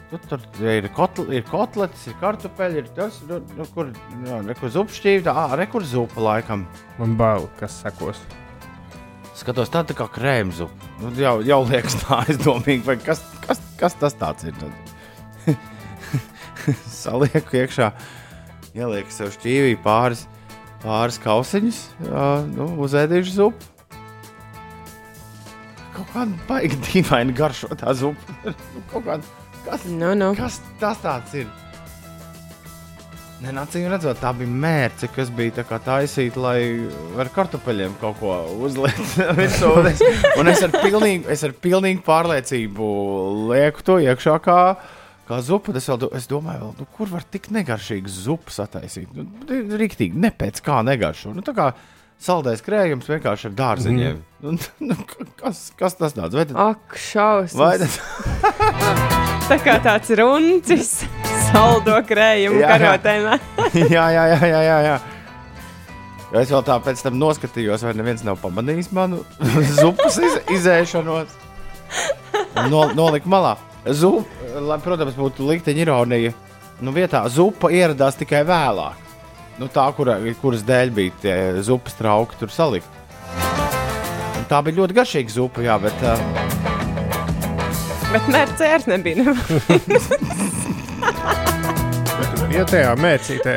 nu, 0.09 0.21
tur 0.31 0.41
ir, 0.65 0.89
kotl, 0.97 1.27
ir 1.35 1.45
kotletes, 1.51 2.07
ir 2.09 2.17
kartupeļi, 2.23 2.81
ir 2.81 2.89
tas, 2.97 3.19
nu, 3.29 3.43
nu, 3.59 3.67
kur, 3.75 3.91
jā, 4.25 4.39
re, 4.47 4.57
kur 4.57 4.73
zupa 4.73 4.97
šķīvi, 4.97 5.27
tā, 5.27 5.35
ah, 5.45 5.53
re, 5.61 5.67
kur 5.69 5.85
zupa 5.85 6.25
laikam. 6.25 6.65
Man 6.97 7.19
bail, 7.21 7.51
kas 7.61 7.77
sekos. 7.83 8.23
Skatos, 9.37 9.69
tā, 9.71 9.85
tā 9.87 9.95
kā 9.99 10.09
krēma 10.11 10.57
zupa. 10.57 10.89
Nu, 11.03 11.13
jau, 11.21 11.37
jau 11.45 11.61
liekas, 11.69 11.99
tā 12.01 12.23
aizdomīgi, 12.25 12.87
vai 12.89 12.97
kas, 13.03 13.21
kas, 13.45 13.61
kas 13.79 13.99
tas 14.01 14.17
tāds 14.17 14.49
ir. 14.49 14.57
Salieku 17.03 17.61
iekšā, 17.61 17.93
ielieku 18.73 19.13
sev 19.15 19.37
šķīvī 19.37 19.77
pāris, 19.85 20.25
pāris 20.83 21.19
kausiņus, 21.23 21.81
jā, 22.07 22.27
nu, 22.55 22.69
uz 22.85 22.95
ēdīšu 23.01 23.35
zupu. 23.35 23.75
Kaut 25.97 26.11
kāda 26.15 26.37
baigta 26.49 26.79
dīvaina 26.89 27.35
garšo 27.37 27.73
tā 27.79 27.95
zupa. 27.99 28.37
Nu, 28.95 29.03
kāda, 29.03 29.23
kas, 29.67 29.87
Nu, 29.91 30.13
nu. 30.19 30.33
kas 30.39 30.61
tas 30.81 31.01
tāds 31.03 31.35
ir? 31.43 31.49
Nē, 33.39 33.53
acīm 33.63 33.85
redzot, 33.87 34.19
tā 34.19 34.33
bija 34.35 34.51
mērce, 34.51 35.07
kas 35.15 35.29
bija 35.31 35.61
tā 35.61 35.77
taisīta, 35.85 36.41
lai 36.43 36.57
ar 37.23 37.29
kartupeļiem 37.31 37.93
kaut 38.01 38.17
ko 38.19 38.33
uzlikt 38.67 39.13
virsū. 39.39 39.69
Un 39.79 39.87
es- 39.93 40.03
Un 40.41 40.51
es 40.51 40.63
ar 40.67 40.73
pilnīgu, 40.75 41.29
es 41.31 41.45
ar 41.47 41.55
pilnīgu 41.55 42.03
pārliecību 42.07 42.89
lieku 43.53 43.85
to 43.87 43.99
iekšā 44.03 44.35
kā, 44.43 44.59
kā 45.29 45.41
zupu. 45.45 45.75
Es, 45.77 45.87
vēl, 45.91 46.09
es 46.19 46.27
domāju, 46.31 46.65
vēl, 46.65 46.73
nu, 46.81 46.89
kur 46.97 47.13
var 47.13 47.27
tik 47.29 47.51
negaršīgas 47.55 48.19
zupas 48.25 48.59
attaisīt. 48.65 49.13
Nu, 49.15 49.29
Rīktīgi, 49.79 50.19
ne 50.19 50.33
pēc 50.35 50.63
kā 50.65 50.81
negaršo. 50.87 51.35
Nu, 51.37 51.45
tā 51.47 51.55
kā 51.57 51.71
saldais 52.19 52.65
krējums 52.67 53.09
vienkārši 53.11 53.51
ar 53.51 53.59
dārzeņiem. 53.61 54.23
Mm. 54.43 54.59
Nu, 54.89 54.97
kas, 55.39 55.69
kas 55.79 55.99
tas 55.99 56.17
tāds? 56.17 56.39
Ak, 56.55 56.97
šausmas. 56.99 57.59
vai 57.59 57.77
tas? 57.83 58.01
Tā 59.49 59.57
kā 59.65 59.79
tāds 59.81 60.11
runcis, 60.19 60.91
saldo 61.49 61.95
krējumu 62.05 62.61
karotēm. 62.61 63.31
jā, 63.97 64.09
jā, 64.13 64.25
jā, 64.35 64.41
jā, 64.45 64.59
jā, 64.67 64.81
jā. 64.85 64.99
Jo 64.99 66.43
Es 66.43 66.51
vēl 66.53 66.61
tā 66.67 66.75
pēc 66.85 67.01
tam 67.01 67.17
noskatījos, 67.17 67.87
vai 67.87 67.95
neviens 67.97 68.21
nav 68.27 68.37
pamanījis 68.43 68.91
manu 68.93 69.23
zupas 69.81 70.19
iz, 70.21 70.35
izēšanos. 70.59 71.33
Un 72.59 72.69
No, 72.69 72.83
noliku 72.93 73.31
malā. 73.33 73.55
Zup, 73.97 74.29
lai, 74.69 74.79
protams, 74.85 75.17
būtu 75.19 75.47
likteņa 75.49 75.85
ironija. 75.87 76.35
Nu, 76.85 76.93
vietā 76.95 77.25
zupa 77.33 77.71
ieradās 77.75 78.19
tikai 78.19 78.45
vēlāk. 78.47 79.07
Nu, 79.59 79.67
tā, 79.73 79.89
kura, 79.97 80.19
kuras 80.43 80.63
dēļ 80.67 80.93
bija 80.95 81.17
tie 81.23 81.37
zupas 81.67 81.97
trauki 81.99 82.39
tur 82.39 82.53
salikt. 82.55 82.87
Un 84.39 84.47
tā 84.51 84.63
bija 84.63 84.83
ļoti 84.83 84.99
garšīga 85.01 85.35
zupa, 85.35 85.65
jā, 85.67 85.79
bet 85.83 86.07
uh, 86.07 86.47
Bet 88.09 88.29
mērķis 88.33 88.87
nebija. 88.89 89.35
Ja 92.49 92.65
tajā 92.65 92.95
mērcītē 92.97 93.55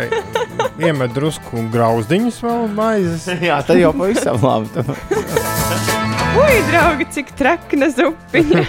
iemet 0.84 1.14
drusku 1.16 1.64
grauzdiņus 1.72 2.42
vēl 2.44 2.68
maizes, 2.76 3.30
jā, 3.50 3.62
tā 3.64 3.80
jau 3.80 3.94
pavisam 3.96 4.44
labi. 4.44 6.01
Ui, 6.32 6.60
draugi, 6.70 7.06
cik 7.12 7.34
trakna 7.36 7.90
zupiņa. 7.92 8.62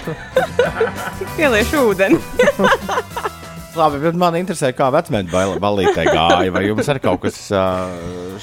Pieliešu 1.37 1.83
ūdeni. 1.93 2.17
Labi, 3.79 4.01
bet 4.03 4.17
man 4.19 4.35
interesē, 4.35 4.73
kā 4.75 4.89
vecmēneša 4.91 5.61
balītē 5.63 6.03
gāja. 6.09 6.51
Vai 6.51 6.65
jums 6.67 6.89
ar 6.91 6.99
kaut 7.03 7.23
kas 7.23 7.37
uh, 7.55 7.93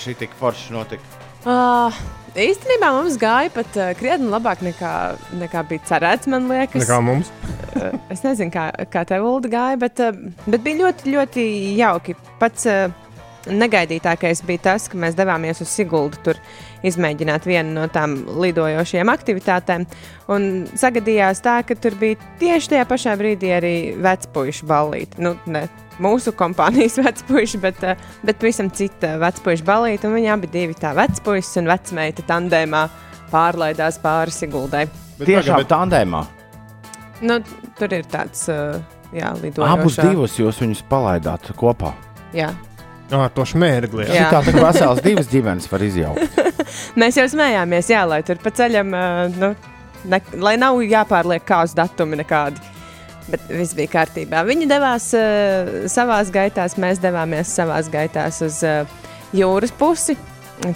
šī 0.01 0.14
tik 0.23 0.33
foršs 0.41 0.71
notika? 0.73 1.05
Uh, 1.45 2.01
īstenībā 2.33 2.91
mums 2.97 3.18
gāja 3.21 3.53
pat 3.53 3.77
uh, 3.77 3.93
krietni 3.99 4.33
labāk 4.33 4.64
nekā, 4.64 4.95
nekā 5.43 5.66
bija 5.68 5.85
cerēts, 5.93 6.31
man 6.33 6.49
liekas. 6.49 6.81
nekā 6.81 6.99
mums. 7.05 7.29
Uh, 7.77 7.93
es 8.14 8.25
nezinu, 8.25 8.49
kā, 8.57 8.71
kā 8.89 9.05
tev 9.09 9.29
Ulda 9.29 9.53
gāja, 9.53 9.83
bet, 9.85 10.01
uh, 10.01 10.16
bet 10.49 10.64
bija 10.64 10.87
ļoti, 10.87 11.12
ļoti 11.12 11.47
jauki. 11.77 12.16
Pats 12.41 12.66
uh, 12.73 12.89
negaidītākais 13.49 14.43
bija 14.49 14.66
tas, 14.71 14.89
ka 14.91 14.99
mēs 15.01 15.16
devāmies 15.18 15.61
uz 15.62 15.71
Siguldu 15.73 16.21
tur 16.25 16.41
izmēģināt 16.87 17.47
vienu 17.49 17.74
no 17.76 17.87
tām 17.93 18.16
lidojošajām 18.41 19.12
aktivitātēm. 19.12 19.87
Un 20.33 20.49
sagadījās 20.78 21.43
tā, 21.45 21.61
ka 21.66 21.76
tur 21.76 21.97
bija 22.01 22.18
tieši 22.41 22.74
tajā 22.74 22.89
pašā 22.91 23.16
brīdī 23.20 23.53
arī 23.57 23.74
vecpuļu 24.01 24.66
balīti. 24.70 25.20
Nu, 25.24 25.35
ne 25.51 25.66
mūsu 26.01 26.33
kompānijas 26.37 26.99
vecpuļi, 27.07 27.61
bet, 27.62 27.85
uh, 27.85 28.09
bet 28.26 28.41
pavisam 28.41 28.70
cita 28.72 29.16
vecpuļu 29.20 29.66
balīti. 29.66 30.09
Un 30.09 30.16
viņi 30.18 30.33
abi 30.35 30.51
divi 30.53 30.78
tā 30.78 30.95
vecpuļs 30.97 31.55
un 31.61 31.70
vecmeita 31.70 32.26
tandēmā 32.28 32.87
pārlaidās 33.31 34.01
pāri 34.03 34.35
Siguldai. 34.35 34.87
Tiešām 35.20 35.66
tandēmā. 35.68 36.24
Nu, 37.20 37.37
tur 37.76 37.93
ir 37.93 38.07
tāds 38.09 38.47
uh, 38.49 38.81
jā, 39.12 39.35
lidojošs. 39.43 39.74
Abus 39.74 40.01
divus 40.01 40.39
jūs 40.41 40.62
viņus 40.62 40.85
palaidāt 40.89 41.53
kopā. 41.59 41.93
Jā. 42.37 42.49
Ah, 43.11 43.27
to 43.35 43.45
šmērgli. 43.49 44.07
Jā. 44.07 44.29
Tā 44.31 44.43
tā 44.47 44.55
kā 44.55 44.65
vesels 44.69 45.03
divas 45.05 45.31
ģimenes 45.31 45.67
var 45.71 45.83
izjaukt. 45.83 46.41
Mēs 47.01 47.19
jau 47.19 47.27
smējāmies, 47.33 47.91
jā, 47.91 48.05
lai 48.07 48.21
tur 48.27 48.39
pa 48.43 48.53
ceļam, 48.55 48.95
nu, 49.35 49.55
ne, 50.11 50.21
lai 50.39 50.55
nav 50.61 50.79
jāpārliek 50.85 51.45
kāzu 51.47 51.79
datumi 51.81 52.21
nekādi. 52.23 52.63
Bet 53.31 53.47
viss 53.51 53.77
bija 53.79 53.91
kārtībā. 53.93 54.43
Viņi 54.47 54.67
devās 54.71 55.11
uh, 55.19 55.87
savā 55.91 56.19
gaitā, 56.35 56.67
mēs 56.83 57.03
devāmies 57.03 57.53
savā 57.55 57.79
gaitā 57.93 58.27
uz 58.31 58.61
uh, 58.67 58.83
jūras 59.37 59.75
pusi. 59.77 60.17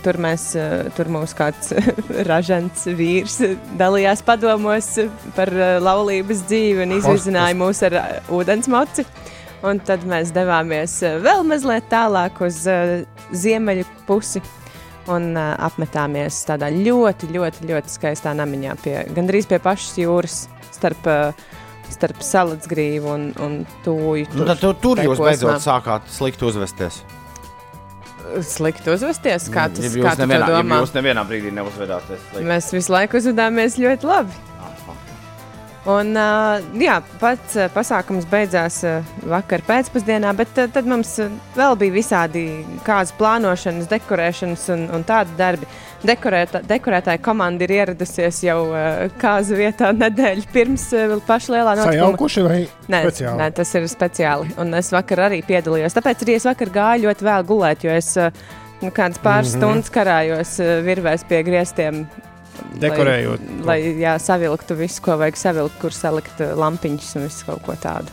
Tur, 0.00 0.16
mēs, 0.22 0.46
uh, 0.56 0.86
tur 0.96 1.10
mums 1.12 1.34
kāds 1.36 1.74
ražants 2.30 2.86
vīrs 2.96 3.36
dalījās 3.76 4.22
padomos 4.24 4.94
par 5.36 5.52
uh, 5.52 5.76
laulības 5.84 6.46
dzīvi 6.48 6.86
un 6.86 6.94
izvizināja 6.96 7.58
mūs 7.58 7.82
ar 7.84 7.98
uh, 8.00 8.14
ūdensmoci. 8.32 9.04
Un 9.64 9.80
tad 9.80 10.02
mēs 10.08 10.28
devāmies 10.34 10.98
uh, 11.06 11.16
vēl 11.24 11.40
mazliet 11.48 11.86
tālāk 11.92 12.42
uz 12.44 12.60
uh, 12.68 13.00
ziemeļu 13.32 13.86
pusi 14.08 14.42
un 15.08 15.30
uh, 15.36 15.54
apmetāmies 15.64 16.42
tādā 16.48 16.68
ļoti, 16.74 17.30
ļoti, 17.32 17.68
ļoti 17.70 17.92
skaistā 17.94 18.34
namiņā, 18.36 18.76
pie, 18.84 18.98
gandrīz 19.16 19.48
pie 19.48 19.60
pašas 19.64 19.96
jūras, 20.02 20.38
starp, 20.74 21.08
starp 21.92 22.22
salacgrīvu 22.24 23.12
un, 23.14 23.26
un 23.40 23.58
tūju. 23.86 24.30
Nu, 24.36 24.48
tad 24.52 24.60
tu, 24.60 24.72
tur 24.84 25.00
tajā 25.00 25.08
jūs 25.08 25.20
posmā. 25.20 25.32
beidzot 25.32 25.64
sākāt 25.64 26.12
slikti 26.12 26.48
uzvesties. 26.48 27.00
Slikti 28.44 28.90
uzvesties, 28.90 29.48
kā 29.52 29.68
tas 29.72 29.84
Ja 29.84 29.92
kā 29.92 30.16
jūs, 30.16 30.24
nevienā, 30.24 30.48
ja 30.56 30.80
jūs 30.80 30.96
nevienā 30.96 31.24
brīdī 31.28 31.52
neuzvedāties 31.56 32.20
slikti. 32.30 32.48
Mēs 32.48 32.72
visu 32.74 32.92
laiku 32.92 33.20
uzvedāmies 33.20 33.80
ļoti 33.80 34.12
labi. 34.12 34.42
Un, 35.84 36.16
jā, 36.80 36.94
pats 37.20 37.58
pasākums 37.74 38.24
beidzās 38.30 38.78
vakar 39.28 39.60
pēcpusdienā, 39.66 40.30
bet 40.36 40.54
tad 40.56 40.88
mums 40.88 41.10
vēl 41.56 41.76
bija 41.80 41.92
visādi 41.92 42.44
kādas 42.86 43.12
plānošanas, 43.18 43.90
dekorēšanas 43.90 44.64
un, 44.72 44.86
un 44.96 45.04
tādi 45.04 45.36
darbi. 45.36 45.68
Dekorētā, 46.04 46.60
dekorētāja 46.68 47.20
komanda 47.24 47.64
ir 47.64 47.72
ieradusies 47.78 48.42
jau 48.44 48.58
kāzu 49.20 49.56
vietā 49.56 49.88
nedēļu 49.96 50.44
pirms 50.52 50.90
paša 51.24 51.54
lielā 51.54 51.78
notikuma. 51.78 51.94
Sajaukuši 51.94 52.44
vai 52.44 52.58
Nē, 52.92 53.00
speciāli? 53.06 53.40
nē, 53.40 53.46
tas 53.56 53.72
ir 53.76 53.88
speciāli. 53.88 54.52
Un 54.60 54.76
es 54.80 54.92
vakar 54.92 55.26
arī 55.30 55.40
piedalījos. 55.44 55.96
Tāpēc 55.96 56.26
arī 56.26 56.36
es 56.36 56.48
vakar 56.48 56.72
gāju 56.74 57.08
ļoti 57.08 57.28
vēl 57.28 57.48
gulēt, 57.48 57.88
jo 57.88 57.96
es 57.96 58.12
nu, 58.82 58.92
kādas 58.92 59.20
pāris 59.20 59.54
mm. 59.54 59.60
-hmm. 59.60 59.64
stundas 59.64 59.96
karājos 59.96 60.60
virvēs 60.84 61.24
pie 61.28 61.42
griestiem. 61.44 62.04
Dekorējot 62.80 63.42
Lai, 63.64 63.78
lai 63.84 63.94
jā, 64.02 64.14
savilktu 64.22 64.76
visu, 64.78 65.02
ko 65.04 65.18
vajag 65.20 65.38
savilkt, 65.38 65.78
kur 65.82 65.94
salikt 65.94 66.42
uh, 66.42 66.54
lampiņus 66.58 67.14
un 67.18 67.26
visu 67.28 67.48
kaut 67.48 67.64
ko 67.66 67.76
tādu. 67.80 68.12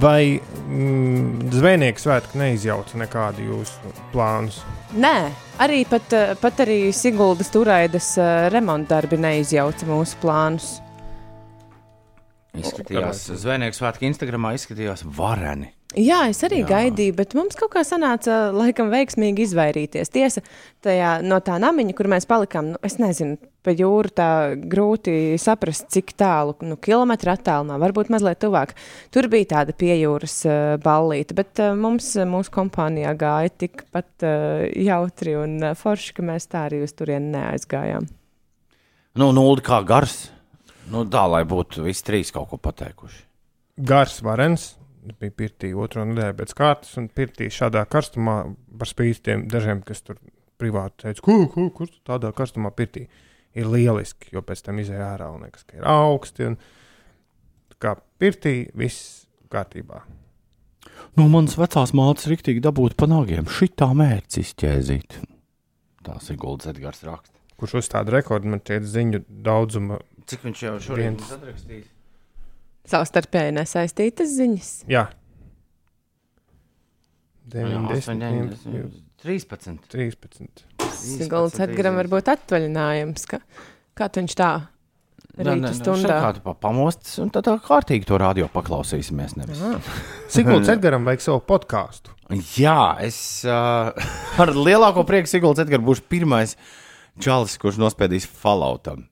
Vai 0.00 0.38
mm, 0.38 1.50
zvejnieks 1.50 2.06
svētki 2.06 2.38
neizjauca 2.38 3.00
nekādu 3.00 3.48
jūsu 3.48 3.94
plānus? 4.12 4.60
Nē, 4.94 5.30
arī 5.62 5.82
pat, 5.90 6.14
uh, 6.14 6.36
pat 6.40 6.62
arī 6.64 6.78
Siguldas 6.94 7.50
turaidas 7.52 8.12
uh, 8.20 8.46
remontdarbi 8.54 9.18
neizjauca 9.20 9.90
mūsu 9.90 10.20
plānus. 10.22 10.78
Izskatījās, 12.56 13.28
zvejnieks 13.38 13.78
svētki 13.78 14.08
Instagramā 14.10 14.56
izskatījās 14.56 15.04
vareni. 15.06 15.70
Jā, 15.98 16.28
es 16.30 16.38
arī. 16.46 16.60
Jā. 16.62 16.68
gaidīju, 16.70 17.16
bet 17.18 17.34
mums 17.34 17.58
kaut 17.58 17.72
kā 17.74 17.82
sanāca, 17.86 18.50
laikam, 18.54 18.92
veiksmīgi 18.94 19.48
izvairīties. 19.48 20.12
Tiesa, 20.14 20.42
tajā, 20.86 21.16
no 21.26 21.40
tā 21.42 21.58
namiņa, 21.62 21.94
kur 21.98 22.06
mēs 22.10 22.28
palikām, 22.30 22.74
nu, 22.74 22.80
es 22.86 23.00
nezinu, 23.02 23.38
pa 23.64 23.74
jūru 23.76 24.12
tā 24.16 24.28
grūti 24.56 25.36
saprast, 25.40 25.88
cik 25.92 26.14
tālu, 26.18 26.54
nu, 26.66 26.78
kilometru 26.80 27.32
attālumā, 27.34 27.76
varbūt 27.82 28.10
mazliet 28.12 28.40
tuvāk. 28.42 28.74
Tur 29.14 29.28
bija 29.32 29.50
tāda 29.56 29.76
piejūras 29.76 30.36
uh, 30.48 30.56
ballīte, 30.82 31.36
bet 31.38 31.62
uh, 31.62 31.74
mums, 31.78 32.12
uh, 32.18 32.28
mūsu 32.28 32.54
kompānijā 32.54 33.14
gāja 33.20 33.52
tikpat 33.64 34.26
uh, 34.26 34.66
jautri 34.80 35.36
un 35.40 35.58
uh, 35.60 35.76
forši, 35.78 36.16
ka 36.16 36.26
mēs 36.32 36.48
tā 36.50 36.66
arī 36.70 36.82
uz 36.86 36.96
turieni 36.96 37.34
neaizgājām. 37.36 38.08
Nu, 39.20 39.32
nulli 39.36 39.64
kā 39.66 39.82
gars. 39.86 40.28
Nu, 40.90 41.04
tā, 41.06 41.24
lai 41.30 41.44
būtu 41.46 41.84
visi 41.84 42.04
trīs 42.06 42.32
kaut 42.34 42.50
ko 42.50 42.58
pateikuši. 42.58 43.24
gars 43.76 44.20
varens. 44.22 44.76
Es 45.00 45.16
biju 45.16 45.32
pirtī 45.32 45.70
otro 45.72 46.02
nedēļu 46.04 46.36
pēc 46.36 46.50
kārtas, 46.58 46.90
un 47.00 47.06
pirtī 47.08 47.46
šādā 47.48 47.86
karstumā, 47.88 48.34
par 48.78 48.88
spīti 48.88 49.22
tiem 49.30 49.46
dažiem, 49.48 49.80
kas 49.86 50.04
tur 50.04 50.18
privāti 50.60 51.06
teica, 51.06 51.22
ko, 51.24 51.36
ko, 51.48 51.68
kur 51.72 51.88
tu 51.88 51.96
tādā 52.04 52.34
karstumā 52.36 52.68
pirtī, 52.76 53.06
ir 53.58 53.68
lieliski, 53.70 54.30
jo 54.34 54.42
pēc 54.46 54.62
tam 54.66 54.80
izēja 54.82 55.14
ārā 55.14 55.30
un 55.34 55.44
liekas, 55.46 55.66
ka 55.66 55.78
ir 55.78 55.86
augsti. 55.88 56.50
Un, 56.50 56.56
kā 57.80 57.96
pirtī 58.20 58.54
viss 58.76 59.26
kārtībā. 59.52 60.04
No 61.18 61.26
manas 61.32 61.56
vecās 61.58 61.92
mātes 61.96 62.28
rīktīgi 62.30 62.62
dabūt 62.62 62.96
pa 63.00 63.08
nagiem. 63.10 63.48
Šitā 63.50 63.90
mērķis 63.96 64.42
izķēzīt. 64.44 65.20
Tās 66.06 66.30
ir 66.32 66.38
Guldas 66.40 66.70
Edgars 66.70 67.02
raksts. 67.06 67.34
Kurš 67.60 67.80
uzstāda 67.82 68.14
rekordu 68.14 68.48
man 68.52 68.62
šķiet 68.62 68.86
ziņu 68.88 69.22
daudzuma. 69.44 69.98
Cik 70.30 70.46
viņš 70.46 70.62
jau 70.64 70.76
šodien 70.84 71.18
mums 71.18 71.32
atrakstījis? 71.34 71.88
Savstarpēji 72.88 73.56
nesaistītas 73.58 74.32
ziņas. 74.38 74.70
Jā. 74.88 75.08
Jā, 75.10 75.18
90, 77.50 78.54
8, 78.54 78.90
13. 79.20 79.80
13. 79.90 80.64
Siguldas 80.96 81.60
Edgaram 81.62 81.98
var 81.98 82.10
būt 82.10 82.30
atvaļinājums. 82.34 83.26
Ka, 83.30 83.40
kā 83.98 84.08
tu 84.10 84.22
viņš 84.22 84.36
tā 84.38 84.50
rīta 85.38 85.72
stundā? 85.76 86.20
Kādu 86.26 86.44
pa 86.44 86.54
pamostas, 86.66 87.18
un 87.22 87.32
tad 87.34 87.46
tā 87.48 87.56
kārtīgi 87.64 88.08
to 88.08 88.18
radio 88.20 88.48
paklausīsimies. 88.52 89.36
Nevis. 89.40 89.62
Siguldas 90.34 90.72
Edgaram 90.76 91.06
vajag 91.08 91.26
savu 91.26 91.44
podkāstu. 91.48 92.16
Jā, 92.58 92.96
es 93.02 93.18
uh, 93.48 93.90
ar 94.42 94.54
lielāko 94.54 95.06
prieku 95.08 95.30
Siguldas 95.30 95.64
Edgars 95.66 95.86
būšu 95.86 96.06
pirmais 96.10 96.56
čalis, 97.20 97.58
kurš 97.60 97.80
nospēdīs 97.82 98.28
falautam. 98.28 99.06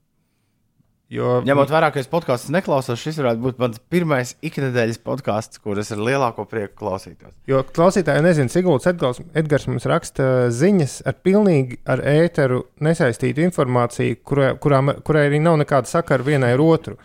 Jo, 1.08 1.38
Ņemot 1.40 1.70
vērā, 1.72 1.88
ka 1.88 2.02
es 2.02 2.08
podkāstus 2.10 2.50
neklausos, 2.52 3.00
šis 3.00 3.16
varētu 3.22 3.40
būt 3.40 3.60
mans 3.62 3.78
pirmais 3.88 4.34
ikdienas 4.44 4.98
podkāsts, 5.00 5.56
kurus 5.64 5.88
ar 5.94 6.02
lielāko 6.04 6.44
prieku 6.44 6.82
klausītos. 6.82 7.32
jo 7.48 7.62
klausītāji 7.64 8.26
nezina, 8.26 8.52
Siguldas 8.52 8.90
Edgars, 8.90 9.22
Edgars 9.32 9.64
mums 9.70 9.88
raksta 9.88 10.50
ziņas 10.52 10.98
ar 11.08 11.16
pilnīgi 11.24 11.80
ar 11.88 12.04
ēteru 12.04 12.60
nesaistītu 12.84 13.40
informāciju, 13.46 14.20
kurai, 14.20 14.52
kurām, 14.60 14.92
kurai 15.00 15.24
arī 15.30 15.40
nav 15.40 15.56
nekāda 15.62 15.88
sakara 15.88 16.28
vienai 16.28 16.52
ar 16.58 16.60
otru. 16.60 16.98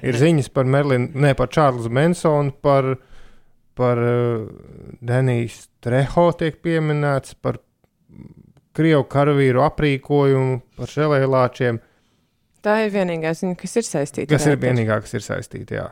Ir 0.00 0.16
ziņas 0.16 0.48
par 0.48 0.64
Merlinu, 0.64 1.12
ne 1.12 1.36
par 1.36 1.52
Čārlzu 1.52 1.92
Mansonu, 1.92 2.56
par, 2.64 2.94
par 3.76 4.00
uh, 4.00 4.48
Denijas 5.04 5.66
Treho 5.84 6.30
tiek 6.40 6.62
pieminēts, 6.64 7.36
par 7.44 7.60
Krievu 8.74 9.04
karavīru 9.04 9.60
aprīkojumu, 9.68 10.62
par 10.80 10.88
žēlēlāčiem. 10.96 11.84
Tā 12.64 12.78
ir 12.86 12.94
vienīgā 12.94 13.34
ziņa, 13.36 13.58
kas 13.60 13.76
ir 13.76 13.84
saistīta. 13.86 14.30
Kas 14.32 14.46
ir 14.48 14.56
vienīgā, 14.62 14.96
kas 15.04 15.12
ir 15.18 15.24
saistīta? 15.24 15.76
Jā. 15.76 15.90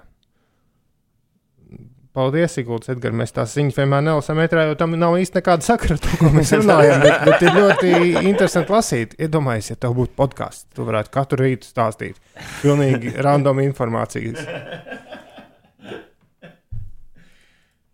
Paldies, 2.13 2.53
Sigūds, 2.59 2.91
Edgars. 2.93 3.17
Mēs 3.17 3.33
tās 3.33 3.55
ziņas 3.57 3.79
vienmēr 3.81 4.03
nelasām 4.05 4.37
metrā, 4.37 4.67
jo 4.69 4.75
tam 4.81 4.93
nav 5.01 5.15
īsti 5.21 5.39
nekāda 5.39 5.65
sakara 5.65 5.97
ar 5.97 6.03
to, 6.05 6.11
ko 6.21 6.33
mēs 6.35 6.53
runājam. 6.61 7.01
Bet, 7.05 7.23
bet 7.29 7.45
ir 7.47 7.57
ļoti 7.57 7.93
interesanti 8.29 8.75
lasīt. 8.75 9.15
Iedomājieties, 9.21 9.71
ja 9.73 9.79
tev 9.85 9.97
būtu 9.97 10.13
podkāsts, 10.21 10.67
tu 10.77 10.85
varētu 10.89 11.13
katru 11.15 11.41
rītu 11.41 11.71
stāstīt 11.71 12.21
pilnīgi 12.61 13.15
random 13.27 13.63
informāciju 13.65 14.37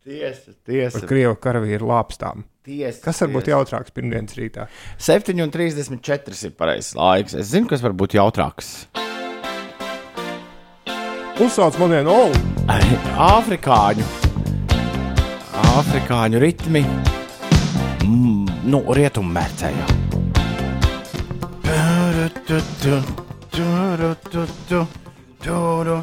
Tiesa, 0.08 0.54
tiesa. 0.64 0.98
par 0.98 1.08
Krievu 1.10 1.34
karavīru 1.36 1.90
lāpstām. 1.90 2.46
Tiesa 2.68 3.02
Kas 3.04 3.22
var 3.24 3.32
būt 3.34 3.50
jautrāks 3.52 3.94
pirmdienas 3.96 4.36
rītā? 4.38 4.68
7,34 5.00 6.48
ir 6.48 6.56
pareizais 6.58 6.94
laiks. 6.98 7.36
Es 7.38 7.52
zinu, 7.54 7.68
kas 7.70 7.84
var 7.84 7.96
būt 7.96 8.18
jautrāks. 8.18 8.88
Uzsauc 11.38 11.76
man 11.78 11.92
vienu 11.94 12.10
olu! 12.10 12.38
Āfrikāņu, 13.22 14.04
Āfrikāņu 15.78 16.40
ritmi, 16.42 16.82
mm, 18.02 18.58
nu, 18.66 18.82
rietummērcējā. 18.98 19.86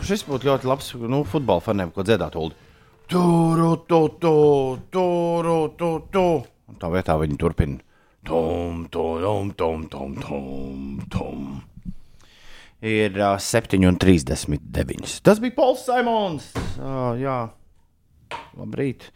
Šis 0.07 0.25
būtu 0.29 0.47
ļoti 0.47 0.71
labs 0.71 0.91
nu, 1.03 1.25
futbola 1.27 1.67
faniem, 1.67 1.91
ko 1.91 2.07
dziedāt. 2.07 2.39
Ulu. 2.39 2.55
Turu, 3.11 3.71
tu, 3.85 4.01
tu, 4.17 4.35
turu, 4.89 5.59
tu, 5.77 5.93
tu. 6.09 6.27
Un 6.31 6.54
tā 6.81 6.89
vietā 6.93 7.15
viņi 7.21 7.37
turpina. 7.41 7.79
Tum, 8.25 8.85
tum, 8.89 9.51
tum, 9.53 9.83
tum, 9.89 10.15
tum, 10.21 11.01
tum. 11.13 11.41
Ir 12.85 13.17
uh, 13.21 13.35
7,39. 13.41 15.19
Tas 15.25 15.41
bija 15.41 15.55
Pols 15.57 15.85
Simons. 15.87 16.51
Uh, 16.77 17.13
jā, 17.21 17.37
labrīt. 18.57 19.11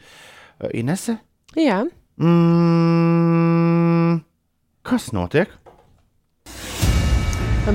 Uh, 0.60 0.70
Inese? 0.78 1.18
Jā, 1.58 1.84
Mm, 2.20 2.50
kas 4.84 5.06
notiek? 5.16 5.48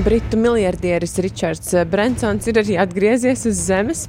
Britu 0.03 0.37
miljardieris 0.37 1.13
Ričards 1.23 1.71
Brensons 1.87 2.47
ir 2.49 2.57
arī 2.59 2.75
atgriezies 2.81 3.45
uz 3.47 3.61
Zemes. 3.67 4.01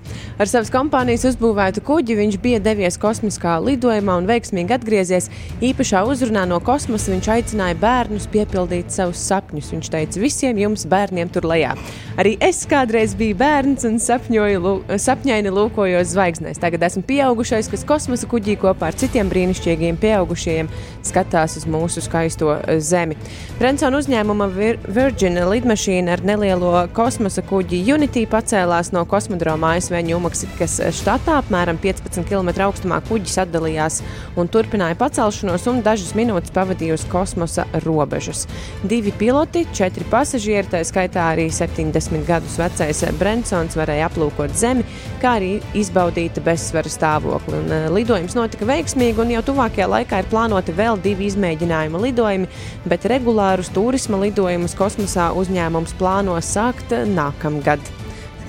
Ar 0.42 0.50
savas 0.50 0.72
kompānijas 0.74 1.22
uzbūvētu 1.30 1.82
kuģi 1.86 2.16
viņš 2.18 2.38
bija 2.42 2.58
devies 2.64 2.98
kosmiskā 2.98 3.54
lidojumā 3.62 4.16
un 4.18 4.26
veiksmīgi 4.26 4.74
atgriezies. 4.74 5.28
Īpašā 5.62 6.02
uzrunā 6.10 6.42
no 6.50 6.58
kosmosa 6.64 7.12
viņš 7.12 7.28
aicināja 7.36 7.78
bērnus 7.78 8.26
piepildīt 8.32 8.90
savus 8.90 9.22
sapņus. 9.28 9.68
Viņš 9.76 9.92
teica, 9.94 10.22
visiem 10.24 10.58
jums 10.64 10.88
bērniem 10.90 11.30
tur 11.30 11.46
lejā. 11.46 11.76
Arī 12.18 12.34
es 12.42 12.64
kādreiz 12.66 13.14
biju 13.14 13.38
bērns 13.38 13.86
un 13.86 14.00
sapņoju, 14.02 14.74
sapņaini 15.06 15.54
lūkojos 15.54 16.10
zvaigznēs. 16.16 16.58
Tagad 16.62 16.88
esmu 16.88 17.04
pieaugušais, 17.06 17.70
kas 17.70 17.86
kosmosa 17.86 18.26
kuģī 18.26 18.58
kopā 18.64 18.90
ar 18.90 18.98
citiem 18.98 19.30
brīnišķīgiem 19.30 20.02
pieaugušajiem 20.02 20.72
skatās 21.06 21.60
uz 21.60 21.70
mūsu 21.70 22.02
skaisto 22.02 22.56
eh, 22.58 22.80
Zemi. 22.82 23.14
Brensona 23.60 24.02
uzņēmuma 24.02 24.50
Vir 24.56 24.82
Virgin 24.90 25.38
lidmašīna 25.46 25.75
ar 25.76 26.22
nelielo 26.24 26.70
kosmosa 26.96 27.42
kuģi 27.44 27.82
Unity 27.92 28.22
pacēlās 28.30 28.88
no 28.94 29.02
kosmodroma 29.04 29.74
ASV 29.76 29.98
Ņūmaksikas 30.08 30.78
štatā. 30.96 31.34
Apmēram 31.42 31.76
15 31.82 32.24
km 32.24 32.48
augstumā 32.64 33.02
kuģis 33.04 33.34
atdalījās 33.42 33.98
un 34.40 34.48
turpināja 34.48 34.96
pacelšanos 34.96 35.66
un 35.68 35.82
dažas 35.84 36.14
minūtes 36.16 36.54
pavadīja 36.56 36.96
uz 36.96 37.04
kosmosa 37.12 37.66
robežas. 37.84 38.46
Divi 38.88 39.12
piloti, 39.12 39.66
četri 39.76 40.06
pasažieri, 40.08 40.70
tā 40.72 40.80
skaitā 40.80 41.26
arī 41.34 41.50
70 41.52 42.24
gadus 42.24 42.56
vecais 42.56 43.04
Brensons 43.20 43.76
varēja 43.76 44.08
aplūkot 44.08 44.56
Zemi, 44.56 44.86
kā 45.20 45.36
arī 45.36 45.52
izbaudīt 45.76 46.40
bezsvara 46.46 46.88
stāvokli. 46.88 47.60
Un, 47.60 47.72
eh, 47.72 47.90
lidojums 47.92 48.38
notika 48.38 48.64
veiksmīgi, 48.64 49.20
un 49.20 49.36
jau 49.36 49.44
tuvākajā 49.52 49.90
laikā 49.92 50.24
ir 50.24 50.32
plānoti 50.32 50.72
vēl 50.72 50.96
divi 51.04 51.28
izmēģinājuma 51.28 52.00
lidojumi, 52.08 52.48
bet 52.88 53.04
regulārus 53.12 53.68
turisma 53.76 54.24
lidojumus 54.24 54.74
kosmosā 54.74 55.28
uzņēmums 55.56 55.94
plāno 55.96 56.34
sākt 56.44 56.90
nākamgad. 57.08 57.80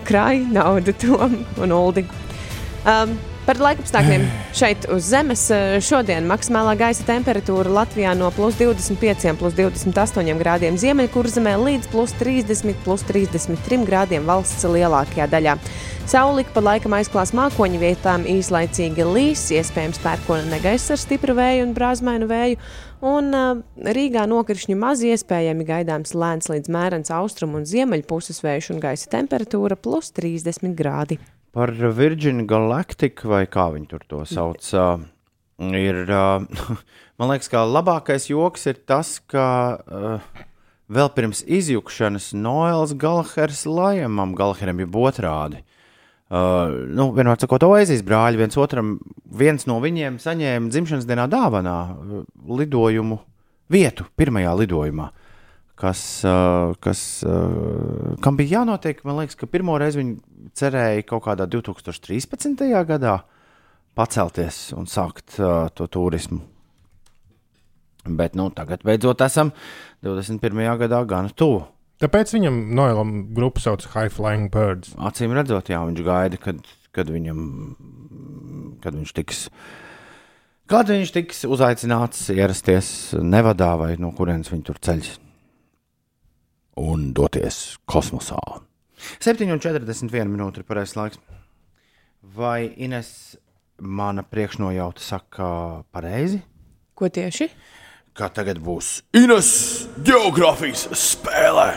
Krāj 0.07 0.41
naudu 0.51 0.91
Tom 0.99 1.37
un 1.55 1.71
Uldi. 1.71 2.03
Um, 2.83 3.13
Par 3.47 3.61
laikapstākļiem 3.63 4.25
šeit 4.59 4.85
uz 4.91 5.05
Zemes 5.07 5.45
eh, 5.55 5.77
šodien 5.79 6.25
maksimālā 6.27 6.73
gaisa 6.75 7.05
temperatūra 7.07 7.71
Latvijā 7.71 8.11
no 8.19 8.27
plus 8.35 8.57
25, 8.59 9.29
plus 9.39 9.55
28 9.55 10.33
grādiem 10.41 10.75
ziemeļkurzemē 10.75 11.53
līdz 11.61 11.87
plus 11.93 12.11
30, 12.19 12.75
plus 12.83 13.05
33 13.07 13.85
grādiem 13.87 14.27
valsts 14.27 14.67
lielākajā 14.67 15.29
daļā. 15.31 15.55
Saulika 16.11 16.51
pa 16.57 16.65
laikam 16.65 16.97
aizklās 16.99 17.31
mākoņu 17.39 17.79
vietām 17.79 18.27
īslaicīgi 18.27 19.07
līs, 19.07 19.45
iespējams 19.55 20.03
pērkona 20.03 20.43
negaiss 20.51 20.91
ar 20.91 20.99
stipru 20.99 21.37
vēju 21.39 21.69
un 21.69 21.73
brāzmainu 21.75 22.27
vēju, 22.27 22.59
un 23.07 23.31
uh, 23.31 23.63
Rīgā 23.95 24.27
nokrišņi 24.27 24.75
maz 24.75 25.07
iespējami 25.07 25.67
gaidāms 25.71 26.11
lēns 26.19 26.51
līdz 26.51 26.75
mērens 26.75 27.15
austrumu 27.15 27.61
un 27.61 27.67
ziemeļu 27.71 28.07
puses 28.11 28.43
vējš 28.43 28.73
un 28.75 28.83
gaisa 28.83 29.11
temperatūra 29.15 29.79
plus 29.79 30.11
30 30.19 30.75
grādi. 30.75 31.19
Par 31.57 31.71
Virgin 31.73 32.43
Galactic, 32.45 33.23
vai 33.25 33.47
kā 33.49 33.63
viņi 33.73 33.87
tur 33.89 34.03
to 34.05 34.19
sauc, 34.29 34.61
ir. 35.73 36.03
Man 37.17 37.31
liekas, 37.31 37.49
ka 37.49 37.63
labākais 37.65 38.27
joks 38.29 38.67
ir 38.69 38.77
tas, 38.85 39.15
ka 39.25 39.47
vēl 40.85 41.09
pirms 41.15 41.41
izjukšanas 41.41 42.29
Noels 42.37 42.93
Galahers 42.93 43.65
Lajamam, 43.65 44.35
Galaheram 44.37 44.83
jau 44.85 45.07
otrādi. 45.09 45.63
Uh, 46.27 46.85
nu, 46.91 47.09
vienmēr 47.15 47.39
sakot, 47.41 47.63
Oasis 47.63 48.03
brāļi 48.05 48.43
viens 48.43 48.57
otram, 48.59 48.97
viens 49.31 49.63
no 49.65 49.79
viņiem 49.81 50.19
saņēma 50.19 50.69
dzimšanas 50.69 51.07
dienā 51.07 51.25
dāvanā 51.31 51.77
lidojumu 52.59 53.17
vietu 53.71 54.05
pirmajā 54.19 54.51
lidojumā. 54.61 55.07
Uh, 55.07 55.26
kas, 55.77 56.01
uh, 56.25 56.73
kam 58.23 58.37
bija 58.39 58.59
jānotiek? 58.59 59.03
Man 59.05 59.19
liekas, 59.21 59.37
ka 59.37 59.49
pirmo 59.49 59.77
reizi 59.77 60.01
viņi 60.01 60.51
cerēja 60.57 61.05
kaut 61.05 61.27
kādā 61.27 61.45
2013. 61.53 62.63
gadā 62.89 63.19
pacelties 63.97 64.71
un 64.77 64.89
sākt 64.89 65.37
uh, 65.41 65.67
to 65.77 65.85
turismu. 65.93 66.41
Bet 68.07 68.37
nu, 68.39 68.47
tagad 68.55 68.85
beidzot 68.87 69.21
esam 69.25 69.51
21. 70.05 70.63
gadā 70.81 71.01
gan 71.05 71.29
tuvu. 71.29 71.65
Tāpēc 72.01 72.31
viņam 72.35 72.57
Noilam 72.77 73.13
grupu 73.35 73.61
sauc 73.61 73.85
High 73.93 74.13
Flying 74.13 74.51
Birds. 74.53 74.93
Acīm 75.01 75.33
redzot, 75.33 75.69
jā, 75.73 75.81
viņš 75.81 76.03
gaida, 76.05 76.39
kad, 76.41 76.61
kad 76.93 77.09
viņam, 77.09 77.39
kad 78.83 78.97
viņš 78.97 79.13
tiks, 79.17 79.45
kad 80.69 80.89
viņš 80.93 81.13
tiks 81.15 81.45
uzaicināts 81.49 82.27
ierasties 82.33 82.91
Nevadā 83.17 83.73
vai 83.81 83.95
no 84.01 84.13
kurienes 84.17 84.53
viņi 84.53 84.69
tur 84.69 84.81
ceļš 84.81 85.15
un 86.77 87.11
doties 87.17 87.77
kosmosā. 87.89 88.39
7,41 89.21 90.29
minūte 90.29 90.61
ir 90.61 90.67
pareizais 90.67 90.97
laiks. 90.97 91.19
Vai 92.37 92.73
Ines 92.77 93.37
mana 93.77 94.23
priekšnojauta 94.25 95.03
saka 95.03 95.49
pareizi? 95.93 96.41
Ko 96.97 97.09
tieši? 97.13 97.49
Kā 98.17 98.31
tagad 98.33 98.57
būs 98.63 99.03
Ines 99.17 99.49
geogrāfijas 100.05 100.87
spēlē? 100.97 101.69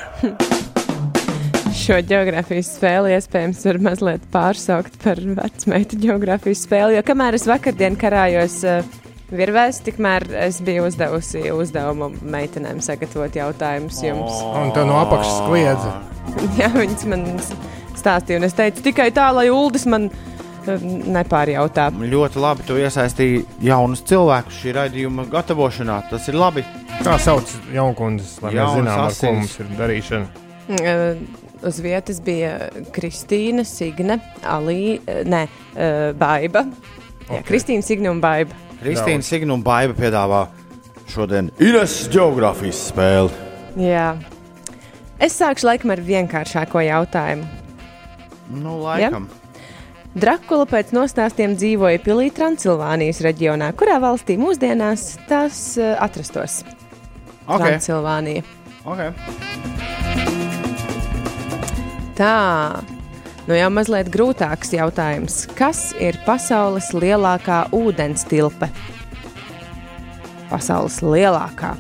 Šo 1.81 2.01
geogrāfijas 2.05 2.73
spēli 2.77 3.13
iespējams 3.17 3.61
var 3.69 3.79
mazliet 3.85 4.25
pārsaukt 4.33 4.97
par 5.05 5.21
vecmeitu 5.21 6.01
geogrāfijas 6.01 6.65
spēli, 6.67 6.97
jo 6.97 7.05
kamēr 7.07 7.37
es 7.39 7.47
vakardien 7.49 7.97
karājos 8.01 8.57
uh, 8.69 8.81
virvēs, 9.35 9.81
tikmēr 9.87 10.27
es 10.47 10.61
biju 10.65 10.87
uzdevusi 10.89 11.45
uzdevumu 11.55 12.11
meitenēm 12.21 12.81
sagatavot 12.85 13.37
jautājumus 13.37 14.01
jums. 14.05 14.41
Un 14.51 14.73
tā 14.77 14.85
no 14.89 14.99
apakšas 15.01 15.45
kliedza. 15.47 15.95
Jā, 16.61 16.71
viņas 16.75 17.07
man 17.11 17.27
stāstīja, 17.99 18.41
un 18.41 18.49
es 18.49 18.57
teicu 18.59 18.85
tikai 18.91 19.11
tā, 19.15 19.31
lai 19.37 19.49
Uldis 19.53 19.87
man 19.91 20.09
uh, 20.11 20.87
nepārjautā. 21.17 21.91
Ļoti 22.15 22.43
labi, 22.43 22.67
tu 22.69 22.79
iesaistīji 22.81 23.45
jaunus 23.67 24.05
cilvēkus 24.09 24.63
šī 24.63 24.77
raidījuma 24.79 25.27
gatavošanā. 25.33 26.01
Tas 26.13 26.31
ir 26.31 26.39
labi. 26.41 26.65
Kā 27.01 27.17
sauc 27.23 27.49
jaunkundzes, 27.73 28.39
lai 28.45 28.55
mēs 28.59 28.75
zinām, 28.77 29.05
ar 29.07 29.15
ko 29.17 29.37
mums 29.39 29.55
ir 29.63 29.71
darīšana? 29.79 30.49
Uh, 30.81 31.47
Uz 31.61 31.77
vietas 31.85 32.23
bija 32.25 32.71
Kristīna, 32.95 33.67
Signe, 33.69 34.17
Alī, 34.49 34.97
uh, 34.97 35.21
ne, 35.29 35.43
uh, 35.75 36.07
Baiba. 36.17 36.65
Jā, 37.29 37.43
Kristīna, 37.45 37.85
Signe 37.85 38.09
un 38.09 38.23
Baiba. 38.25 38.70
Kristīna 38.81 39.25
Signa 39.25 39.55
un 39.57 39.65
Baiba 39.65 39.95
piedāvā 39.97 40.45
šodien 41.11 41.51
Ines 41.61 41.97
geogrāfijas 42.13 42.87
spēli. 42.91 43.49
Jā. 43.81 44.15
Es 45.21 45.37
sākšu 45.37 45.69
laikam 45.69 45.93
ar 45.93 46.01
vienkāršāko 46.05 46.81
jautājumu. 46.87 47.45
Nu, 48.57 48.79
laikam. 48.83 49.29
Drakula 50.11 50.67
pēc 50.67 50.91
nostāstiem 50.97 51.53
dzīvoja 51.55 52.01
pilī 52.03 52.31
Transilvānijas 52.35 53.21
reģionā. 53.23 53.71
Kurā 53.79 54.01
valstī 54.03 54.35
mūsdienās 54.41 55.13
tas 55.29 55.61
uh, 55.79 55.93
atrastos? 56.03 56.65
Ok. 57.47 57.61
Transilvānija. 57.63 58.43
Okay. 58.91 59.13
Tā. 62.19 63.00
Nu 63.51 63.57
jau 63.59 63.67
mazliet 63.75 64.07
grūtāks 64.15 64.71
jautājums. 64.71 65.41
Kas 65.59 65.89
ir 65.99 66.15
pasaules 66.23 66.93
lielākā 66.95 67.65
ūdens 67.75 68.23
tilpe? 68.31 68.69
Pasaules 70.47 71.01
lielākā. 71.03 71.73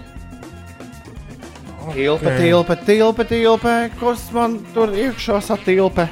Tilpe, 1.95 2.33
tilpe, 2.41 2.77
tilpe, 2.89 3.27
tilpe. 3.31 3.75
Kas 4.01 4.25
man 4.35 4.57
tur 4.75 4.91
iekšā 4.99 5.39
satilpe? 5.47 6.09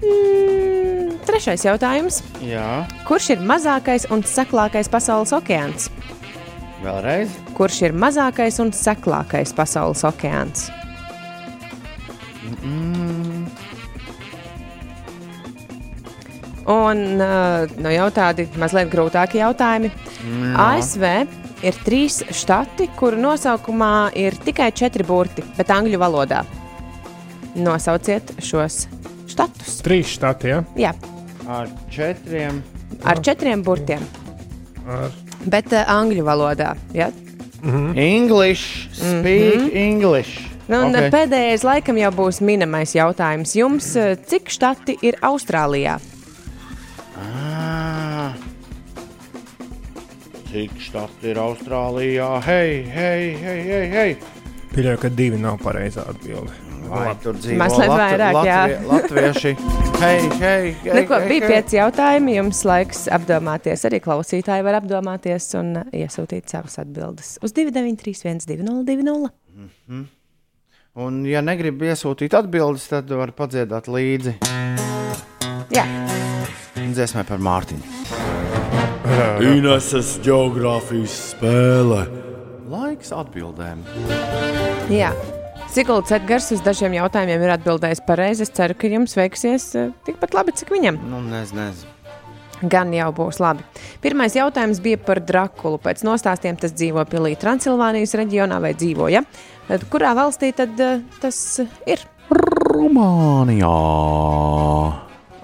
Mm, 0.00 1.18
trešais 1.28 1.68
jautājums. 1.68 2.22
Jā, 2.40 2.86
Kurš 3.04 3.34
ir 3.36 3.44
mazākais 3.44 4.08
un 4.08 4.24
seklākais 4.24 4.88
pasaules 4.88 5.36
okeāns? 5.36 5.90
vēlreiz. 6.80 7.36
Kurš 7.60 7.82
ir 7.90 7.92
mazākais 7.92 8.56
un 8.64 8.72
seklākais 8.72 9.52
pasaules 9.52 10.00
okeāns? 10.08 10.70
Mm. 12.64 13.09
Un 16.70 17.02
uh, 17.18 17.70
nu 17.82 17.90
jau 17.90 18.08
tādi 18.14 18.46
mazliet 18.60 18.90
grūtāki 18.92 19.40
jautājumi. 19.40 19.90
Jā. 19.90 20.50
ASV 20.68 21.06
ir 21.66 21.78
trīs 21.84 22.20
štati, 22.30 22.90
kuru 22.98 23.18
nosaukumā 23.20 24.10
ir 24.18 24.36
tikai 24.44 24.70
četri 24.76 25.06
burti, 25.06 25.44
bet 25.56 25.72
angļu 25.74 26.00
valodā. 26.00 26.44
Nosauciet 27.58 28.36
šos 28.44 28.84
štatus. 29.30 29.80
Trīs 29.84 30.12
štati, 30.14 30.52
ja? 30.52 30.60
Jā, 30.78 30.92
Ar 31.50 31.72
četriem. 31.90 32.62
ar 33.04 33.18
četriem 33.24 33.62
burtiem, 33.66 34.04
Ar... 34.86 35.10
bet 35.46 35.72
uh, 35.72 35.82
angļu 35.90 36.24
valodā. 36.26 36.76
Ja? 36.94 37.10
English, 37.94 38.88
speak 38.92 39.56
mm 39.56 39.66
-hmm. 39.66 39.76
English. 39.76 40.46
Nu, 40.68 40.86
okay. 40.86 41.10
pēdējais 41.10 41.64
laikam 41.66 41.98
jau 41.98 42.12
būs 42.14 42.40
minamais 42.40 42.94
jautājums. 42.94 43.56
Jums, 43.56 43.96
uh, 43.96 44.14
cik 44.26 44.48
štati 44.48 44.96
ir 45.02 45.18
Austrālijā? 45.20 45.98
Cik 50.50 50.72
štati 50.82 51.30
ir 51.30 51.38
Austrālijā? 51.38 52.26
Hei, 52.42 52.82
hei, 52.90 53.26
hei, 53.38 53.60
hei! 53.68 53.84
hei. 53.92 54.16
Pieļauju, 54.70 54.98
ka 55.02 55.10
divi 55.14 55.38
nav 55.38 55.60
pareizā 55.62 56.02
atbilde. 56.10 56.50
Vai 56.90 57.12
tur 57.22 57.36
dzīvo 57.38 57.58
Mazliet 57.60 57.90
Latvi- 57.90 58.00
vairāk, 58.00 58.38
jā. 58.46 58.56
Latvie- 58.66 58.88
Latvieši. 58.90 59.52
Hei, 60.00 60.16
hei, 60.40 60.72
hei, 60.82 60.94
Nu, 60.96 61.04
ko, 61.06 61.18
hei, 61.20 61.28
bija 61.28 61.46
hei. 61.46 61.50
pieci 61.52 61.76
jautājumi. 61.78 62.34
Jums 62.38 62.64
laiks 62.66 63.04
apdomāties. 63.14 63.84
Arī 63.86 64.00
klausītāji 64.02 64.64
var 64.66 64.80
apdomāties 64.80 65.46
un 65.60 65.70
uh, 65.76 65.84
iesūtīt 65.94 66.50
savas 66.50 66.78
atbildes 66.82 67.36
uz 67.46 67.52
293, 67.54 68.46
202. 68.50 69.30
Un, 71.00 71.20
ja 71.30 71.40
negribi 71.46 71.86
iesūtīt 71.92 72.34
atbildes, 72.34 72.88
tad 72.90 73.10
var 73.14 73.30
padziedāt 73.38 73.86
līdzi 73.86 74.34
Jā, 75.70 75.84
dziesmai 76.90 77.22
par 77.28 77.38
Mārtiņu. 77.38 78.59
Ineses 79.20 80.14
geogrāfijas 80.24 81.12
spēle. 81.34 82.04
Laiks 82.70 83.10
atbildēm. 83.12 83.82
jā. 84.92 85.10
Sigulds 85.70 86.10
Edgars 86.14 86.48
uz 86.54 86.62
dažiem 86.66 86.96
jautājumiem 86.96 87.44
ir 87.44 87.52
atbildējis 87.54 88.00
pareizi. 88.06 88.46
Es 88.46 88.52
ceru, 88.56 88.74
ka 88.74 88.88
jums 88.90 89.14
veiksies 89.18 89.66
uh, 89.78 89.90
tikpat 90.06 90.32
labi, 90.34 90.54
cik 90.56 90.72
viņam. 90.74 90.98
Nu, 91.10 91.20
nezinu, 91.22 91.60
nezinu. 91.60 92.66
Gan 92.72 92.90
jau 92.96 93.10
būs 93.16 93.38
labi. 93.40 93.64
Pirmais 94.02 94.34
jautājums 94.36 94.80
bija 94.82 94.98
par 95.04 95.20
Drakulu. 95.24 95.78
Pēc 95.84 96.02
nostāstiem 96.08 96.58
tas 96.60 96.74
dzīvo 96.74 97.04
pilī 97.12 97.36
Transilvānijas 97.40 98.16
reģionā 98.18 98.58
vai 98.64 98.72
dzīvoja. 98.74 99.22
Tad 99.68 99.86
Kurā 99.92 100.16
valstī 100.18 100.50
tad 100.56 100.80
uh, 100.80 101.04
tas 101.22 101.38
ir? 101.86 102.02
Rumānijā. 102.30 103.76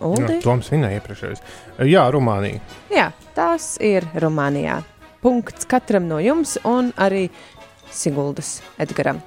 Uldi? 0.05 0.37
Nu, 0.37 0.41
Toms 0.45 0.69
vinēja 0.73 1.01
iepriekšējais. 1.01 1.43
Jā, 1.89 2.05
Rumānija. 2.13 2.61
Jā, 2.93 3.11
tas 3.37 3.75
ir 3.83 4.07
Rumānijā. 4.21 4.81
Punkts 5.25 5.69
katram 5.69 6.07
no 6.11 6.21
jums 6.23 6.57
un 6.69 6.93
arī 7.01 7.27
Siguldas 7.93 8.61
Edgaram. 8.83 9.23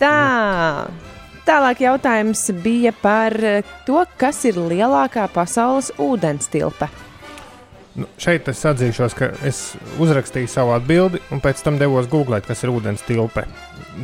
Tā. 0.00 0.88
Tālāk 1.44 1.80
jautājums 1.82 2.42
bija 2.62 2.92
par 2.94 3.34
to, 3.86 4.00
kas 4.20 4.44
ir 4.48 4.58
lielākā 4.60 5.26
pasaules 5.34 5.90
ūdens 6.00 6.48
tilpe. 6.52 6.86
Nu, 7.98 8.06
šeit 8.22 8.46
es 8.48 8.60
atzīšos, 8.68 9.16
ka 9.18 9.32
es 9.46 9.72
uzrakstīju 10.00 10.48
savu 10.48 10.76
atbildi, 10.76 11.18
un 11.34 11.42
pēc 11.42 11.64
tam 11.66 11.80
devos 11.80 12.06
googlēt, 12.12 12.46
kas 12.46 12.62
ir 12.62 12.70
ūdens 12.70 13.02
tilpe. 13.02 13.44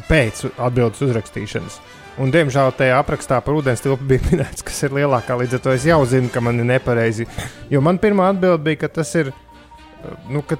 Pēc 0.08 0.42
atbildes 0.56 1.04
uzrakstīšanas. 1.06 1.78
Un, 2.16 2.30
diemžēl 2.32 2.70
tajā 2.78 2.96
aprakstā 2.96 3.42
par 3.44 3.58
ūdens 3.58 3.82
tilpi 3.84 4.06
bija 4.14 4.24
minēts, 4.30 4.64
kas 4.64 4.78
ir 4.86 4.94
lielākā. 4.96 5.36
Līdz 5.36 5.58
ar 5.58 5.64
to 5.66 5.74
es 5.76 5.84
jau 5.88 5.98
zinu, 6.08 6.30
ka 6.32 6.40
man 6.44 6.62
ir 6.62 6.68
nepareizi. 6.68 7.26
Jo 7.72 7.82
man 7.84 8.00
pirmā 8.02 8.30
atbilde 8.32 8.62
bija, 8.64 8.84
ka 8.86 8.92
tas 9.00 9.12
ir. 9.20 9.32
Nu, 10.30 10.40
ka 10.46 10.56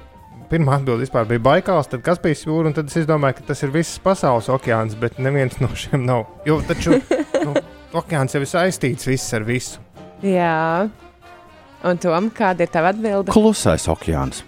pirmā 0.51 0.77
atbilde 0.77 1.05
vispār 1.05 1.25
bija 1.29 1.43
Baikāls, 1.43 1.89
tad 1.91 2.03
Kaspijas 2.05 2.45
jūra, 2.45 2.69
un 2.69 2.77
tad 2.77 2.91
es 2.93 3.07
domāju, 3.09 3.39
ka 3.39 3.47
tas 3.49 3.63
ir 3.65 3.73
visas 3.73 3.97
pasaules 4.03 4.49
okeāns, 4.53 4.97
bet 4.99 5.17
neviens 5.23 5.57
no 5.63 5.71
šiem 5.73 6.05
nav. 6.07 6.27
Jo 6.47 6.59
taču 6.67 6.99
nu, 7.41 7.55
okeāns 7.97 8.37
jau 8.37 8.43
ir 8.43 8.51
saistīts 8.51 9.09
viss 9.09 9.33
ar 9.37 9.47
visu. 9.47 9.81
Jā, 10.25 10.87
un 11.85 11.99
Tom, 12.01 12.29
kāda 12.33 12.65
ir 12.65 12.71
tava 12.73 12.93
atbilde? 12.93 13.33
Klusais 13.33 13.85
okeāns. 13.91 14.43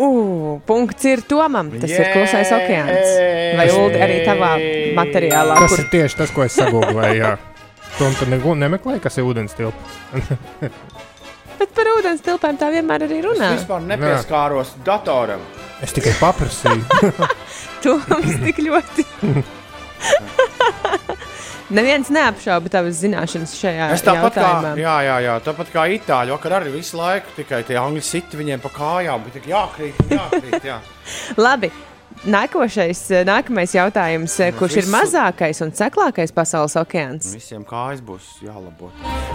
Uh, 0.00 0.56
punkts 0.64 1.04
ir 1.10 1.20
Tomam. 1.28 1.68
Tas 1.82 1.92
ir 1.92 2.06
klusais 2.14 2.48
okeāns. 2.56 3.10
Vai 3.58 3.66
Ulu 3.74 4.00
arī 4.00 4.20
tavā 4.24 4.54
materiālā? 4.96 5.58
Tas 5.60 5.74
ir 5.82 5.90
tieši 5.92 6.16
tas, 6.22 6.32
ko 6.32 6.46
es 6.46 6.56
sagūlēju. 6.56 7.20
jā. 7.20 7.34
Tom, 7.98 8.14
tu 8.16 8.24
negu- 8.30 8.54
nemeklēji, 8.56 9.02
kas 9.04 9.18
ir 9.20 9.26
ūdens 9.28 9.52
tilpa. 9.58 9.76
Bet 11.60 11.74
par 11.76 11.90
ūdens 11.98 12.22
tilpēm 12.24 12.56
tā 12.56 12.70
vienmēr 12.72 13.04
arī 13.04 13.18
runā. 13.26 13.50
Es 13.52 13.60
vispār 13.60 13.82
nepieskāros 13.84 14.70
datoram. 14.86 15.42
Es 15.84 15.92
tikai 15.92 16.14
paprasīju. 16.16 16.80
Toms 17.84 18.38
tik 18.46 18.62
ļoti. 18.64 19.04
Neviens 21.70 22.08
neapšauba 22.10 22.70
tavas 22.72 22.98
zināšanas 22.98 23.52
šajā 23.60 23.90
Es 23.94 24.02
tāpat 24.02 24.34
kā, 24.34 24.42
jautājumā. 24.42 24.72
jā, 24.80 24.94
jā, 25.06 25.16
jā, 25.26 25.34
tāpat 25.46 25.68
kā 25.74 25.84
itāļi, 25.94 26.32
vakar 26.34 26.56
arī 26.58 26.72
visu 26.74 26.98
laiku 26.98 27.36
tikai 27.36 27.60
tie 27.68 27.76
angļu 27.78 28.02
siti 28.02 28.40
viņiem 28.40 28.62
pa 28.64 28.72
kājām, 28.74 29.22
bet 29.26 29.38
tik 29.38 29.46
jākrīt, 29.52 30.00
jākrīt. 30.10 30.66
Jā. 30.66 30.80
Labi, 31.46 31.70
nākošais, 32.26 33.00
eh, 33.10 33.24
nākamais 33.24 33.72
jautājums. 33.74 34.34
eh, 34.40 34.52
Kurš 34.52 34.76
ir 34.76 34.82
visu- 34.84 34.92
mazākais 34.94 35.60
un 35.62 35.70
seklākais 35.72 36.32
pasaules 36.32 36.74
okeāns? 36.76 37.32
Visiem 37.34 37.64
kājas 37.64 38.00
būs 38.00 38.42
jālabo. 38.44 38.90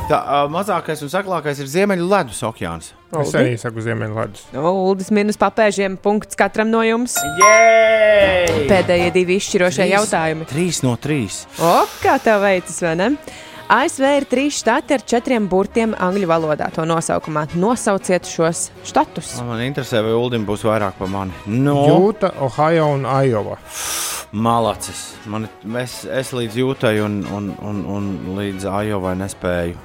Tā 0.09 0.19
uh, 0.21 0.49
mazākais 0.51 1.01
un 1.01 1.09
saklākais 1.09 1.59
ir 1.59 1.65
Ziemeļu 1.65 2.07
ledus 2.09 2.41
okeāns. 2.45 2.91
Es 3.15 3.31
Uldi? 3.31 3.37
arī 3.39 3.57
saku 3.59 3.79
Ziemeļvidus. 3.81 4.41
Nu, 4.53 4.61
Uldis 4.89 5.09
minus 5.11 5.37
papēžiem, 5.37 5.97
punkts 5.97 6.35
katram 6.35 6.69
no 6.69 6.81
jums. 6.83 7.15
Jē! 7.39 8.67
Pēdējie 8.69 9.11
divi 9.13 9.37
izšķirošie 9.39 9.87
jautājumi. 9.91 10.45
Trīs 10.49 10.83
no 10.83 10.95
trīs. 10.97 11.45
O, 11.59 11.85
kā 12.03 12.17
tev 12.21 12.41
veicas, 12.41 12.81
vai 12.81 12.95
ne? 12.95 13.09
ASV 13.71 14.05
ir 14.19 14.25
trīs 14.29 14.59
štati 14.61 14.93
ar 14.93 15.03
četriem 15.09 15.47
burtiem 15.49 15.95
angļu 15.97 16.27
valodā. 16.29 16.67
To 16.75 16.85
nosaukumā 16.85 17.47
nosauciet 17.57 18.27
šos 18.29 18.69
štatus. 18.85 19.35
Man 19.45 19.63
interesē, 19.65 20.03
vai 20.05 20.13
Uldim 20.13 20.45
būs 20.45 20.65
vairāk 20.67 20.99
par 20.99 21.09
mani. 21.09 21.33
No 21.49 21.85
Jūta, 21.89 22.29
Ohio 22.45 22.91
un 22.93 23.07
Iowa. 23.09 23.57
malacis. 24.31 25.15
Man, 25.25 25.47
es, 25.81 26.03
es 26.05 26.31
līdz 26.35 26.59
jūtai 26.61 26.99
un, 27.01 27.23
un, 27.33 27.51
un, 27.61 27.83
un 27.89 28.09
līdz 28.37 28.67
Ajovai 28.69 29.15
nespēju 29.17 29.77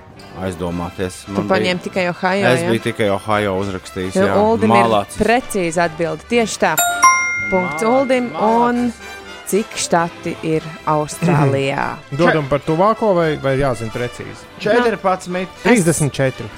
aizdomāties. 0.45 1.23
Tu 1.31 1.45
paņēmi 1.49 1.85
tikai 1.87 2.09
Ohio. 2.11 2.51
Es 2.53 2.65
ja? 2.65 2.71
biju 2.71 2.85
tikai 2.91 3.09
Ohio 3.15 3.57
uzrakstījis. 3.63 4.19
Jā, 4.21 4.37
Uldim 4.41 4.71
ir 4.75 4.85
malacis. 4.85 5.21
precīzi 5.21 5.81
atbildi. 5.83 6.29
Tieši 6.31 6.61
tā. 6.63 6.75
Punkts 7.51 7.87
Uldim. 7.87 8.31
Un 8.37 8.91
cik 9.51 9.77
štati 9.83 10.37
ir 10.47 10.65
Austrālijā? 10.89 11.87
Dodam 12.15 12.47
par 12.51 12.63
tuvāko 12.63 13.13
vai, 13.17 13.31
vai 13.43 13.57
jāzina 13.59 13.91
precīzi? 13.95 14.47
14. 14.63 15.47
34. 15.65 16.51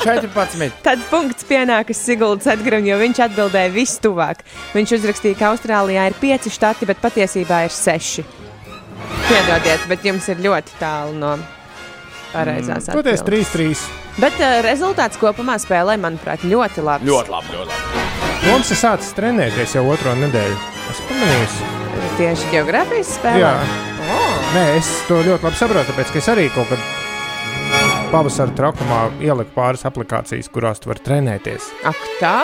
14. 0.00 0.80
Tad 0.84 1.00
punkts 1.10 1.44
pienākas 1.48 2.00
Siguldas 2.04 2.48
Edgars, 2.52 2.84
jo 2.86 2.98
viņš 3.00 3.22
atbildēja 3.26 3.72
vistuvāk. 3.74 4.44
Viņš 4.76 4.94
uzrakstīja, 4.98 5.38
ka 5.40 5.50
Austrālijā 5.54 6.06
ir 6.10 6.18
pieci 6.20 6.52
štati, 6.52 6.88
bet 6.88 7.00
patiesībā 7.02 7.64
ir 7.66 7.74
seši. 7.74 8.24
Piedodiet, 9.28 9.84
bet 9.90 10.04
jums 10.06 10.28
ir 10.32 10.40
ļoti 10.44 10.76
tālu 10.80 11.16
no 11.20 11.36
pareizās 12.32 12.88
Toties 12.90 13.24
atbildes. 13.24 13.54
3-3. 13.56 14.20
Bet 14.20 14.40
uh, 14.40 14.58
rezultāts 14.66 15.20
kopumā 15.20 15.56
spēlē, 15.62 15.96
manuprāt, 16.00 16.44
ļoti 16.46 16.84
labs. 16.86 17.08
Ļoti 17.08 17.36
labi, 17.36 17.56
ļoti 17.56 17.72
labi. 17.72 18.29
Mums 18.46 18.70
ir 18.72 18.80
sācis 18.80 19.12
trenēties 19.16 19.76
jau 19.76 19.84
otro 19.92 20.14
nedēļu. 20.18 20.56
Es 20.90 21.04
pamanīju. 21.10 21.70
Tieši 22.18 22.50
geogrāfijas 22.54 23.14
spēlē. 23.18 23.44
Jā. 23.44 23.52
Oh. 24.10 24.40
Nē, 24.56 24.64
es 24.78 24.90
to 25.08 25.20
ļoti 25.26 25.46
labi 25.46 25.60
saprotu, 25.60 25.92
tāpēc 25.92 26.12
ka 26.14 26.20
es 26.22 26.32
arī 26.32 26.48
kaut 26.56 26.72
kad 26.72 26.82
pavasara 28.10 28.56
trakumā 28.56 29.04
ieliku 29.22 29.54
pāris 29.54 29.86
aplikācijas, 29.88 30.50
kurās 30.52 30.82
tu 30.82 30.90
vari 30.90 31.04
trenēties. 31.06 31.70
Ak, 31.90 32.04
tā! 32.22 32.36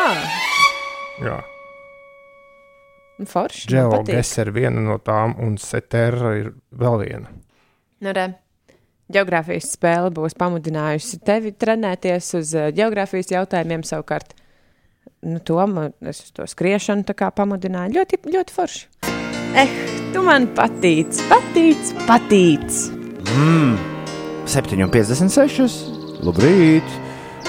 Jā, 1.25 1.41
Forši. 3.25 3.69
Geogas 3.73 4.35
ir 4.43 4.51
viena 4.53 4.83
no 4.85 4.99
tām, 5.01 5.37
un 5.41 5.57
Setera 5.61 6.35
ir 6.37 6.51
vēl 6.77 6.99
viena. 7.01 7.31
Nu, 8.05 8.13
re. 8.13 8.29
Geogrāfijas 9.13 9.71
spēle 9.77 10.11
būs 10.13 10.35
pamudinājusi 10.37 11.21
tevi 11.25 11.55
trenēties 11.55 12.33
uz 12.37 12.53
uh, 12.59 12.69
geogrāfijas 12.75 13.31
jautājumiem 13.33 13.87
savukārt. 13.87 14.35
Nu, 15.27 15.41
to 15.41 15.59
man, 15.67 15.93
es 16.01 16.21
uz 16.23 16.33
to 16.37 16.47
skriešanu 16.47 17.03
pamudināju. 17.15 17.97
Ļoti, 17.99 18.21
ļoti 18.35 18.55
forši. 18.55 18.87
Eh, 19.57 19.71
tu 20.13 20.23
man 20.23 20.47
patīc, 20.55 21.19
patīc, 21.31 21.93
patīc. 22.07 22.69
7,56. 24.47 26.23
Labrīt! 26.25 26.85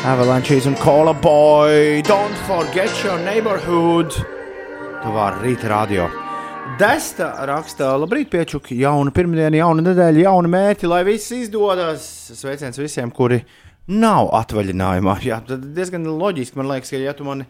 Avalanches 0.06 0.66
un 0.66 0.76
Cola 0.76 1.14
Boy! 1.14 2.02
Don't 2.08 2.38
forget 2.48 2.90
your 3.04 3.20
neighborhood! 3.26 4.14
Tavā 5.04 5.30
rīta 5.42 5.70
radio. 5.72 6.08
Desta 6.76 7.30
raksta, 7.48 7.94
labrīt, 7.98 8.28
piečuki, 8.34 8.76
jauna 8.82 9.14
pirmdiena, 9.16 9.56
jauna 9.62 9.86
nedēļa, 9.86 10.26
jauna 10.28 10.52
mērķi, 10.52 10.90
lai 10.92 11.00
viss 11.08 11.32
izdodas. 11.34 12.04
Sveiciens 12.36 12.78
visiem, 12.78 13.12
kuri 13.14 13.40
nav 13.88 14.32
atvaļinājumā. 14.36 15.18
Jā, 15.26 15.40
tad 15.48 15.64
diezgan 15.76 16.08
loģiski 16.08 16.60
man 16.60 16.70
liekas, 16.74 16.92
ka, 16.92 17.00
ja 17.02 17.16
tu 17.18 17.28
mani 17.28 17.48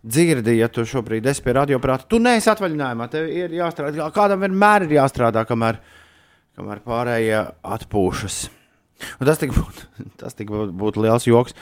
dzirdi, 0.00 0.56
ja 0.60 0.70
tu 0.72 0.84
šobrīd 0.88 1.26
esi 1.28 1.42
pie 1.44 1.54
radioprāta, 1.58 2.08
tu 2.08 2.20
neesi 2.22 2.48
atvaļinājumā. 2.52 3.10
Tev 3.12 3.28
ir 3.34 3.52
jāstrādā, 3.58 4.06
kādam 4.14 4.46
vienmēr 4.46 4.86
ir 4.86 4.96
jāstrādā, 5.00 5.44
kamēr, 5.48 5.80
kamēr 6.56 6.80
pārējie 6.86 7.42
atpūšas. 7.76 8.40
Un 9.20 9.28
tas 9.28 9.40
tik 9.40 9.52
būtu, 9.56 9.88
tas 10.22 10.36
tik 10.38 10.52
būtu, 10.52 11.04
liels 11.04 11.26
joks, 11.28 11.56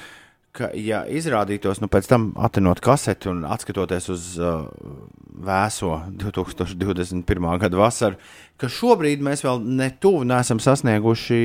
ka, 0.55 0.70
ja 0.74 1.05
izrādītos, 1.07 1.83
nu, 1.83 1.91
pēc 1.91 2.11
tam 2.11 2.31
atinot 2.39 2.83
kaseti 2.85 3.31
un 3.31 3.45
atskatoties 3.49 4.09
uz 4.14 4.29
uh, 4.43 4.68
vēso 5.49 5.97
2021. 6.18 7.51
gada 7.62 7.81
vasaru, 7.81 8.20
ka 8.59 8.70
šobrīd 8.70 9.22
mēs 9.24 9.45
vēl 9.47 9.62
netuvu 9.62 10.24
nesam 10.29 10.62
sasnieguši, 10.62 11.43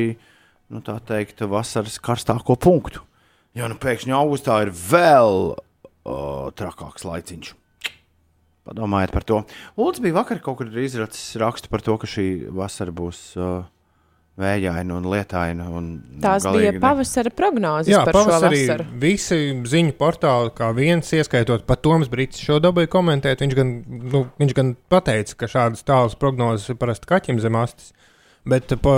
nu, 0.74 0.82
tā 0.86 0.98
teikt, 1.06 1.44
vasaras 1.50 2.00
karstāko 2.04 2.58
punktu. 2.60 3.04
Jo, 3.54 3.70
nu, 3.70 3.78
pēkšņi 3.78 4.16
augustā 4.18 4.64
ir 4.66 4.72
vēl 4.74 5.54
uh, 5.54 6.50
trakāks 6.58 7.06
laiciņš. 7.06 7.54
Padomājiet 8.64 9.12
par 9.12 9.26
to. 9.28 9.42
Lūdzu, 9.78 10.06
bija 10.06 10.22
vakar 10.22 10.40
kaut 10.42 10.62
kur 10.62 10.70
izracis 10.80 11.36
rakstu 11.42 11.70
par 11.70 11.84
to, 11.84 11.98
ka 12.00 12.08
šī 12.08 12.26
vasara 12.56 12.94
būs 12.96 13.20
uh, 13.36 13.66
vējaina 14.40 14.96
un 14.98 15.10
lietaina. 15.12 15.68
Un 15.76 15.90
Tās 16.24 16.48
galīgi 16.48 16.72
bija 16.72 16.82
pavasara 16.82 17.34
prognozes 17.36 17.92
Jā, 17.92 18.02
par 18.08 18.16
šo 18.16 18.24
pavasarī 18.24 18.62
vasaru. 18.64 18.88
visi 19.04 19.40
ziņu 19.74 19.94
portāli, 20.00 20.54
kā 20.58 20.72
viens, 20.78 21.12
ieskaitot 21.14 21.68
pat 21.70 21.84
Toms 21.86 22.10
Brīsīs, 22.12 22.42
šo 22.48 22.58
dabūju 22.64 22.90
komentēt. 22.96 23.44
Viņš 23.44 23.58
gan, 23.60 23.76
nu, 24.16 24.24
viņš 24.40 24.56
gan 24.58 24.74
pateica, 24.90 25.38
ka 25.44 25.52
šādas 25.52 25.86
tālas 25.86 26.18
prognozes 26.20 26.72
ir 26.72 26.80
parasti 26.82 27.12
kaķim 27.12 27.44
zem 27.44 27.60
astes. 27.60 27.92
Bet 28.48 28.74
pa, 28.84 28.96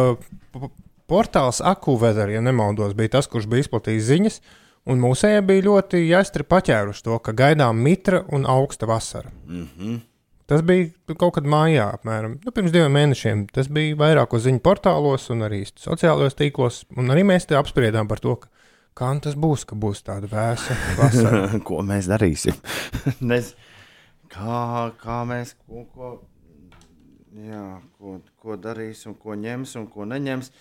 pa, 0.54 0.70
portāls 1.10 1.62
Akuvezer, 1.64 2.30
ja 2.34 2.42
nemaldos, 2.42 2.96
bija 2.98 3.18
tas, 3.18 3.30
kurš 3.32 3.48
bija 3.52 3.66
izplatījis 3.66 4.10
ziņas. 4.10 4.42
Un 4.86 5.00
mūsējie 5.02 5.42
bija 5.42 5.66
ļoti 5.66 6.04
jāstri 6.06 6.46
paķēruši 6.46 7.08
to, 7.08 7.16
ka 7.26 7.34
gaidām 7.34 7.80
mitra 7.82 8.22
un 8.34 8.46
augsta 8.46 8.86
vasara. 8.86 9.32
Mm 9.48 9.70
-hmm. 9.78 10.04
Tas 10.46 10.62
bija 10.62 10.92
kaut 11.18 11.34
kad 11.40 11.48
mājā, 11.50 11.88
apmēram 11.98 12.36
nu, 12.46 12.52
pirms 12.54 12.74
diviem 12.74 12.94
mēnešiem. 12.94 13.48
Tas 13.54 13.66
bija 13.68 13.96
vairākos 13.98 14.44
ziņu 14.46 14.62
portālos 14.66 15.26
un 15.34 15.42
arī 15.48 15.64
sociālajos 15.66 16.38
tīklos. 16.38 16.84
Un 16.98 17.10
arī 17.10 17.24
mēs 17.26 17.50
te 17.50 17.58
apspriedām 17.58 18.08
par 18.08 18.22
to, 18.22 18.36
ka, 18.36 18.52
kā 18.94 19.10
tas 19.26 19.34
būs, 19.34 19.66
ka 19.66 19.76
būs 19.76 20.04
tāda 20.06 20.30
vēsa 20.30 20.78
vasara. 21.00 21.42
ko 21.68 21.82
mēs 21.82 22.06
darīsim? 22.12 22.54
Nez, 23.32 23.56
kā, 24.30 24.92
kā 25.02 25.24
mēs 25.26 25.56
ko, 25.66 25.88
ko, 25.96 26.12
jā, 27.34 27.82
ko, 27.98 28.20
ko 28.38 28.60
darīsim, 28.62 29.18
ko 29.18 29.34
ņems 29.34 29.76
un 29.82 29.90
ko 29.90 30.06
neņems. 30.14 30.52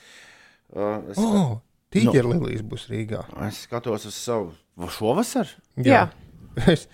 Uh, 0.72 1.00
es, 1.12 1.18
oh, 1.20 1.58
Tīģerlīlijas 1.94 2.64
būs 2.66 2.88
Rīgā. 2.90 3.22
es 3.46 3.60
skatos 3.68 4.06
uz 4.08 4.14
savu 4.18 4.88
šovasar. 4.98 5.50
Jā. 5.76 6.08
Es, 6.70 6.84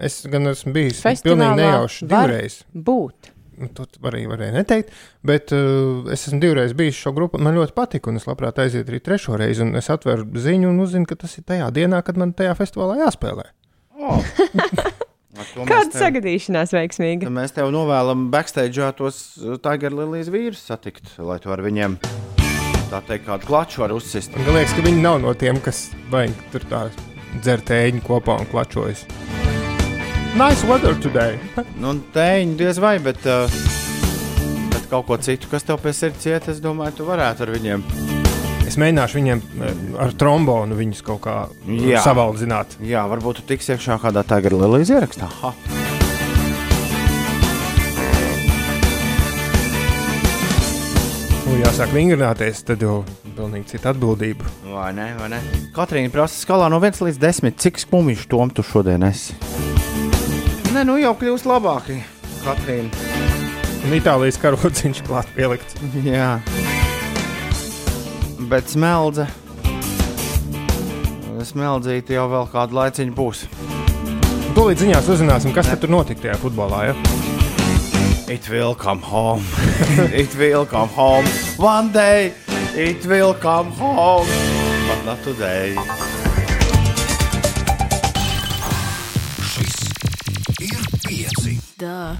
es 0.00 0.14
gan 0.32 0.48
esmu 0.48 0.72
bijis 0.72 1.02
Festivālā 1.04 1.36
pilnīgi 1.52 1.56
nejauši 1.60 2.06
divreiz. 2.08 2.54
Būt. 2.72 3.28
Nu, 3.60 3.66
To 3.76 3.84
arī 4.08 4.22
varēja 4.30 4.54
neteikt, 4.56 4.94
bet 5.20 5.52
uh, 5.52 6.08
es 6.14 6.24
esmu 6.30 6.40
divreiz 6.40 6.72
bijis 6.76 6.96
šo 6.96 7.12
grupu, 7.12 7.36
man 7.36 7.52
ļoti 7.58 7.76
patika. 7.76 8.08
un 8.08 8.16
Es 8.16 8.24
labprāt 8.24 8.56
aizietu 8.64 8.88
arī 8.94 9.02
trešo 9.04 9.36
reizi, 9.36 9.60
un 9.66 9.76
es 9.76 9.90
atveru 9.92 10.24
ziņu 10.32 10.72
un 10.72 10.80
uzzinu, 10.80 11.04
ka 11.06 11.20
tas 11.20 11.36
ir 11.36 11.44
tajā 11.44 11.68
dienā, 11.76 12.00
kad 12.08 12.16
man 12.16 12.32
tajā 12.32 12.56
festivālā 12.56 13.02
jāspēlē. 13.04 13.44
Oh. 14.00 14.24
Kāda 15.52 15.86
tev- 15.92 16.00
sagadīšanās 16.00 16.72
veiksmīga? 16.72 17.28
Mēs 17.32 17.52
tev 17.56 17.68
novēlam 17.76 18.30
backstage 18.32 18.88
tos 18.96 19.22
Tiger 19.64 19.92
Lilijas 19.92 20.32
vīrus 20.32 20.64
satikt, 20.72 21.18
lai 21.20 21.36
tu 21.44 21.52
ar 21.52 21.60
viņiem 21.64 22.00
tā 22.92 23.00
teikt 23.08 23.28
kādu 23.28 23.48
klaču 23.48 23.82
var 23.84 23.94
uzsist. 23.96 24.34
Man 24.36 24.52
liekas, 24.56 24.74
ka 24.76 24.84
viņi 24.84 25.00
nav 25.04 25.20
no 25.22 25.32
tiem, 25.38 25.60
kas 25.64 25.86
vai 26.12 26.26
tur 26.52 26.64
tā 26.68 26.84
dzer 27.40 27.62
tēņu 27.64 28.04
kopā 28.04 28.36
un 28.42 28.48
klačojas. 28.50 29.06
Nice 30.36 30.64
weather 30.68 30.96
today! 31.00 31.38
Nu, 31.82 31.94
tēņi 32.14 32.56
diez 32.60 32.78
vai, 32.80 32.96
bet, 33.02 33.24
uh, 33.28 33.50
bet 34.72 34.86
kaut 34.92 35.08
ko 35.08 35.18
citu, 35.20 35.48
kas 35.52 35.66
tev 35.68 35.80
pie 35.82 35.92
sirds 35.96 36.28
iet, 36.28 36.48
es 36.52 36.60
domāju, 36.64 37.00
tu 37.00 37.08
varētu 37.08 37.46
ar 37.46 37.52
viņiem. 37.56 37.84
Es 38.68 38.78
mēģināšu 38.80 39.18
viņiem 39.18 39.42
eh, 39.42 39.80
ar 40.00 40.14
trombonu 40.16 40.78
viņus 40.78 41.02
kaut 41.04 41.24
kā 41.26 41.34
Jā. 41.66 42.00
savaldzināt. 42.06 42.78
Jā, 42.86 43.02
varbūt 43.10 43.42
tu 43.42 43.48
tiks 43.50 43.68
iekšā 43.74 43.98
kādā 44.00 44.22
Tiger 44.24 44.56
Lilijas 44.62 44.94
ierakstā. 44.94 45.28
Ha. 45.42 45.52
Nu, 51.52 51.58
jāsāk 51.60 51.90
vingrināties, 51.92 52.62
tad 52.64 52.80
jau 52.80 53.02
pilnīgi 53.36 53.74
cita 53.74 53.90
atbildība. 53.92 54.48
Vai 54.72 54.86
ne, 54.96 55.10
vai 55.18 55.26
ne? 55.34 55.40
Katrīna 55.76 56.08
prasa 56.08 56.38
skalā 56.40 56.70
no 56.72 56.78
1 56.80 57.02
līdz 57.04 57.18
10, 57.20 57.58
cik 57.60 57.80
skumjš 57.82 58.22
tom 58.30 58.48
tu 58.48 58.64
šodien 58.64 59.04
esi? 59.04 59.36
Nē, 60.72 60.86
nu 60.88 60.96
jau 60.96 61.12
kļūst 61.20 61.44
labāk, 61.50 61.90
Katrīna. 62.46 62.88
Un 63.84 63.92
Itālijas 63.98 64.40
karociņš 64.40 65.02
klāt 65.04 65.28
pielikts. 65.36 65.76
Jā. 66.06 66.38
Bet 68.48 68.72
smeldze. 68.72 69.28
Smeldzīte 71.52 72.16
jau 72.16 72.30
vēl 72.32 72.48
kādu 72.48 72.80
laiciņu 72.80 73.18
būs. 73.20 73.44
Tūlīt 74.56 74.80
ziņās 74.86 75.12
uzzināsim, 75.18 75.52
kas 75.52 75.68
tad 75.68 75.84
tur 75.84 75.92
notika 75.98 76.30
tajā 76.30 76.40
futbolā. 76.40 76.86
Ja? 76.88 77.31
It 78.28 78.48
will 78.48 78.74
come 78.74 79.02
home. 79.02 79.44
it 80.12 80.34
will 80.36 80.64
come 80.64 80.88
home. 80.88 81.24
One 81.56 81.92
day 81.92 82.32
it 82.74 83.04
will 83.04 83.34
come 83.34 83.70
home. 83.72 84.26
But 84.88 85.04
not 85.04 85.22
today. 85.24 85.74
Šis 89.42 89.74
ir 90.60 90.84
pieci. 91.04 91.58
Dā. 91.82 92.16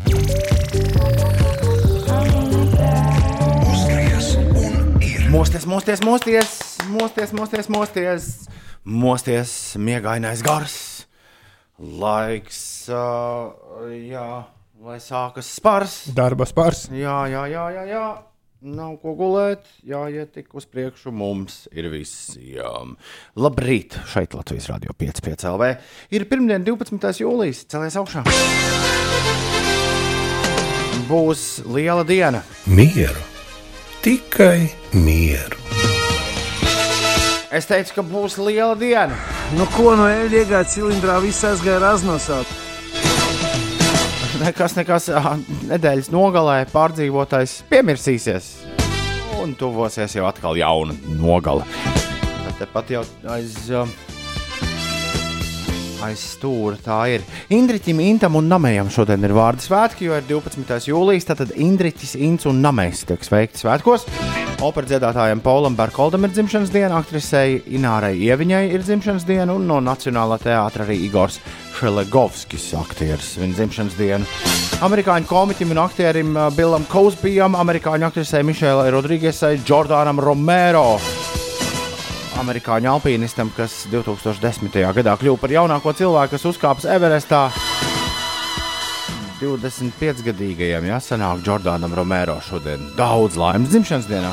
Uzgriez 3.71 4.35
un 4.37 4.99
ir. 5.01 5.29
Mosties, 5.31 5.67
mosties, 5.67 6.03
mosties, 6.03 6.51
mosties, 6.91 7.33
mosties, 7.33 7.69
mosties, 7.69 8.27
mosties, 8.85 9.77
miegainais 9.79 10.43
gars. 10.43 11.07
Laiks, 11.79 12.89
uh, 12.91 13.55
jā, 13.91 14.45
lai 14.83 14.99
sākas 14.99 15.47
spars. 15.61 15.97
Darba 16.15 16.47
spārs. 16.49 16.89
Jā, 16.91 17.23
jā, 17.31 17.47
jā, 17.53 17.67
jā, 17.77 17.83
jā. 17.87 18.07
Nav 18.63 18.97
ko 19.03 19.15
gulēt, 19.19 19.67
jāiet 19.87 20.31
tik 20.35 20.53
uz 20.59 20.67
priekšu. 20.71 21.11
Mums 21.15 21.65
ir 21.75 21.89
visiem. 21.91 22.97
Labrīt! 23.39 23.97
Šeit 24.11 24.35
Latvijas 24.39 24.69
Rādio 24.71 24.95
5,5 24.99 25.47
LV. 25.51 25.71
Ir 26.15 26.27
pirmdiena, 26.31 26.63
12. 26.67 27.23
jūlijas. 27.23 27.65
Celies 27.71 27.99
augšā! 27.99 28.23
Būs 31.11 31.47
liela 31.67 32.07
diena. 32.07 32.43
Mieru. 32.71 33.23
Tikai 34.03 34.71
mieru. 34.95 35.59
Es 37.55 37.67
teicu, 37.71 37.99
ka 37.99 38.07
būs 38.07 38.39
liela 38.41 38.75
diena. 38.79 39.19
Nu 39.59 39.67
ko 39.75 39.95
no 39.99 40.07
eļļa 40.11 40.43
iegāja 40.43 40.71
cilindrā, 40.75 41.19
viss 41.23 41.45
aizgāja 41.47 41.83
raznosāt. 41.83 42.72
Nekas, 44.41 44.73
nekas, 44.79 45.11
nedēļas 45.69 46.09
nogalē 46.13 46.63
pārdzīvotais 46.73 47.59
piemirsīsies. 47.69 48.47
Un 49.43 49.53
tuvosies 49.59 50.15
jau 50.17 50.25
atkal 50.25 50.57
jauna 50.57 50.95
nogale. 51.19 51.67
Bet 52.47 52.63
Tepat 52.63 52.93
jau 52.95 53.03
aiz, 53.35 53.57
ā, 53.77 53.83
aiz 56.07 56.23
stūra 56.33 56.79
tā 56.81 57.01
ir. 57.13 57.27
Indriķim, 57.53 58.01
Intam 58.07 58.39
un 58.41 58.49
Namējam 58.49 58.89
šodien 58.95 59.27
ir 59.27 59.35
vārdu 59.37 59.67
svētki, 59.67 60.09
jo 60.09 60.17
ir 60.17 60.25
12. 60.31 60.89
jūlijas. 60.89 61.29
Tad 61.29 61.53
Indriķis, 61.53 62.15
Ints 62.25 62.49
un 62.49 62.63
Namējs 62.65 63.05
tiek 63.11 63.27
sveikti 63.29 63.61
svētkos. 63.67 64.07
Opera 64.65 64.89
dziedātājiem 64.89 65.43
Paulam 65.45 65.77
Berkoldam 65.77 66.25
ir 66.25 66.33
dzimšanas 66.33 66.73
diena, 66.73 67.03
aktrisei 67.03 67.61
Inārai 67.75 68.15
Ieviņai 68.31 68.65
ir 68.71 68.87
dzimšanas 68.87 69.29
diena, 69.29 69.51
un 69.53 69.67
no 69.69 69.83
Nacionālā 69.83 70.39
teātra 70.41 70.87
arī 70.87 71.03
Igors 71.09 71.43
Šelegovskis, 71.83 72.69
aktieris, 72.79 73.33
viņa 73.41 73.57
dzimšanas 73.59 73.95
diena. 73.99 74.27
Amerikāņu 74.87 75.27
komiķim 75.27 75.73
un 75.75 75.81
aktierim 75.83 76.37
uh, 76.37 76.45
Billam 76.55 76.85
Kozbijam, 76.87 77.57
amerikāņu 77.59 78.07
aktrisei 78.07 78.45
Mišēlai 78.47 78.93
Rodrīgesai, 78.95 79.57
Jordānam 79.67 80.23
Romero. 80.23 81.01
Amerikāņu 82.39 82.93
alpīnistam, 82.93 83.51
kas 83.57 83.81
2010. 83.91 84.79
gadā 85.01 85.17
kļuva 85.19 85.43
par 85.43 85.57
jaunāko 85.57 85.97
cilvēku, 85.99 86.37
kas 86.37 86.47
uzkāpis 86.53 86.87
Everestā. 86.87 87.49
25-gadīgajam 89.43 90.87
jāsanāk 90.87 91.43
Jordānam 91.43 91.99
Romero 91.99 92.39
šodien. 92.47 92.93
Daudz 92.95 93.35
laimes 93.43 93.75
dzimšanas 93.75 94.07
dienā. 94.07 94.31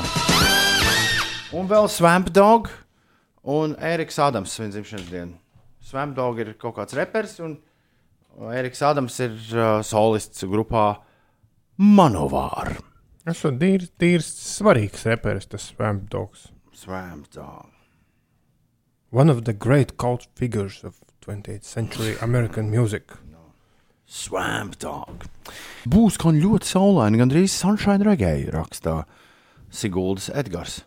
Un 1.50 1.66
vēl 1.66 1.90
Swamp 1.90 2.30
Dog 2.30 2.70
un 3.42 3.74
Eriks 3.82 4.22
Adams 4.22 4.54
viņa 4.54 4.76
dzimšanas 4.78 5.10
diena. 5.10 5.39
Swamp 5.90 6.14
Dog 6.14 6.38
ir 6.38 6.52
kaut 6.60 6.76
kāds 6.76 6.94
repers, 6.94 7.40
un 7.42 7.56
Eriks 8.54 8.82
Adams 8.86 9.16
ir 9.24 9.34
uh, 9.56 9.80
solists 9.82 10.44
grupā 10.46 10.84
Manovāra. 11.80 12.76
Tas 13.26 13.42
ir 13.44 13.56
tīrs, 13.58 13.90
tīrs 13.98 14.28
svarīgs 14.54 15.02
reperis, 15.08 15.48
tas 15.50 15.66
Swamp 15.72 16.06
Dogs. 16.12 16.46
Swamp 16.72 17.26
Dog. 17.34 17.72
One 19.10 19.28
of 19.28 19.42
the 19.44 19.52
great 19.52 19.96
cult 19.98 20.28
figures 20.36 20.84
of 20.84 21.00
20th 21.26 21.64
century 21.64 22.14
American 22.22 22.70
music. 22.70 23.16
Swamp 24.06 24.78
Dog. 24.78 25.26
Būs 25.90 26.16
kā 26.18 26.30
ļoti 26.34 26.70
saulaini, 26.70 27.18
gandrīz 27.18 27.50
sunshine 27.54 28.06
regēji, 28.06 28.48
rakstā 28.54 29.02
Siguldas 29.70 30.30
Edgars. 30.34 30.84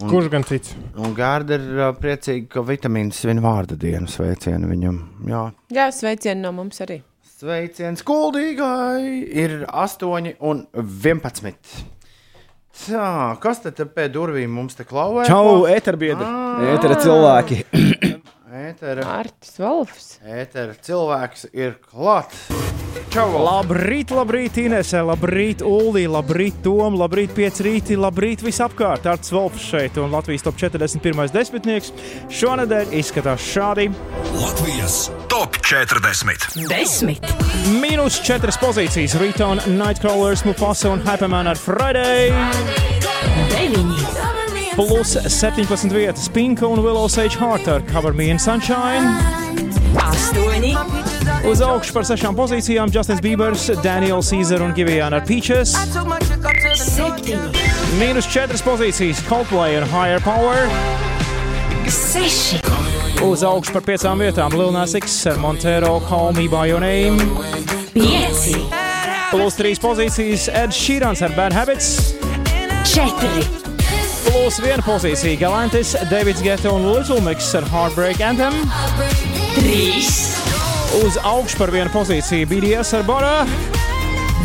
Un- 0.00 0.08
Kurš 0.08 0.30
gan 0.32 0.44
cits? 0.48 0.72
Un 0.96 1.12
Gārda 1.16 1.58
ir 1.58 1.64
uh, 1.76 1.90
priecīga, 2.00 2.46
ka 2.54 2.62
vitamīns 2.64 3.18
viņa 3.28 3.42
vārda 3.44 3.76
dienas 3.76 4.14
sveicienu 4.16 4.70
viņam. 4.70 4.98
Jā, 5.28 5.42
Jā, 5.76 5.88
sveicieni 5.92 6.40
no 6.40 6.52
mums 6.56 6.80
arī. 6.80 7.02
sveiciens 7.40 8.02
kuldīgai 8.04 9.24
ir 9.44 9.64
8 9.68 10.34
un 10.40 10.62
11. 10.74 11.84
Tā, 12.80 13.36
kas 13.42 13.60
tad 13.60 13.80
pie 13.94 14.06
durvīm 14.12 14.48
mums 14.56 14.76
te 14.78 14.84
klauvē? 14.88 15.26
Čau, 15.28 15.66
eterbiedri! 15.68 16.24
Etera 16.74 16.96
cilvēki! 17.02 17.60
Ētera, 18.50 19.04
Artis 19.06 19.52
Volfs. 19.62 20.06
ētera 20.26 20.74
cilvēks 20.74 21.44
ir 21.54 21.76
klāts. 21.84 22.48
Čau! 23.14 23.28
Labrīt, 23.38 24.10
labrīt, 24.10 24.58
Inese, 24.58 24.98
labrīt, 25.06 25.62
Ulī, 25.62 26.08
labrīt, 26.10 26.58
Tom, 26.64 26.96
labrīt, 26.98 27.30
pieci 27.36 27.62
rīti, 27.62 27.98
labrīt, 27.98 28.42
visapkārt. 28.42 29.06
Arts 29.06 29.30
Volfs 29.30 29.68
šeit 29.70 30.00
un 30.02 30.10
Latvijas 30.10 30.42
top 30.48 30.58
41. 30.58 31.30
desmitnieks. 31.30 31.92
Šonadēļ 32.40 32.90
izskatās 32.98 33.46
šādi. 33.52 33.86
Latvijas 34.34 34.98
top 35.30 35.60
40. 35.62 36.66
Desmit. 36.70 37.30
Mīnus 37.78 38.18
4 38.26 38.58
pozīcijas. 38.58 39.14
Return, 39.22 39.62
Nightcrawlers, 39.78 40.42
Mufasa 40.48 40.90
un 40.90 41.06
Hyperman 41.06 41.54
ar 41.54 41.58
Friday. 41.58 42.34
Deviņi 43.54 44.49
plus 44.74 45.16
17 45.28 45.92
vietas 45.92 46.28
Pinka 46.28 46.66
un 46.66 46.78
Willow 46.78 47.08
Sage 47.08 47.36
Harter 47.38 47.74
ar 47.74 47.82
Cover 47.92 48.12
Me 48.12 48.30
in 48.30 48.38
Sunshine. 48.38 49.16
8. 49.96 50.76
Uz 51.50 51.60
augšu 51.64 51.94
par 51.96 52.04
sešām 52.06 52.36
pozīcijām 52.36 52.92
Justins 52.94 53.22
Biebers, 53.24 53.70
Daniels 53.82 54.30
Caesar 54.30 54.62
un 54.62 54.74
Giviana 54.76 55.18
ar 55.20 55.26
Peaches. 55.26 55.74
7. 56.76 57.38
Mīnus 57.98 58.28
4 58.30 58.60
pozīcijas 58.64 59.22
Coldplay 59.28 59.78
un 59.80 59.88
Higher 59.90 60.22
Power. 60.24 60.68
6. 61.90 62.60
Uz 63.26 63.42
augšu 63.44 63.74
par 63.74 63.84
piecām 63.88 64.22
vietām 64.22 64.54
Lilnās 64.56 64.94
X 65.00 65.18
ar 65.32 65.40
Montero 65.42 65.98
Call 66.08 66.36
Me 66.36 66.46
By 66.48 66.70
Your 66.70 66.84
Name. 66.84 67.18
5. 67.96 68.54
Plus 69.30 69.58
3 69.58 69.82
pozīcijas 69.82 70.48
Ed 70.52 70.76
Sheerans 70.76 71.24
ar 71.26 71.34
Bad 71.36 71.56
Habits. 71.56 72.14
4. 72.94 73.69
Plūs 74.26 74.58
vienpozīcija 74.62 75.38
Galantis, 75.40 75.94
Davids 76.10 76.42
Geta 76.44 76.72
un 76.74 76.86
Lizulmiks 76.90 77.48
ar 77.58 77.66
Heartbreak 77.70 78.20
Anthem. 78.24 78.56
3. 79.56 80.08
Uz 81.00 81.18
augšu 81.24 81.58
par 81.60 81.72
vienu 81.74 81.92
pozīciju 81.94 82.48
BDS 82.50 82.94
ar 82.98 83.06
Bora. 83.08 83.34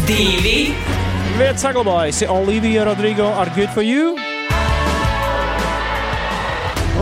2. 0.08 0.54
Vieta 1.36 1.58
saglabājusi 1.60 2.30
Olivija 2.32 2.86
Rodrigo 2.88 3.28
ar 3.36 3.52
Good 3.58 3.74
for 3.76 3.84
You. 3.84 4.16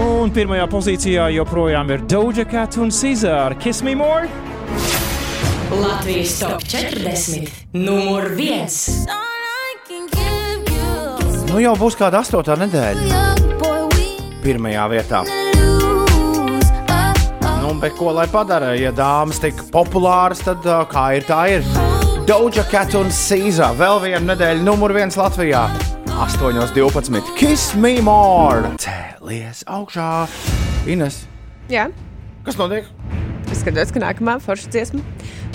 Un 0.04 0.32
pirmajā 0.34 0.66
pozīcijā 0.72 1.28
joprojām 1.36 1.92
ir 1.94 2.08
Doja 2.10 2.48
Cat 2.50 2.80
un 2.82 2.90
Cezāra 2.90 3.60
Kiss 3.60 3.84
Me 3.86 3.94
More. 4.00 4.32
Latvijas 5.74 6.40
top 6.40 6.66
40. 6.70 7.52
Numur 7.74 8.32
1. 8.38 9.33
Nu 11.54 11.60
jau 11.62 11.76
būs 11.78 11.94
kāda 11.94 12.24
astotā 12.24 12.56
nedēļa. 12.58 13.18
Pirmajā 14.42 14.86
vietā. 14.90 15.20
Nu, 17.62 17.76
bet 17.78 17.94
ko 17.94 18.10
lai 18.18 18.26
padara? 18.32 18.72
Ja 18.74 18.90
dāmas 18.90 19.38
tik 19.44 19.62
populāras, 19.70 20.42
tad 20.42 20.66
uh, 20.66 20.82
kā 20.90 21.04
ir 21.20 21.28
tā 21.28 21.44
ir? 21.54 21.68
Doja 22.26 22.66
Cat 22.72 22.98
un 22.98 23.14
Caesar 23.14 23.78
vēl 23.78 24.02
viena 24.02 24.24
nedēļa, 24.32 24.66
numur 24.66 24.96
viens 24.98 25.14
Latvijā. 25.20 25.68
8,12. 26.26 27.22
Kiss 27.38 27.78
me 27.78 28.00
more! 28.02 28.74
Cēlies 28.82 29.62
augšā! 29.70 30.10
Ines, 30.90 31.28
Jā, 31.70 31.86
kas 32.50 32.58
notiek? 32.58 32.90
Es 33.64 33.88
skatos, 33.88 33.94
ka 33.96 34.02
nākamā 34.04 34.40
forša 34.44 34.70
dziesma. 34.74 35.02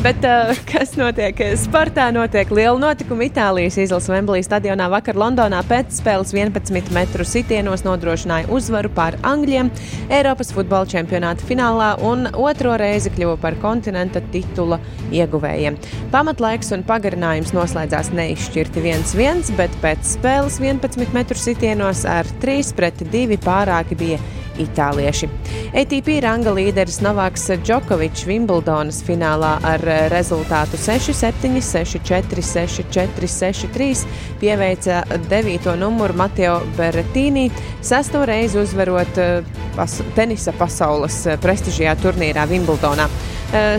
Bet 0.03 0.23
uh, 0.25 0.55
kas 0.71 0.95
notiek? 0.97 1.37
Sportā 1.59 2.07
notiek 2.15 2.49
liela 2.55 2.79
notikuma. 2.81 3.27
Itālijas 3.29 3.77
izlases 3.83 4.09
Wembley 4.13 4.45
stadionā 4.47 4.87
vakar 4.93 5.19
Londonā 5.19 5.61
pēc 5.69 5.99
spēles 5.99 6.33
11 6.33 6.93
metru 6.95 7.27
sitienos 7.27 7.85
nodrošināja 7.85 8.49
uzvaru 8.55 8.91
pār 8.95 9.19
Angļiem 9.27 9.69
Eiropas 10.15 10.53
futbola 10.55 10.89
čempionāta 10.89 11.45
finālā 11.45 11.91
un 12.07 12.29
otro 12.33 12.77
reizi 12.81 13.13
kļuva 13.13 13.37
par 13.43 13.59
kontinenta 13.61 14.23
titula 14.33 14.79
ieguvējiem. 15.13 15.77
Pamatlaiks 16.15 16.73
un 16.77 16.87
pagarinājums 16.89 17.53
noslēdzās 17.57 18.13
neizšķirti 18.15 18.87
1-1, 18.87 19.53
bet 19.59 19.75
pēc 19.83 20.15
spēles 20.17 20.63
11 20.63 21.13
metru 21.17 21.37
sitienos 21.37 22.07
ar 22.09 22.29
3 22.41 22.75
pret 22.79 23.03
2 23.13 23.43
pārāki 23.45 23.99
bija 23.99 24.23
itālieši. 24.63 25.29
ATP 25.77 26.19
ranga 26.25 26.53
līderis 26.57 27.01
Novaks 27.05 27.49
Džokovičs 27.65 28.27
Wimbledonas 28.29 29.01
finālā 29.07 29.55
ar 29.67 29.85
eh, 29.85 30.07
rezultātu 30.13 30.81
6-7, 30.81 31.61
6-4, 31.63 32.45
6-4, 32.45 33.31
6-3 33.35 34.05
pieveica 34.41 35.03
9. 35.29 35.73
numuru 35.81 36.17
Mateo 36.19 36.59
Berretīnī, 36.79 37.49
sesto 37.85 38.25
reizi 38.29 38.61
uzvarot 38.63 39.23
eh, 39.23 39.57
pas 39.77 39.99
tenisa 40.17 40.55
pasaules 40.57 41.25
eh, 41.27 41.41
prestižajā 41.43 41.99
turnīrā 42.05 42.49
Wimbledonā. 42.51 43.09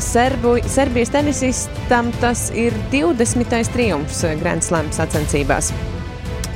Serbu, 0.01 0.55
Serbijas 0.65 1.11
tenisistam 1.13 2.09
tas 2.17 2.47
ir 2.57 2.73
20. 2.89 3.53
triumfs 3.69 4.25
Grand 4.41 4.65
Slam 4.65 4.89
sacensībās. 4.95 5.69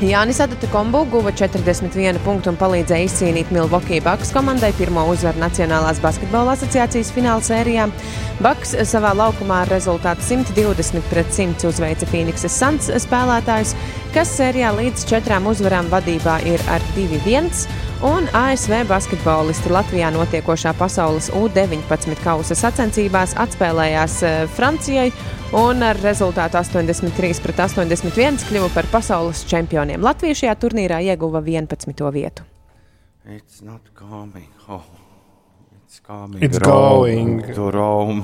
Jānis 0.04 0.42
Adatakombu 0.44 1.06
guva 1.08 1.32
41 1.32 2.18
punktu 2.26 2.52
un 2.52 2.58
palīdzēja 2.60 3.08
izcīnīt 3.08 3.54
Milwaukee 3.56 4.02
Bucks 4.04 4.34
komandai 4.36 4.74
pirmo 4.76 5.06
uzvaru 5.08 5.40
Nacionālās 5.40 6.02
basketbola 6.04 6.58
asociācijas 6.58 7.12
fināla 7.16 7.46
sērijā. 7.46 7.86
Bucks 8.44 8.76
savā 8.90 9.14
laukumā 9.16 9.62
ar 9.64 9.72
rezultātu 9.72 10.26
120 10.28 11.08
pret 11.08 11.32
100 11.32 11.70
uzveica 11.72 12.10
Phoenixes 12.12 12.58
Suns 12.60 12.92
spēlētājus, 13.06 13.72
kas 14.12 14.36
sērijā 14.42 14.74
līdz 14.76 15.08
četrām 15.08 15.48
uzvarām 15.54 15.88
vadībā 15.94 16.42
ir 16.52 16.68
ar 16.74 16.84
2-1. 16.98 17.93
Un 18.04 18.26
ASV 18.36 18.82
basketbolisti 18.84 19.70
Latvijā 19.72 20.10
notiekošā 20.12 20.74
pasaules 20.76 21.30
U-19 21.40 22.18
kausa 22.20 22.58
sacensībās 22.60 23.32
atspēlējās 23.40 24.16
eh, 24.28 24.34
Francijai 24.58 25.06
un 25.56 25.86
ar 25.88 25.96
rezultātu 26.04 26.60
83 26.60 27.40
pret 27.46 27.62
81 27.64 28.44
kļuva 28.50 28.68
par 28.76 28.90
pasaules 28.92 29.46
čempioniem. 29.48 30.04
Latvija 30.04 30.36
šajā 30.42 30.58
turnīrā 30.66 31.00
ieguva 31.08 31.40
11. 31.40 32.04
vietu. 32.12 32.44
It's 33.24 33.64
not 33.64 33.88
coming 33.96 34.52
home. 34.68 35.00
It's 35.86 36.04
coming 36.04 36.44
It's 36.44 36.60
Rome, 36.60 37.40
going. 37.40 37.56
to 37.56 37.72
Rome. 37.72 38.24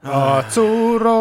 Atsuro. 0.00 1.20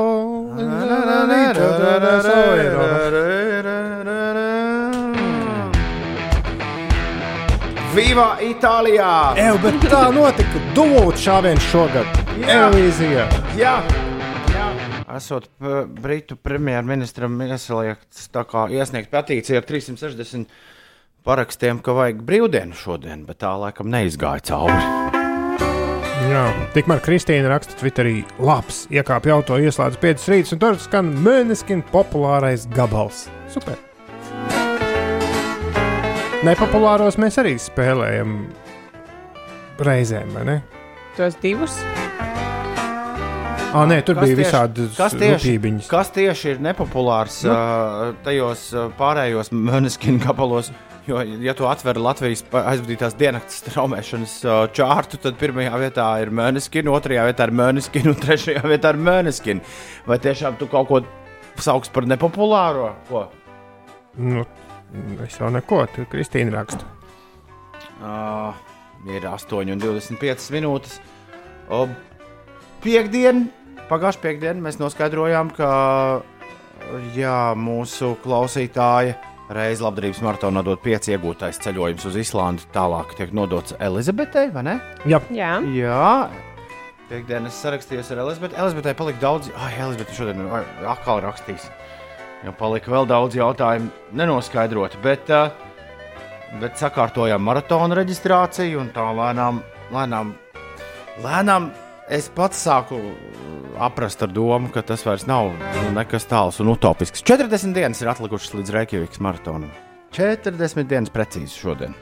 Viva 7.95 8.35
Itālijā! 8.43 9.11
Eju, 9.39 9.59
bet 9.63 9.85
tā 9.87 10.01
notika 10.13 10.59
dubult 10.75 11.19
šāviens 11.21 11.63
šogad. 11.71 12.09
Jā. 12.41 12.65
Elīzijā. 12.67 13.25
Jā, 13.59 13.75
jā. 14.51 14.65
Esot 15.15 15.47
p- 15.61 15.85
Britu 16.01 16.35
premjerministram 16.35 17.37
iesaliekts 17.45 18.27
tā 18.35 18.43
kā 18.49 18.65
iesniegt 18.73 19.13
petīciju 19.13 19.61
ar 19.61 19.67
360 19.69 20.51
parakstiem, 21.25 21.79
ka 21.85 21.95
vajag 21.95 22.19
brīvdienu 22.27 22.75
šodien, 22.75 23.23
bet 23.29 23.39
tā 23.45 23.53
laikam 23.61 23.87
neizgāja 23.93 24.43
cauri. 24.51 24.75
Jā, 26.25 26.43
tikmēr 26.75 26.99
Kristīna 27.05 27.47
raksta 27.53 27.77
Twitterī, 27.79 28.23
labs, 28.41 28.85
iekāpa 28.91 29.31
auto, 29.37 29.59
ieslēdz 29.61 30.01
5 30.03 30.29
rītus, 30.33 30.55
un 30.57 30.63
tur 30.65 30.79
skan 30.83 31.13
mēneskina 31.23 31.85
populārais 31.93 32.67
gabals. 32.75 33.27
Super! 33.53 33.77
Nepopulāros 36.45 37.15
mēs 37.21 37.37
arī 37.41 37.55
spēlējam 37.61 38.35
reizēm, 39.85 40.31
vai 40.35 40.43
ne? 40.47 40.55
Tos 41.17 41.37
divus? 41.41 41.77
Ah, 43.75 43.83
nē, 43.89 43.97
tur 44.07 44.15
Kas 44.15 44.23
bija 44.29 44.35
tieši- 44.37 44.43
visādi 44.45 44.83
kas 44.95 45.13
tieši, 45.19 45.35
rupībiņas. 45.35 45.87
kas 45.91 46.11
tieši 46.15 46.51
ir 46.53 46.59
nepopulārs 46.63 47.41
Nu. 47.43 47.51
uh, 47.51 48.13
tajos 48.23 48.61
uh, 48.73 48.85
pārējos 48.99 49.49
monētiskajos 49.51 50.21
gabalos? 50.23 50.69
Jo, 51.05 51.19
ja 51.21 51.53
tu 51.53 51.67
atver 51.69 51.99
Latvijas 52.01 52.41
aizvadītās 52.49 53.17
dienas 53.19 53.59
straumēšanas 53.59 54.37
uh, 54.47 54.61
čārtu, 54.73 55.19
tad 55.21 55.35
pirmajā 55.37 55.75
vietā 55.81 56.07
ir 56.23 56.31
monētiskina, 56.33 56.93
otrajā 56.95 57.25
vietā 57.27 57.49
ir 57.49 57.53
monētiskina 57.59 58.13
un 58.13 58.21
trešajā 58.23 58.63
vietā 58.63 58.93
ir 58.95 59.01
monētiskina. 59.09 59.61
Vai 60.07 60.17
tiešām 60.23 60.55
tu 60.61 60.67
kaut 60.71 60.87
ko 60.87 61.01
sauc 61.61 61.89
par 61.93 62.07
nepopulāro? 62.07 62.93
Ko? 63.11 63.25
Nu, 64.17 64.45
es 65.25 65.39
jau 65.39 65.49
neko, 65.53 65.83
tur 65.95 66.07
Kristīna 66.11 66.55
raksta. 66.57 66.87
Uh, 67.95 68.55
ir 69.09 69.25
8,25 69.29 70.51
minūtes. 70.55 70.99
O, 71.71 71.85
Piektdien, 72.85 73.47
pagājušā 73.89 74.21
piekdienā 74.21 74.61
mēs 74.61 74.75
noskaidrojām, 74.77 75.49
ka 75.57 75.69
jā, 77.15 77.37
mūsu 77.57 78.11
klausītāja 78.21 79.15
reiz 79.55 79.81
labdarības 79.81 80.21
maratonā 80.25 80.61
dod 80.65 80.81
pieci 80.83 81.15
iegūtais 81.15 81.57
ceļojums 81.63 82.05
uz 82.09 82.19
Islandi. 82.21 82.67
Tālāk 82.75 83.15
tiek 83.17 83.33
nodots 83.33 83.73
Elizabetei, 83.81 84.51
vai 84.53 84.65
ne? 84.69 84.75
Jā, 85.09 85.21
Jā. 85.33 85.55
Jā. 85.73 86.11
Piektdienas 87.09 87.57
sarakstījos 87.61 88.07
ar 88.13 88.23
Elizabeti. 88.23 88.57
Elizabetei 88.57 88.95
palika 88.97 89.21
daudz, 89.21 89.49
ah, 89.57 89.73
Elizabete 89.73 90.13
šodien 90.17 90.45
atkal 90.89 91.21
rakstījis. 91.25 91.67
Jo 92.45 92.53
palika 92.53 92.91
vēl 92.93 93.07
daudz 93.09 93.37
jautājumu 93.39 93.89
nenoskaidroti, 94.13 94.99
bet, 95.01 95.31
uh, 95.33 95.49
bet 96.61 96.77
sakārtojām 96.77 97.41
maratona 97.41 97.97
reģistrāciju 97.97 98.83
un 98.83 98.91
tā 98.93 99.05
lēnām, 99.17 99.63
lēnām, 99.95 100.35
lēnām 101.25 101.71
es 102.13 102.29
pats 102.35 102.61
sāku 102.67 102.99
aprast 103.81 104.21
ar 104.23 104.31
domu, 104.31 104.69
ka 104.73 104.83
tas 104.85 105.03
vairs 105.05 105.25
nav 105.29 105.51
nu, 105.55 105.87
nekas 105.95 106.27
tāls 106.29 106.61
un 106.63 106.69
utopisks. 106.75 107.23
40 107.25 107.73
dienas 107.75 108.01
ir 108.03 108.11
atlikušas 108.13 108.55
līdz 108.59 108.75
Reikjavikas 108.77 109.23
maratonam. 109.23 109.73
40 110.15 110.87
dienas 110.87 111.11
precīzi 111.11 111.57
šodien. 111.59 111.97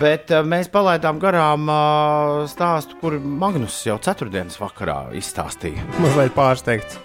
Bet 0.00 0.32
eh, 0.34 0.42
mēs 0.44 0.68
palaidām 0.72 1.20
garām 1.22 1.70
eh, 1.72 2.40
stāstu, 2.50 2.98
kur 3.00 3.16
Magnus 3.20 3.78
jau 3.86 3.96
ceturtdienas 4.02 4.58
vakarā 4.60 5.02
izstāstīja. 5.16 5.86
mazliet 6.02 6.36
pārsteigts. 6.36 7.00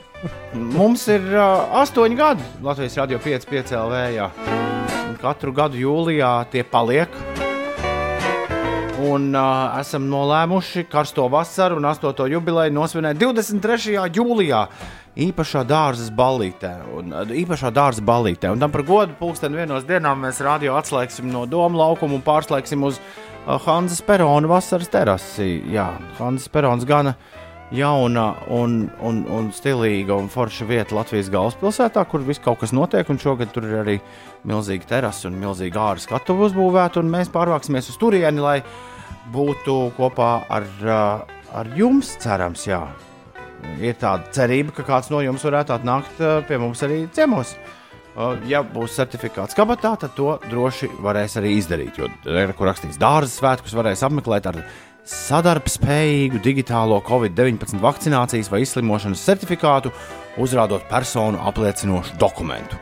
Mums 0.55 1.05
ir 1.11 1.23
uh, 1.35 1.65
astoņi 1.81 2.17
gadi 2.17 2.45
Latvijas 2.63 2.97
Rādio 3.01 3.19
5, 3.21 3.47
5 3.51 3.73
LV. 3.77 4.03
Jā. 4.15 4.29
Katru 5.21 5.53
gadu 5.55 5.79
jūlijā 5.79 6.31
tie 6.53 6.63
paliek. 6.67 7.11
Un 9.05 9.27
uh, 9.35 9.75
esam 9.81 10.07
nolēmuši 10.09 10.85
karsto 10.89 11.27
vasaru 11.29 11.77
un 11.81 11.89
8. 11.89 12.25
jubileju 12.31 12.73
nosvinēt 12.73 13.19
23. 13.21 13.99
jūlijā. 14.15 14.65
Īpašā 15.15 15.61
dārza 15.63 16.09
ballītē, 16.11 16.71
un 16.95 17.13
uh, 17.13 17.35
īpašā 17.43 17.71
dārza 17.75 18.03
ballītē. 18.03 18.49
Un 18.51 18.63
tam 18.63 18.73
par 18.73 18.83
godu 18.87 19.15
pulksten 19.19 19.55
vienos 19.55 19.85
dienām 19.87 20.25
mēs 20.25 20.41
radio 20.43 20.75
atslēgsim 20.79 21.29
no 21.31 21.45
doma 21.47 21.85
laukuma 21.85 22.17
un 22.17 22.25
pārslēgsim 22.25 22.83
uz 22.87 22.99
uh, 22.99 23.59
Hanzas 23.67 24.01
Perona 24.03 24.49
vasaras 24.51 24.91
terasi. 24.91 25.59
Jā, 25.71 25.91
Hanzas 26.17 26.51
Perons 26.51 26.87
gana 26.87 27.15
jauna 27.73 28.25
un, 28.53 28.83
un, 29.01 29.21
un 29.31 29.47
stilīga 29.55 30.17
un 30.17 30.27
forša 30.31 30.67
vieta 30.69 30.95
Latvijas 30.97 31.31
galvaspilsētā, 31.33 32.03
kur 32.09 32.25
viss 32.25 32.43
kaut 32.43 32.59
kas 32.61 32.73
notiek. 32.75 33.09
Šogad 33.21 33.53
tur 33.55 33.65
ir 33.69 33.79
arī 33.81 33.95
milzīga 34.45 34.89
terasa 34.89 35.29
un 35.29 35.39
milzīga 35.41 35.81
ārā 35.91 36.03
skatuve 36.03 36.49
uzbūvēta. 36.49 37.01
Mēs 37.01 37.31
pārvāksimies 37.33 37.89
uz 37.93 37.97
turieni, 38.01 38.43
lai 38.43 38.59
būtu 39.33 39.95
kopā 39.97 40.33
ar, 40.53 40.67
uh, 40.85 41.39
ar 41.55 41.71
jums, 41.77 42.15
cerams, 42.21 42.67
jā. 42.69 42.83
Ir 43.81 43.97
tāda 43.97 44.29
cerība, 44.35 44.75
ka 44.75 44.85
kāds 44.85 45.09
no 45.09 45.23
jums 45.25 45.45
varētu 45.47 45.73
atnākt 45.73 46.21
uh, 46.21 46.37
pie 46.45 46.61
mums 46.61 46.85
arī 46.85 47.05
ciemos. 47.15 47.55
Uh, 47.55 47.73
Ja 48.47 48.61
būs 48.63 48.93
certifikāts 48.95 49.57
kabatā, 49.57 49.91
tad 49.99 50.13
to 50.15 50.37
droši 50.47 50.87
varēs 51.03 51.35
arī 51.41 51.57
izdarīt. 51.59 51.97
Jo, 51.99 52.07
kur 52.55 52.69
rakstīts, 52.69 52.99
dārza 53.01 53.33
svētkus 53.33 53.75
varēs 53.75 54.05
apmeklēt 54.07 54.47
ar 54.47 54.61
sadarbspējīgu 55.05 56.41
digitālo 56.43 56.97
Covid-19 57.05 57.77
vakcinācijas 57.83 58.49
vai 58.49 58.63
izslimošanas 58.65 59.23
certifikātu, 59.27 59.93
uzrādot 60.41 60.87
personu 60.89 61.39
apliecinošu 61.45 62.17
dokumentu. 62.21 62.81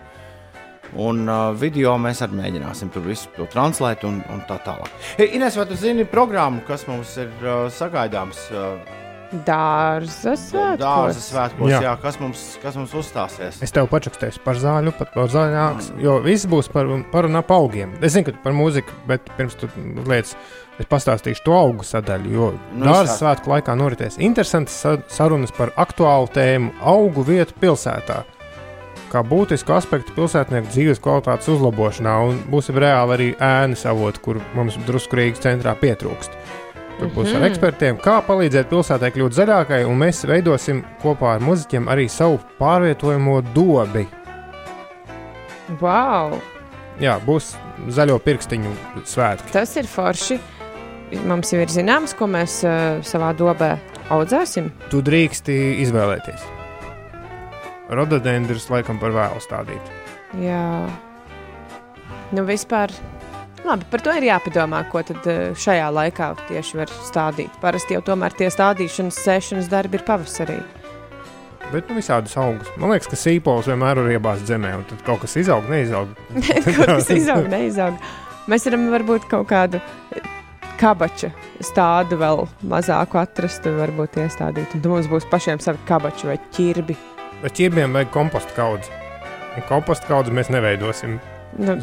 Un 0.93 1.23
uh, 1.25 1.51
video 1.57 1.95
mēs 1.97 2.21
arī 2.21 2.37
mēģināsim 2.37 2.91
tur 2.93 3.05
visu 3.07 3.31
to 3.33 3.47
translēt 3.49 4.05
un, 4.05 4.21
un 4.29 4.43
tā 4.47 4.59
tālāk. 4.63 4.91
Hey, 5.17 5.31
Ines, 5.33 5.57
vai 5.57 5.65
tu 5.69 5.77
zini 5.79 6.05
programmu, 6.05 6.61
kas 6.67 6.85
mums 6.87 7.15
ir 7.17 7.31
uh, 7.41 7.65
sagaidāms? 7.73 8.45
Uh, 8.53 9.01
Dārza 9.33 10.35
svētkos. 10.37 10.77
Dārza 10.83 11.21
svētkos, 11.23 11.71
jā. 11.71 11.79
Jā. 11.81 11.93
kas 12.01 12.19
mums, 12.21 12.43
kas 12.61 12.75
mums 12.77 12.93
uzstāsies? 12.97 13.57
Es 13.65 13.73
tev 13.73 13.87
pačakstēju 13.89 14.43
par 14.45 14.59
zāļu, 14.61 14.93
pat 14.99 15.13
par 15.15 15.31
zaļāks, 15.33 15.89
jo 16.03 16.19
viss 16.21 16.45
būs 16.49 16.69
par, 16.73 16.91
par 17.09 17.25
un 17.25 17.41
ap 17.41 17.49
augiem. 17.55 17.95
Es 18.05 18.13
zinu, 18.13 18.27
ka 18.29 18.35
tu 18.35 18.43
par 18.45 18.53
mūziku, 18.53 18.93
bet 19.09 19.33
pirms 19.39 19.57
tu 19.57 19.71
lietas, 20.05 20.35
es 20.79 20.85
pastāstīšu 20.89 21.43
to 21.45 21.53
augu 21.53 21.83
sadaļu, 21.85 22.31
jo 22.33 22.53
Nu, 22.73 22.85
dārza 22.85 23.17
svētku 23.19 23.51
laikā 23.53 23.75
noritēs 23.77 24.17
interesantas 24.19 24.73
sa- 24.81 24.97
sarunas 25.07 25.51
par 25.51 25.71
aktuālu 25.77 26.29
tēmu 26.33 26.71
augu 26.81 27.23
vietu 27.23 27.53
pilsētā. 27.61 28.23
Kā 29.13 29.21
būtisku 29.21 29.69
aspektu 29.77 30.11
pilsētnieku 30.15 30.71
dzīves 30.73 30.99
kvalitātes 30.99 31.47
uzlabošanā, 31.53 32.15
un 32.29 32.39
būs 32.49 32.71
reāli 32.73 33.13
arī 33.13 33.35
ēnas 33.37 33.85
avoti, 33.85 34.19
kur 34.19 34.41
mums 34.55 34.77
drusku 34.87 35.15
Rīgas 35.15 35.39
centrā 35.45 35.75
pietrūkst. 35.77 36.31
Tur 36.99 37.09
būs 37.09 37.29
ar 37.35 37.41
Mhm. 37.41 37.51
ekspertiem, 37.51 37.97
kā 38.01 38.21
palīdzēt 38.25 38.69
pilsētai 38.69 39.11
kļūt 39.13 39.33
zaļākai, 39.37 39.85
un 39.85 39.97
mēs 39.99 40.25
veidosim 40.25 40.83
kopā 41.03 41.35
ar 41.35 41.39
muzeķiem 41.41 41.85
arī 41.87 42.09
savu 42.09 42.39
pārvietojamo 42.59 43.41
dobi. 43.53 44.07
Wow! 45.81 46.39
Jā, 47.01 47.15
būs 47.25 47.55
zaļo 47.89 48.19
pirkstiņu 48.23 48.71
svētki. 49.09 49.51
Tas 49.55 49.75
ir 49.77 49.83
forši. 49.89 50.39
Mums 51.27 51.53
jau 51.53 51.61
ir 51.63 51.71
zināms, 51.71 52.15
ko 52.17 52.27
mēs 52.31 52.61
uh, 52.65 52.99
savā 53.05 53.31
dobē 53.37 53.75
audzēsim. 54.13 54.69
Tu 54.91 55.01
drīksti 55.05 55.55
izvēlēties. 55.85 56.45
Rododendrus 57.93 58.69
laikam 58.71 58.99
par 59.01 59.13
vēlu 59.13 59.41
stādīt. 59.43 59.91
Jā, 60.41 60.87
nu 62.33 62.45
vispār. 62.47 62.93
Labi, 63.63 63.85
par 63.91 64.01
to 64.03 64.11
ir 64.17 64.25
jāpadomā, 64.27 64.81
ko 64.91 64.99
tad 65.07 65.27
eh, 65.29 65.53
šajā 65.55 65.85
laikā 65.95 66.33
tieši 66.49 66.79
var 66.81 66.89
stādīt. 67.07 67.53
Parasti 67.61 67.95
jau 67.95 68.01
tomēr 68.03 68.35
tie 68.35 68.49
stādīšanas, 68.51 69.21
sēšanas 69.23 69.69
darbi 69.71 70.01
ir 70.01 70.03
pavasarī. 70.07 70.57
Bet 71.71 71.87
nu, 71.87 71.95
visādus 71.95 72.35
augus. 72.37 72.67
Man 72.77 72.91
liekas, 72.91 73.07
ka 73.09 73.17
sīpols 73.17 73.69
vienmēr 73.71 74.01
ir 74.03 74.17
iebāzts 74.17 74.51
zemē, 74.51 74.73
un 74.81 74.83
tad 74.89 74.99
kaut 75.07 75.23
kas 75.23 75.37
izaug, 75.39 75.69
neizaug. 75.71 76.11
Kaut 76.75 76.91
kas 76.91 77.09
izaug, 77.15 77.47
neizaug. 77.51 77.95
Mēs 78.51 78.67
varam 78.67 78.89
varbūt 78.91 79.29
kaut 79.31 79.47
kādu 79.47 79.79
kabaču 80.79 81.29
stādu 81.63 82.17
vēl 82.21 82.45
mazāku 82.69 83.19
atrast 83.21 83.67
varbūt 83.67 84.19
iestādīt. 84.23 84.73
Un 84.75 84.83
tad 84.83 84.91
mums 84.91 85.11
būs 85.11 85.27
pašiem 85.31 85.61
savi 85.63 85.81
kabači 85.89 86.29
vai 86.31 86.39
ķirbi. 86.55 86.97
Bet 87.43 87.57
ķirbiem 87.59 87.95
vajag 87.95 88.11
kompostu 88.13 88.55
kaudzi. 88.57 88.91
Un 89.53 89.65
kompostu 89.69 90.09
kaudzi 90.09 90.33
mēs 90.33 90.49
neveidosim 90.53 91.19
Nu, 91.53 91.75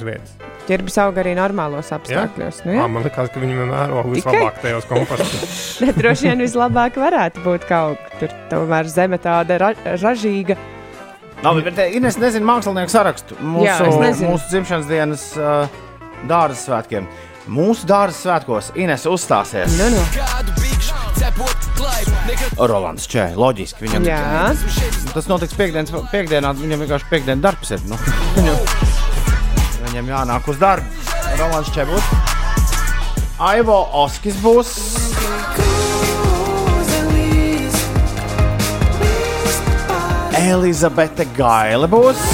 ķirbis 0.66 0.96
aug 1.02 1.18
arī 1.22 1.32
normālos 1.38 1.92
apstākļos. 1.94 2.64
Nu, 2.64 2.72
Jā, 2.74 2.80
jā. 2.82 2.86
man 2.90 3.04
liekas, 3.06 3.30
ka 3.30 3.42
viņi 3.42 3.58
vienmēr 3.58 3.92
aug 3.94 4.08
vislabāk 4.10 4.58
tajos 4.62 4.88
kompostos. 4.90 5.54
Ne, 5.84 5.92
droši 6.00 6.26
vien 6.30 6.42
vislabāk 6.42 6.98
varētu 6.98 7.44
būt 7.44 7.66
kaut 7.70 8.02
kur. 8.02 8.18
Tur 8.20 8.34
tomēr 8.50 8.90
zeme 8.90 9.16
tāda 9.22 9.60
ra 9.62 9.70
ražīga. 9.86 10.58
Labi, 11.40 11.62
bet 11.64 11.78
eh, 11.80 11.94
Ines 11.96 12.18
nezina 12.20 12.44
mākslinieku 12.50 12.92
sarakstu 12.92 13.38
mūsu, 13.40 13.64
Jā, 13.64 13.78
es 13.86 13.96
nezinu. 14.02 14.34
mūsu 14.34 14.50
dzimšanas 14.50 14.90
dienas 14.90 15.22
uh, 15.38 15.78
dārza 16.28 16.58
svētkiem. 16.66 17.06
Mūsu 17.50 17.82
dārza 17.90 18.14
svētkos 18.14 18.68
Ines 18.78 19.02
uzstāsies. 19.10 19.72
Nu, 19.74 19.88
nu. 19.90 20.02
Rolands 22.70 23.08
Čē, 23.10 23.32
loģiski. 23.34 23.88
Viņam, 23.88 24.06
Jā. 24.06 24.54
Tas 25.10 25.26
notiks 25.26 25.56
piekdienas, 25.58 25.90
piekdienā, 26.12 26.52
viņam 26.60 26.84
vienkārši 26.84 27.08
piekdienas 27.10 27.42
darbs 27.42 27.74
ir. 27.74 27.82
Nu. 27.90 27.98
Viņam, 29.88 30.12
jānāk 30.12 30.46
uz 30.52 30.60
darbu. 30.62 30.86
Rolands 31.40 31.72
Čē 31.74 31.88
būs. 31.90 32.12
Aivo 33.50 33.80
Oskis 34.04 34.38
būs. 34.44 34.76
Elizabete 40.38 41.26
Gaile 41.34 41.90
būs. 41.90 42.29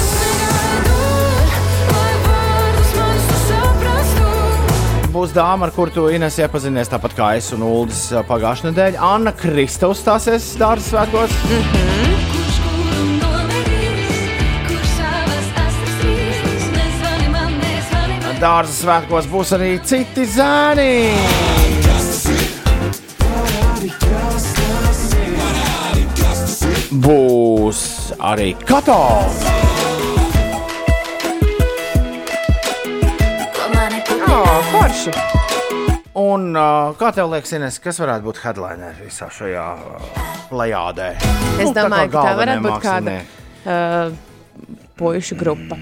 Būs 5.17 5.31
dāma, 5.33 5.65
ar 5.65 5.71
kuru 5.73 5.89
tu 5.89 6.01
Ines 6.13 6.35
iepazinies 6.37 6.91
tāpat 6.91 7.15
kā 7.17 7.27
es 7.39 7.47
un 7.55 7.63
Uldis 7.65 8.03
pagājušajā 8.29 8.69
nedēļā. 8.69 8.99
Anna 9.01 9.31
Krista 9.33 9.89
uzstāsies 9.89 10.51
dārza 10.61 10.91
svētkos. 10.91 11.33
Mm 11.47 11.63
-hmm. 11.71 12.27
Dārza 18.37 18.73
svētkos 18.77 19.25
būs 19.33 19.55
arī 19.57 19.71
citi 19.81 20.25
zēni. 20.37 21.09
Būs 26.93 28.13
arī 28.19 28.53
kato. 28.69 29.66
Forši! 34.87 35.11
Un 36.17 36.55
uh, 36.57 36.95
kā 36.97 37.11
tev 37.13 37.29
liekas, 37.29 37.51
Ines, 37.57 37.77
kas 37.83 37.99
varētu 38.01 38.25
būt 38.25 38.39
headlineri 38.41 39.05
visā 39.05 39.27
šajā 39.33 39.65
uh, 39.77 40.21
plējādē? 40.49 41.09
Es 41.59 41.67
Nu, 41.67 41.73
tā 41.75 41.83
domāju, 41.85 42.09
ka 42.13 42.23
tā 42.25 42.31
varētu 42.39 42.63
būt 42.65 42.79
kāda 42.85 43.17
uh, 43.21 44.15
puišu 44.97 45.37
grupa. 45.37 45.77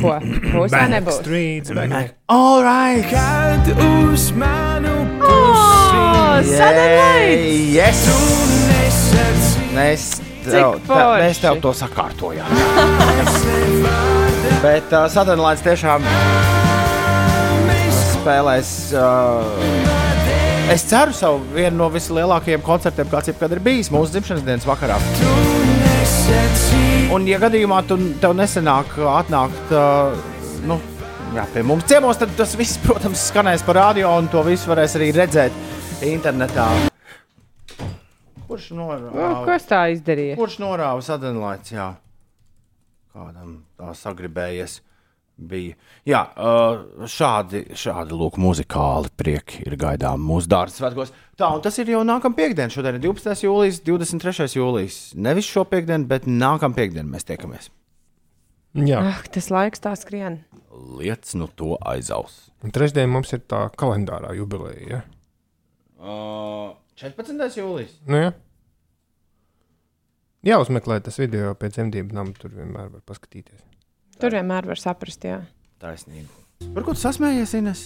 Ko? 0.00 0.14
Būs 0.22 0.72
vai 0.72 0.86
nebūs? 0.94 1.20
Streets, 1.20 1.74
back. 1.76 2.14
All 2.32 2.64
right! 2.64 3.04
Kad 3.10 3.68
uz 3.84 4.30
manu 4.32 4.96
Oh, 5.20 6.40
Yay, 6.40 7.74
yes! 7.76 8.00
pusi 8.08 9.66
Mēs 9.76 10.06
tev, 10.46 10.80
te, 10.80 10.86
forši. 10.88 11.20
mēs 11.26 11.42
tev 11.44 11.60
to 11.62 11.74
sakārtojām. 11.84 12.48
Bet 14.60 14.90
uh, 14.92 15.06
Sadonlaids 15.08 15.62
tiešām 15.64 16.04
spēlēs. 18.20 18.72
Uh, 18.92 19.46
es 20.68 20.84
ceru, 20.90 21.14
savu 21.16 21.40
vienu 21.54 21.78
no 21.78 21.86
vislielākajiem 21.94 22.60
koncertiem, 22.66 23.08
kāds 23.08 23.30
jebkad 23.30 23.54
ir 23.56 23.62
bijis 23.64 23.88
mūsu 23.94 24.12
dzimšanas 24.12 24.44
dienas 24.44 24.68
vakarā. 24.68 24.98
Un, 27.10 27.24
ja 27.24 27.40
gadījumā 27.40 27.80
tu, 27.88 27.96
tev 28.20 28.36
nesenāk 28.36 28.92
atnākt 29.14 29.72
uh, 29.72 30.12
nu, 30.68 30.76
jā, 31.38 31.46
pie 31.54 31.64
mums 31.64 31.88
ciemos, 31.88 32.20
tad 32.20 32.36
tas 32.36 32.52
viss, 32.60 32.76
protams, 32.84 33.24
skanēs 33.30 33.64
pa 33.64 33.78
radio, 33.80 34.12
un 34.20 34.28
to 34.28 34.44
visu 34.44 34.68
varēs 34.74 34.98
arī 35.00 35.08
redzēt 35.16 36.04
internetā. 36.04 36.68
Kurš 38.44 38.70
norāva? 38.76 39.32
Kas 39.48 39.64
tā 39.72 39.86
izdarīja? 39.96 40.36
Kurš 40.36 40.60
norāva 40.60 41.00
sadalīts? 41.06 41.72
Kādam 43.14 43.58
tā 43.80 43.90
sagribējies. 43.98 44.80
Bija. 45.40 45.72
Jā, 46.04 46.18
šādi, 47.08 47.62
šādi 47.80 48.12
lūk, 48.12 48.34
muzikāli 48.36 49.08
prieki 49.16 49.62
ir 49.64 49.76
gaidām 49.80 50.20
mūsu 50.20 50.50
dārza 50.52 50.82
svētkos. 50.82 51.14
Tā, 51.40 51.48
un 51.56 51.62
tas 51.64 51.78
ir 51.80 51.88
jau 51.94 52.02
nākamā 52.04 52.36
piekdiena. 52.36 52.68
Šodien 52.68 52.98
ir 52.98 53.04
12. 53.06 53.46
jūlijas, 53.46 53.78
23. 53.86 54.50
jūlijas. 54.58 54.98
Nevis 55.16 55.48
šo 55.48 55.64
piekdienu, 55.70 56.04
bet 56.10 56.28
nākamā 56.28 56.76
piekdiena 56.76 57.08
mēs 57.08 57.24
tiekamies. 57.24 57.70
Jā, 58.76 59.00
Ah, 59.00 59.22
tas 59.32 59.48
laiks 59.50 59.80
tā 59.82 59.94
skrien. 59.96 60.42
Lietas 61.00 61.32
no 61.40 61.48
to 61.48 61.78
aizaus. 61.88 62.50
un 62.62 62.70
trešdien 62.70 63.08
mums 63.08 63.32
ir 63.32 63.40
tā 63.48 63.64
kalendārā 63.80 64.36
jubileja. 64.36 64.84
Ja? 64.92 65.00
Uh, 66.00 66.76
14. 67.00 67.56
jūlijas. 67.56 67.96
Nu, 68.06 68.20
jā. 68.26 68.30
Jāuzmeklē 70.46 71.02
tas 71.04 71.18
video 71.20 71.50
pēc 71.58 71.74
dzemdību 71.76 72.16
nama, 72.16 72.32
tur 72.32 72.54
vienmēr 72.54 72.88
var 72.88 73.02
paskatīties. 73.04 73.60
Tur 74.20 74.32
vienmēr 74.32 74.64
var 74.70 74.80
saprast, 74.80 75.24
jā. 75.28 75.42
Taisnība. 75.80 76.28
Par 76.72 76.84
ko 76.86 76.94
tu 76.96 77.02
sasmējies, 77.02 77.52
Ines? 77.58 77.82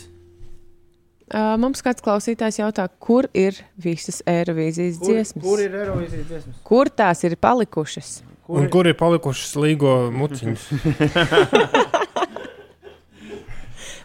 Uh, 1.24 1.56
mums 1.58 1.82
kāds 1.82 2.04
klausītājs 2.04 2.60
jautā, 2.60 2.84
kur 3.02 3.26
ir 3.34 3.58
visas 3.80 4.20
Eirovīzijas 4.28 5.00
dziesmas? 5.02 5.42
Kur 5.42 5.62
ir 5.64 5.74
Eirovīzijas 5.80 6.26
dziesmas? 6.30 6.60
Kur 6.68 6.90
tās 6.94 7.24
ir 7.26 7.34
palikušas? 7.42 8.10
Kur 8.46 8.60
un 8.60 8.70
kur 8.70 8.86
ir 8.86 8.94
palikušas 9.00 9.56
līgo 9.58 9.96
muciņas? 10.14 10.68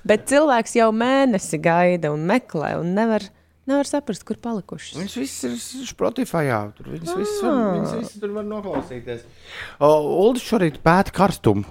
Bet 0.09 0.25
cilvēks 0.31 0.73
jau 0.79 0.89
mēnesi 0.95 1.59
gaida 1.61 2.09
un 2.15 2.23
meklē, 2.25 2.79
un 2.79 2.95
nevar, 2.97 3.27
nevar 3.69 3.87
saprast, 3.89 4.25
kur 4.27 4.37
palikušas. 4.41 4.97
Viņš 4.99 5.15
viss 5.21 5.43
ir 5.47 5.57
Spotify. 5.89 6.47
Tur 6.77 6.89
viņas 6.95 7.15
visas 7.19 7.41
var, 7.45 7.53
Ah. 7.53 7.73
viņas 7.77 7.97
visas 8.01 8.19
tur 8.23 8.33
var 8.35 8.47
noklausīties. 8.49 9.25
Ulu 9.79 10.41
šorīt 10.43 10.81
pēta 10.85 11.13
karstumu. 11.15 11.65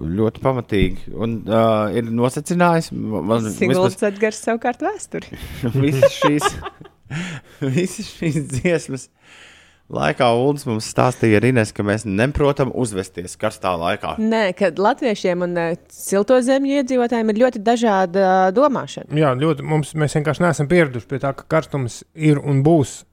Ļoti 0.00 0.40
pamatīgi. 0.42 1.10
Un 1.14 1.34
uh, 1.44 1.92
ir 1.94 2.08
nosacinājis, 2.08 2.88
man 2.96 3.44
Siguldas 3.52 4.00
atgars 4.08 4.40
savukārt 4.42 4.80
vēsturi. 4.82 5.36
visas 5.84 6.16
šīs, 6.16 6.46
visas 7.76 8.08
šīs 8.16 8.40
dziesmas. 8.54 9.04
Laikā 9.86 10.32
Ulas 10.34 10.64
mums 10.66 10.88
stāstīja 10.90 11.38
arī 11.38 11.52
Ines, 11.52 11.70
ka 11.74 11.84
mēs 11.86 12.02
neprotam 12.08 12.72
uzvesties 12.74 13.36
karstā 13.38 13.76
laikā. 13.78 14.16
Nē, 14.18 14.48
kad 14.58 14.80
latviešiem 14.82 15.44
un 15.46 15.54
uh, 15.62 15.76
silto 15.94 16.40
zemju 16.42 16.80
iedzīvotājiem 16.80 17.30
ir 17.30 17.38
ļoti 17.44 17.62
dažāda 17.66 18.24
uh, 18.24 18.46
domāšana. 18.56 19.14
Jā, 19.14 19.30
ļoti. 19.38 19.66
Mums, 19.66 19.94
mēs 19.94 20.18
vienkārši 20.18 20.42
neesam 20.42 20.70
pieraduši 20.72 21.06
pie 21.12 21.20
tā, 21.22 21.30
ka 21.38 21.46
karstums 21.54 22.00
ir 22.18 22.42
un 22.42 22.64
būs. 22.66 23.04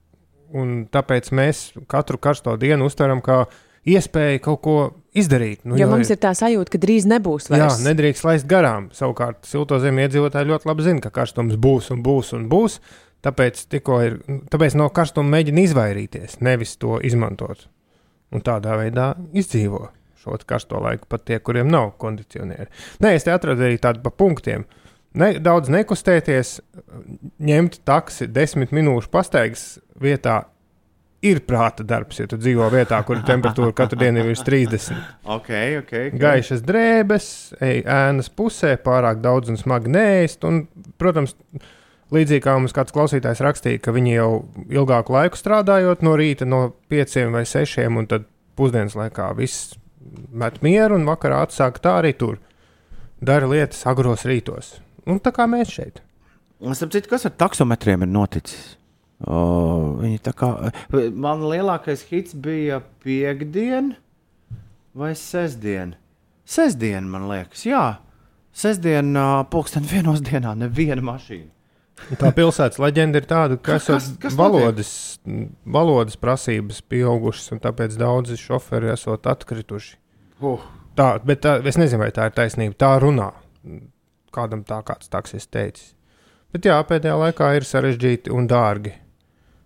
Un 0.54 0.82
tāpēc 0.90 1.30
mēs 1.34 1.68
katru 1.90 2.18
karsto 2.22 2.56
dienu 2.58 2.90
uztveram 2.90 3.22
kā 3.22 3.44
iespēju 3.90 4.42
kaut 4.42 4.60
ko 4.64 4.76
izdarīt. 5.14 5.62
Nu, 5.66 5.78
jo 5.78 5.86
mums 5.90 6.10
ir 6.10 6.18
tā 6.22 6.32
sajūta, 6.34 6.72
ka 6.74 6.80
drīz 6.82 7.06
nebūs 7.10 7.50
Jā, 7.50 7.68
vairs. 7.68 7.82
nedrīkst 7.86 8.26
laist 8.26 8.50
garām. 8.50 8.88
Savukārt, 8.96 9.44
silto 9.46 9.78
zemi 9.82 10.06
iedzīvotāji 10.06 10.50
ļoti 10.50 10.70
labi 10.70 10.86
zina, 10.86 11.02
ka 11.04 11.12
karstums 11.14 11.58
būs 11.60 11.92
un 11.94 12.02
būs 12.06 12.34
un 12.38 12.48
būs. 12.50 12.80
Tāpēc, 13.24 13.64
ir, 13.72 14.16
tāpēc 14.52 14.76
no 14.76 14.90
karstuma 14.92 15.38
mēģina 15.38 15.64
izvairīties, 15.64 16.40
nevis 16.44 16.76
to 16.80 16.98
izmantot. 17.04 17.68
Un 18.34 18.42
tādā 18.44 18.76
veidā 18.80 19.12
izdzīvo 19.32 19.86
šo 20.24 20.38
karsto 20.48 20.80
laiku 20.80 21.08
pat 21.08 21.26
tie, 21.28 21.38
kuriem 21.44 21.68
nav 21.68 21.94
kondicionieri. 22.00 22.70
Nē, 23.04 23.14
es 23.18 23.26
te 23.26 23.32
atradu 23.32 23.66
arī 23.66 23.76
tādu 23.80 24.00
pa 24.04 24.12
punktiem. 24.12 24.64
Ne, 25.20 25.36
daudz 25.38 25.70
nekustēties, 25.70 26.56
ņemt 27.44 27.82
taksi 27.86 28.26
desmit 28.32 28.72
minūšu 28.74 29.12
pastaigas 29.12 29.66
vietā, 30.00 30.40
ir 31.24 31.40
prāta 31.48 31.84
darbs, 31.86 32.18
ja 32.20 32.26
tu 32.28 32.36
dzīvo 32.40 32.66
vietā, 32.72 32.98
kur 33.06 33.22
temperatūra 33.24 33.72
katru 33.76 34.00
dienu 34.02 34.20
ir 34.20 34.30
virs 34.32 34.42
30. 34.44 34.98
Ok, 35.24 35.48
ok. 35.48 35.78
okay. 35.84 36.10
Gaišas 36.20 36.64
drēbes, 36.66 37.28
ej 37.64 37.80
ēnas 37.88 38.28
pusē, 38.34 38.74
pārāk 38.84 39.22
daudz 39.24 39.52
un 39.52 39.60
smagi 39.60 39.92
nēst. 39.94 40.44
Un, 40.48 40.64
protams, 41.00 41.36
līdzīgi 42.14 42.44
kā 42.44 42.56
mums 42.58 42.74
kāds 42.76 42.94
klausītājs 42.94 43.42
rakstīja, 43.44 43.82
ka 43.82 43.94
viņi 43.94 44.14
jau 44.16 44.30
ilgāku 44.72 45.14
laiku 45.14 45.38
strādājot 45.38 46.04
no 46.06 46.14
rīta, 46.18 46.48
no 46.48 46.66
5 46.92 47.18
vai 47.34 47.44
6, 47.48 47.88
un 47.90 48.08
tad 48.10 48.28
pusdienas 48.58 48.96
laikā 48.98 49.32
viss 49.38 49.74
met 50.32 50.60
mieru, 50.64 50.98
un 50.98 51.08
vakarā 51.08 51.42
atsāk 51.46 51.80
tā 51.82 51.98
arī 52.00 52.14
tur. 52.18 52.38
Dara 53.24 53.48
lietas 53.48 53.84
agros 53.88 54.26
rītos. 54.28 54.76
Un 55.08 55.20
tā 55.22 55.32
kā 55.34 55.46
mēs 55.50 55.72
šeit. 55.74 56.00
Es 56.64 56.80
saprotu, 56.80 57.10
kas 57.10 57.26
ar 57.28 57.34
taksometriem 57.40 58.04
ir 58.06 58.10
noticis. 58.10 58.74
O, 59.24 60.00
kā, 60.36 60.48
man 60.92 61.44
lielākais 61.48 62.04
hits 62.10 62.34
bija 62.36 62.80
piekdiena 63.04 63.96
vai 64.96 65.14
sestdiena. 65.16 65.96
Sestdiena, 66.44 67.06
man 67.08 67.28
liekas, 67.30 67.64
jā. 67.68 67.84
Sestdienā, 68.54 69.46
pulksten 69.50 69.86
vienos 69.88 70.20
dienā, 70.24 70.52
neviena 70.58 71.02
mašīna. 71.02 71.53
Tā 72.20 72.30
pilsētas 72.36 72.80
leģenda 72.82 73.20
ir 73.20 73.26
tāda, 73.28 73.56
ka 73.58 73.76
Kas- 73.78 73.88
esot 73.88 74.18
kas 74.22 74.36
valodas, 74.38 74.90
valodas 75.64 76.16
prasības 76.20 76.82
pieaugušas, 76.90 77.52
un 77.56 77.62
tāpēc 77.64 77.96
daudzi 78.00 78.36
šoferi 78.40 78.92
esot 78.92 79.26
atkrituši. 79.30 79.96
Uh. 80.44 80.60
Tā, 80.94 81.18
bet 81.26 81.40
tā, 81.42 81.56
es 81.66 81.78
nezinu, 81.80 82.04
vai 82.04 82.10
tā 82.14 82.28
ir 82.28 82.34
taisnība. 82.36 82.76
Tā 82.78 82.92
runā. 83.02 83.32
Kādam 84.34 84.62
tā 84.66 84.80
kāds 84.86 85.10
taksis 85.10 85.46
teicis. 85.50 85.94
Bet 86.54 86.66
jā, 86.68 86.76
pēdējā 86.86 87.14
laikā 87.18 87.48
ir 87.56 87.66
sarežģīti 87.66 88.30
un 88.34 88.46
dārgi. 88.50 88.92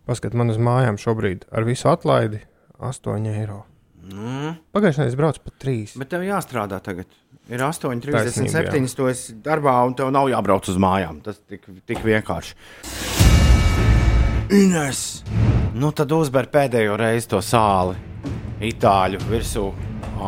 Paskat 0.09 0.32
man 0.32 0.48
uz 0.48 0.56
mājām 0.56 0.97
šobrīd 1.01 1.44
ar 1.52 1.66
visu 1.69 1.90
atlaidi 1.90 2.40
8 2.81 3.27
eiro. 3.28 3.65
Mm. 4.09 4.55
Pagājušajā 4.72 5.05
nedēļā 5.05 5.12
es 5.12 5.18
braucu 5.18 5.43
par 5.44 5.55
3. 5.60 5.97
Bet 6.01 6.10
tev 6.12 6.24
jāstrādā 6.24 6.78
tagad. 6.85 7.10
Ir 7.48 7.62
Taisnība, 7.64 8.51
8,37. 8.52 8.97
Tu 8.97 9.09
esi 9.09 9.36
darbā, 9.44 9.74
un 9.89 9.97
tev 9.97 10.10
nav 10.12 10.28
jābrauc 10.32 10.68
uz 10.68 10.80
mājām. 10.80 11.20
Tas 11.24 11.40
tik, 11.48 11.64
tik 11.89 12.02
vienkārši. 12.05 12.56
Ines! 14.56 15.02
Nu 15.78 15.93
tad 15.93 16.12
uzber 16.16 16.48
pēdējo 16.52 16.97
reizi 17.01 17.28
to 17.35 17.40
sāli. 17.44 17.97
Itāļu 18.64 19.20
virsū, 19.28 19.66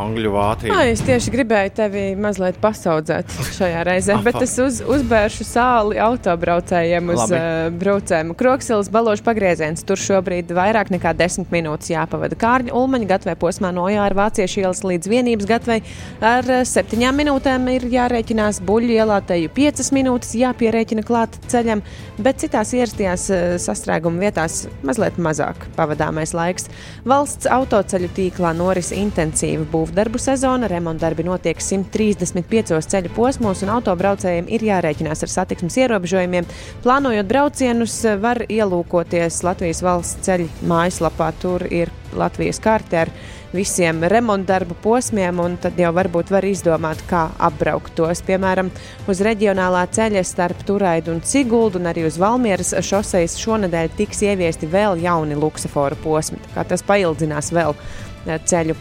angļu 0.03 0.31
vāciju. 0.33 0.73
Ai, 0.75 0.91
es 0.93 1.03
tieši 1.05 1.33
gribēju 1.33 1.73
tevi 1.77 2.03
mazliet 2.19 2.57
pasaudzēt 2.61 3.31
šajā 3.57 3.83
reizē, 3.87 4.17
bet 4.25 4.39
es 4.43 4.55
uz, 4.61 4.81
uzbēršu 4.85 5.47
sāli 5.47 5.99
autobraucējiem 6.01 7.11
uz 7.13 7.21
Labi. 7.23 7.39
uh, 7.39 7.79
braucējumu. 7.81 8.35
Kroksilas 8.39 8.91
balošu 8.93 9.25
pagrieziens. 9.25 9.85
Tur 9.87 9.99
šobrīd 10.01 10.53
vairāk 10.55 10.91
nekā 10.93 11.13
10 11.17 11.51
minūtes 11.53 11.91
jāpavada 11.93 12.37
Kārņa 12.39 12.75
Ulmaņa 12.77 13.09
gatavē 13.09 13.35
posmā 13.41 13.73
no 13.75 13.87
Jāra 13.91 14.17
Vāciešu 14.17 14.63
ielas 14.63 14.83
līdz 14.87 15.11
vienības 15.11 15.49
gatavei. 15.49 15.81
Ar 16.23 16.47
7 16.67 17.11
minūtēm 17.17 17.67
ir 17.75 17.87
jārēķinās 17.91 18.61
buļļu 18.67 18.97
ielā, 18.99 19.19
teju 19.27 19.51
5 19.55 19.91
minūtes 19.95 20.35
jāpierēķina 20.39 21.05
klāt 21.07 21.37
ceļam, 21.51 21.83
bet 22.21 22.41
citās 22.43 22.73
ierastajās 22.77 23.27
eh, 23.33 23.45
sastrēguma 23.61 24.27
vietās 24.27 24.65
mazliet 24.87 25.19
mazāk 25.21 25.67
pavadāmais 25.77 26.35
laiks. 26.37 26.69
Valsts 27.07 27.49
autoceļu 27.51 28.11
tīklā 28.17 28.53
noris 28.57 28.91
intensīva 28.95 29.65
būvdarbu 29.81 30.21
sezona. 30.21 30.69
Remontdarbi 30.69 31.25
notiek 31.25 31.61
135 31.61 32.77
ceļu 32.93 33.11
posmos, 33.15 33.63
un 33.65 33.73
autobraucējiem 33.75 34.49
ir 34.53 34.65
jārēķinās 34.69 35.25
ar 35.25 35.33
satiksmes 35.33 35.79
ierobežojumiem. 35.81 36.49
Plānojot 36.85 37.29
braucienus, 37.29 37.97
var 38.21 38.45
ielūkoties 38.47 39.41
Latvijas 39.47 39.81
valsts 39.85 40.27
ceļu 40.27 40.49
mājaslapā. 40.69 41.31
Tur 41.41 41.65
ir 41.73 41.89
Latvijas 42.17 42.59
karte 42.61 42.99
ar 43.05 43.11
visiem 43.53 44.03
remontdarbu 44.03 44.77
posmiem, 44.83 45.39
un 45.43 45.57
tad 45.61 45.79
jau 45.79 45.91
varbūt 45.95 46.31
var 46.31 46.45
izdomāt, 46.47 47.01
kā 47.09 47.25
apbraukt 47.39 47.95
tos. 47.97 48.21
Piemēram, 48.27 48.71
uz 49.11 49.23
reģionālā 49.25 49.83
ceļa 49.91 50.23
starp 50.27 50.63
Turaidu 50.67 51.15
un 51.15 51.23
Siguldu, 51.27 51.81
un 51.81 51.91
arī 51.91 52.05
uz 52.07 52.19
Valmieras 52.21 52.75
šoseis 52.85 53.39
šonadēļ 53.41 53.91
tiks 53.97 54.23
ieviesti 54.29 54.69
vēl 54.71 55.01
jauni 55.03 55.39
luksusforu 55.39 55.99
posmi. 56.03 56.39
Tas 56.55 56.85
paildzinās 56.87 57.51
vēl 57.55 57.75
eh, 57.75 58.39
ceļu 58.39 58.77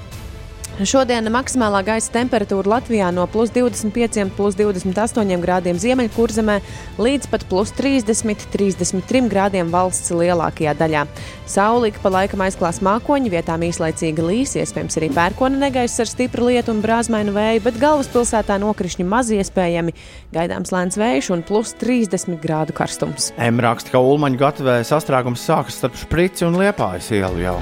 Šodien 0.80 1.28
maksimālā 1.28 1.82
gaisa 1.84 2.08
temperatūra 2.14 2.78
Latvijā 2.78 3.10
no 3.12 3.26
plus 3.28 3.50
25, 3.52 4.30
plus 4.32 4.54
28 4.56 5.42
grādiem 5.42 5.76
ziemeļkurzemē 5.76 6.54
līdz 6.96 7.28
pat 7.28 7.44
plus 7.50 7.74
30, 7.76 8.46
33 8.48 9.28
grādiem 9.28 9.68
valsts 9.68 10.08
lielākajā 10.14 10.72
daļā. 10.80 11.02
Saulīka 11.50 12.00
pa 12.00 12.12
laikam 12.14 12.44
aizklās 12.46 12.80
mākoņi, 12.86 13.32
vietām 13.34 13.66
īslaicīga 13.66 14.24
līs, 14.24 14.54
iespējams 14.56 14.96
arī 14.96 15.10
pērkona 15.18 15.60
negaiss 15.66 16.00
ar 16.00 16.08
stipru 16.08 16.48
lietu 16.48 16.72
un 16.72 16.80
brāzmainu 16.80 17.34
vēju, 17.36 17.64
bet 17.66 17.80
galvaspilsētā 17.82 18.56
nokrišņi 18.62 19.04
maz 19.04 19.34
iespējami, 19.36 19.92
gaidāms 20.32 20.72
lēns 20.72 20.96
vējš 21.00 21.28
un 21.36 21.44
plus 21.44 21.74
30 21.82 22.40
grādu 22.40 22.76
karstums. 22.76 23.34
M 23.36 23.60
raksta, 23.60 23.92
ka 23.92 24.00
Ulmaņa 24.00 24.40
gatavē 24.46 24.78
sastrēgums 24.88 25.44
sākas 25.44 25.82
starp 25.82 26.00
sprici 26.00 26.48
un 26.48 26.56
liepājas 26.62 27.12
ielu 27.20 27.44
jau. 27.44 27.58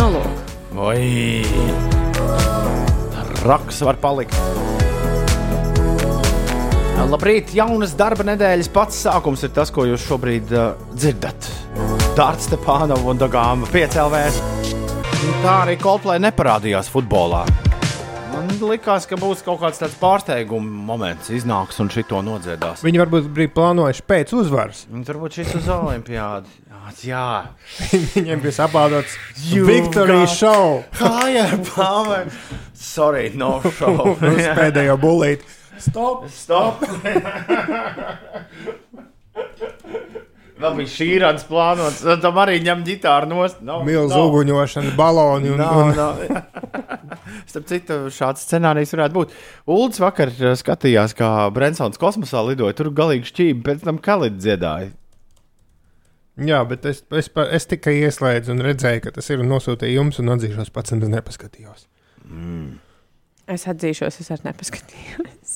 Nu, 0.00 0.08
lūk. 0.16 0.56
Oi! 0.76 1.95
Raks 3.46 3.82
var 3.86 3.98
palikt. 4.02 4.34
Labrīt, 7.06 7.52
jaunas 7.54 7.92
darba 7.94 8.24
nedēļas 8.26 8.70
pats 8.74 9.04
sākums 9.04 9.44
ir 9.46 9.52
tas, 9.54 9.70
ko 9.70 9.84
jūs 9.86 10.02
šobrīd 10.08 10.50
uh, 10.50 10.72
dzirdat. 10.96 11.46
Dārts 12.18 12.48
Stepānova 12.48 13.12
un 13.12 13.20
Dagāma 13.20 13.68
5LV. 13.70 14.24
Tā 15.44 15.54
arī 15.62 15.78
Coldplay 15.78 16.18
neparādījās 16.26 16.90
futbolā. 16.90 17.44
Likās, 18.64 19.06
ka 19.10 19.18
būs 19.20 19.42
kaut 19.46 19.60
kāds 19.62 19.80
tāds 19.82 19.96
pārsteiguma 20.00 20.70
moments, 20.90 21.30
iznāks 21.34 21.80
un 21.82 21.90
šito 21.92 22.18
nodziedās. 22.24 22.84
Viņi 22.86 23.00
varbūt 23.02 23.24
bija 23.36 23.50
plānojuši 23.56 24.02
pēc 24.08 24.28
uzvaras. 24.38 24.78
Un 24.92 25.04
Turbūt 25.06 25.30
šis 25.40 25.50
uz 25.60 25.66
Olimpiādu. 25.74 26.48
Jā, 27.02 27.24
Viņiem 28.14 28.38
bija 28.44 28.54
Victory 29.66 30.20
got- 30.22 30.30
Show 30.36 30.84
Higher 31.00 31.56
power! 31.74 32.28
Sorry, 32.74 33.32
no 33.34 33.56
show. 33.74 34.14
pēdējo 34.60 34.94
bulīti. 35.02 35.42
Stop! 35.82 36.28
Stop! 36.30 36.84
Vēl 40.56 40.72
bija 40.78 40.88
šī 40.88 41.06
rāda 41.20 41.42
plānots. 41.44 41.98
Tad 42.00 42.22
Tam 42.24 42.38
arī 42.40 42.54
ņem 42.64 42.80
ģitāru 42.86 43.26
nost. 43.28 43.58
No, 43.64 43.82
Milzu 43.84 44.16
uguņošana, 44.30 44.94
baloni 44.96 45.50
un, 45.52 45.58
No, 45.60 45.66
un 45.82 45.88
no. 45.96 46.06
Starp 47.50 47.66
citu, 47.68 47.98
šāds 48.14 48.46
scenārijs 48.46 48.94
varētu 48.96 49.14
būt. 49.18 49.28
Ulds 49.76 50.00
vakar 50.00 50.28
uh, 50.32 50.54
skatījās, 50.56 51.12
kā 51.18 51.28
Brensons 51.52 52.00
kosmosā 52.00 52.40
lidoja. 52.46 52.72
Tur 52.78 52.88
galīgi 52.96 53.28
šķīvi, 53.32 53.60
pēc 53.66 53.78
tam 53.84 53.96
kalīti 54.02 54.40
dziedāja. 54.46 54.88
Jā, 56.36 56.58
bet 56.68 56.84
es, 56.88 56.98
es, 57.16 57.28
pa- 57.32 57.48
es 57.56 57.64
tikai 57.68 57.94
ieslēdzu 58.04 58.48
un 58.52 58.60
redzēju, 58.64 59.00
ka 59.06 59.10
tas 59.16 59.26
ir 59.32 59.38
un 59.44 59.48
nosūtīju 59.52 59.96
jums, 60.00 60.16
un 60.20 60.26
atzīšos, 60.34 60.68
pats 60.74 60.92
nemaz 60.92 61.08
nepaskatījos. 61.14 61.80
Es 63.56 63.62
atzīšos, 63.72 64.14
es 64.24 64.28
arī 64.34 64.42
nepaskatījos. 64.50 65.50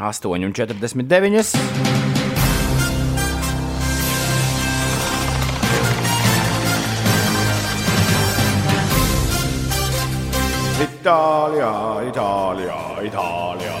8,49. 0.00 2.23
Itālijā, 11.04 11.70
Itālijā, 12.08 12.76
Itālijā. 13.04 13.72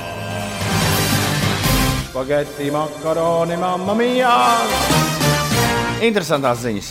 Spaghetti, 2.10 2.66
makaroni, 2.68 3.56
mamma 3.56 3.94
mia! 3.96 4.32
Interesantās 6.04 6.60
ziņas. 6.66 6.90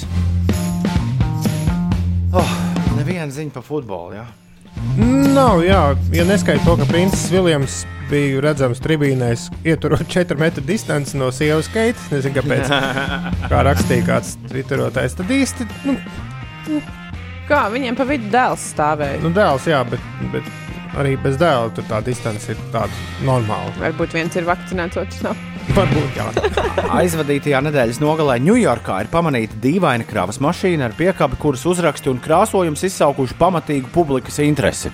Oh, 2.33 2.55
neviena 2.95 3.29
ziņa 3.29 3.53
par 3.53 3.67
futbolu. 3.67 4.17
Ja? 4.17 4.25
Nav, 5.37 5.61
jā, 5.67 5.83
ja 6.17 6.25
neskaidro 6.25 6.65
to, 6.65 6.79
ka 6.81 6.89
princis 6.89 7.29
Viljams 7.29 7.83
bija 8.09 8.41
redzams 8.41 8.81
tribīnēs, 8.81 9.51
ieturot 9.61 10.09
4 10.09 10.41
metru 10.41 10.65
distanci 10.65 11.21
no 11.21 11.29
sievas 11.29 11.69
keitas. 11.69 12.09
Nezinu, 12.09 12.39
kāpēc. 12.41 12.73
Kā 13.53 13.61
rakstīja 13.69 14.09
kāds 14.09 14.33
twitterotājs, 14.49 15.13
tad 15.21 15.37
īsti, 15.37 15.69
nu, 15.85 15.99
Kā 17.43 17.65
viņiem 17.73 17.95
pa 17.99 18.05
vidu 18.07 18.29
dēls 18.31 18.69
stāvēja? 18.71 19.19
nu 19.23 19.31
dēls, 19.35 19.65
jā, 19.67 19.81
bet, 19.87 20.03
bet 20.31 20.45
arī 20.99 21.17
bez 21.19 21.35
dēla 21.41 21.73
tur 21.75 21.83
tā 21.89 21.99
distance 22.05 22.47
ir 22.51 22.59
tāda 22.71 22.93
normāla. 23.27 23.73
Varbūt 23.81 24.15
viens 24.15 24.37
ir 24.39 24.47
vakcinēts, 24.47 24.99
otrs 25.01 25.23
nav. 25.25 25.41
Varbūt, 25.75 26.19
jā. 26.19 26.27
Aizvadītajā 26.99 27.59
nedēļas 27.67 27.99
nogalē 28.03 28.37
Ņujorkā 28.43 29.01
ir 29.03 29.11
pamanīta 29.11 29.59
dīvaina 29.63 30.07
kravas 30.07 30.39
mašīna 30.43 30.87
ar 30.87 30.95
piekabi, 30.95 31.39
kuras 31.39 31.65
uzraksti 31.67 32.11
un 32.11 32.23
krāsojums 32.23 32.83
izsaukuši 32.87 33.37
pamatīgu 33.39 33.91
publikas 33.95 34.39
interesi. 34.43 34.91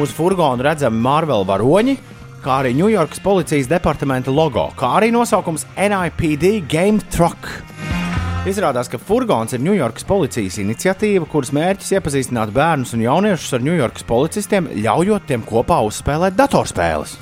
Uz 0.00 0.12
furgona 0.16 0.70
redzami 0.70 1.04
Marvel 1.04 1.44
varoņi, 1.48 1.98
kā 2.44 2.62
arī 2.62 2.72
Ņujorkas 2.80 3.20
policijas 3.24 3.68
departamenta 3.68 4.32
logo, 4.32 4.70
kā 4.80 4.96
arī 5.02 5.12
nosaukums 5.12 5.68
NIPD 5.76 6.64
Game 6.68 7.04
Truck. 7.12 8.03
Izrādās, 8.44 8.90
ka 8.92 8.98
furgons 9.00 9.54
ir 9.56 9.62
Ņujorkas 9.64 10.04
policijas 10.04 10.58
iniciatīva, 10.60 11.24
kuras 11.32 11.48
mērķis 11.56 11.94
iepazīstināt 11.96 12.50
bērnus 12.52 12.90
un 12.92 13.00
jauniešus 13.00 13.56
ar 13.56 13.62
Ņujorkas 13.64 14.04
policistiem, 14.04 14.66
ļaujot 14.84 15.24
tiem 15.30 15.46
kopā 15.48 15.78
uzspēlēt 15.86 16.36
datorspēles. 16.36 17.14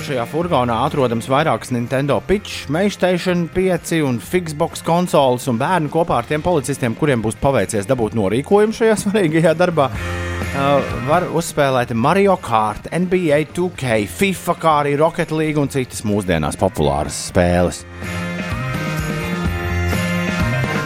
Šajā 0.00 0.24
furgonā 0.32 0.80
atrodams 0.82 1.28
vairākas 1.30 1.70
Nintendo 1.70 2.16
Pitch, 2.26 2.64
Playstation 2.66 3.44
5 3.54 4.00
un 4.08 4.18
Xbox 4.18 4.82
konsoles, 4.82 5.46
un 5.52 5.60
bērni 5.60 5.92
kopā 5.94 6.16
ar 6.18 6.26
tiem 6.26 6.42
policistiem, 6.42 6.96
kuriem 6.98 7.22
būs 7.22 7.38
paveicies 7.38 7.86
dabūt 7.86 8.16
norīkojumu 8.18 8.74
šajā 8.74 8.96
svarīgajā 9.04 9.52
darbā, 9.60 9.86
uh, 9.94 10.90
var 11.06 11.28
uzspēlēt 11.30 11.94
Mario 11.94 12.34
Kart, 12.42 12.90
NBA 12.90 13.44
2K, 13.54 14.08
FIFA, 14.10 14.58
kā 14.58 14.74
arī 14.80 14.96
Rocket 14.98 15.36
League 15.38 15.62
un 15.62 15.70
citas 15.70 16.02
mūsdienās 16.08 16.58
populāras 16.58 17.28
spēles. 17.28 17.84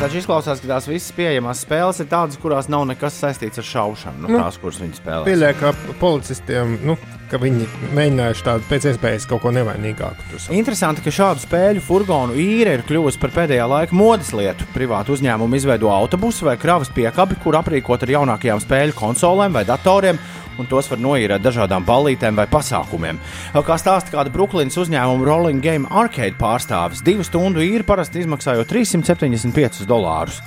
Taču 0.05 0.19
izklausās, 0.21 0.59
ka 0.61 0.69
tās 0.69 0.85
visas 0.85 1.15
pieejamās 1.17 1.63
spēles 1.65 2.03
ir 2.03 2.09
tādas, 2.11 2.37
kurās 2.37 2.67
nav 2.69 2.83
nekas 2.91 3.15
saistīts 3.23 3.63
ar 3.63 3.65
šaušanu. 3.65 4.27
Nu, 4.27 4.35
Nu, 4.35 4.41
tās, 4.43 4.59
kuras 4.61 4.77
viņi 4.83 4.99
spēlē. 4.99 5.23
Pieļauju, 5.31 5.57
ka 5.63 5.71
policistiem, 5.97 6.75
nu, 6.85 6.99
ka 7.31 7.41
viņi 7.41 7.67
mēģinājuši 7.97 8.45
tādu 8.47 8.67
pēc 8.69 8.87
iespējas 8.93 9.27
kaut 9.31 9.43
ko 9.45 9.53
nevainīgāku. 9.55 10.27
Interesanti, 10.55 11.03
ka 11.05 11.13
šādu 11.15 11.45
spēļu 11.45 11.83
furgonu 11.85 12.37
īre 12.39 12.77
ir 12.79 12.85
kļuvusi 12.89 13.21
par 13.23 13.35
pēdējā 13.35 13.67
laika 13.71 13.97
modes 13.97 14.33
lietu. 14.37 14.67
Privātu 14.75 15.17
uzņēmumu 15.17 15.59
izveido 15.59 15.91
autobusu 15.95 16.49
vai 16.49 16.57
kravas 16.61 16.93
piekabi, 16.95 17.39
kur 17.43 17.59
aprīkot 17.61 18.07
ar 18.07 18.15
jaunākajām 18.19 18.63
spēļu 18.65 18.97
konsolēm 18.99 19.57
vai 19.57 19.65
datoriem, 19.69 20.21
un 20.59 20.69
tos 20.71 20.91
var 20.91 21.01
noīrēt 21.03 21.43
dažādām 21.43 21.87
ballītēm 21.87 22.39
vai 22.39 22.47
pasākumiem. 22.51 23.19
Kā 23.55 23.79
stāsta 23.81 24.15
kāda 24.15 24.33
Brooklynas 24.35 24.79
uzņēmuma 24.85 25.27
Rolling 25.27 25.65
Game 25.65 25.91
Arcade 25.91 26.39
pārstāvis, 26.41 27.03
divu 27.07 27.27
stundu 27.27 27.65
īri 27.65 27.87
parasti 27.87 28.23
izmaksājot 28.23 28.71
375 28.71 29.89
dolārus. 29.91 30.43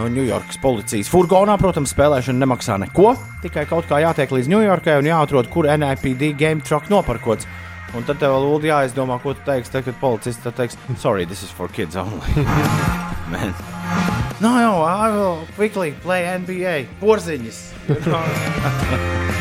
Ņujorkas 0.00 0.56
policijas 0.62 1.10
furgonā, 1.12 1.58
protams, 1.60 1.92
spēlēšana 1.92 2.40
nemaksā 2.42 2.78
neko. 2.80 3.12
Tikai 3.42 3.66
kaut 3.68 3.86
kā 3.90 4.00
jātiek 4.02 4.32
līdz 4.32 4.48
Ņujorkai 4.50 4.96
un 5.02 5.08
jāatrod, 5.10 5.50
kur 5.52 5.68
NIPD 5.68 6.32
game 6.38 6.64
truck 6.64 6.88
noparkots. 6.90 7.46
Un 7.92 8.06
tad 8.08 8.22
tev 8.22 8.38
lūdzu 8.40 8.70
jāizdomā, 8.70 9.18
ko 9.20 9.34
tu 9.36 9.44
teiksi, 9.44 9.74
tad, 9.74 9.84
kad 9.84 9.98
policists 10.00 10.48
teiks, 10.56 10.78
sorry, 10.96 11.26
this 11.28 11.42
is 11.44 11.52
for 11.52 11.68
kids 11.68 11.96
only. 11.96 12.24
Man. 13.32 13.52
No, 14.40 14.56
no, 14.56 14.82
I 14.82 15.10
will 15.12 15.46
quickly 15.56 15.92
play 16.02 16.24
NBA. 16.24 16.86
Porziņas. 17.00 17.72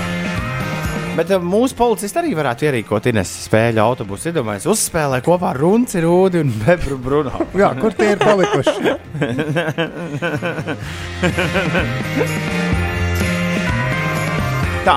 Bet 1.11 1.27
uh, 1.35 1.41
mūsu 1.43 1.75
policisti 1.75 2.21
arī 2.21 2.31
varētu 2.37 2.69
ierīkot 2.69 3.09
Ines 3.11 3.31
spēļu 3.49 3.81
autobusu. 3.83 4.29
Iedomājieties, 4.31 4.69
uzspēlē 4.71 5.19
kopā 5.25 5.49
ar 5.51 5.59
Runci, 5.59 5.99
Rūdi 6.05 6.39
un 6.39 6.53
Bebru 6.61 6.95
Bruno. 7.03 7.33
Jā, 7.61 7.73
kur 7.81 7.91
tie 7.97 8.13
ir 8.13 8.21
palikuši? 8.21 8.95
Tā, 14.87 14.95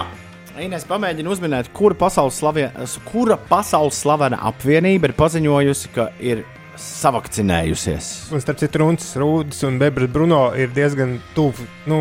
Ines 0.62 0.86
pamēģina 0.86 1.32
uzminēt, 1.34 1.72
kura 1.74 1.98
pasaules, 1.98 2.38
slavie, 2.38 2.68
kura 3.08 3.34
pasaules 3.50 3.98
slavena 4.04 4.38
apvienība 4.52 5.10
ir 5.10 5.16
paziņojusi, 5.18 5.90
ka 5.96 6.12
ir 6.22 6.44
savakcinējusies. 6.78 8.12
Un 8.34 8.42
starp 8.42 8.62
citu, 8.62 8.80
Runčs, 8.82 9.12
Rūdis 9.18 9.66
un 9.66 9.80
Bebras 9.82 10.10
Bruno 10.14 10.44
ir 10.58 10.70
diezgan 10.74 11.18
tuvu 11.34 11.66
nu, 11.90 11.98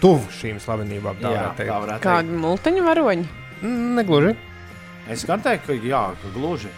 tuv 0.00 0.24
šīm 0.40 0.56
slavenībām. 0.64 1.20
Tā 1.20 1.28
Jā, 1.28 1.44
varētu 1.44 1.68
tā 1.68 1.76
varētu 1.76 2.00
teikt. 2.00 2.08
Kādi 2.08 2.40
multiņu 2.40 2.88
varoņi? 2.88 3.28
Mm, 3.62 3.94
Negluži. 3.98 4.34
Es 5.10 5.24
gan 5.28 5.42
teiktu, 5.42 5.74
ka 5.74 5.88
jā, 5.90 6.02
ka 6.22 6.32
gluži. 6.34 6.70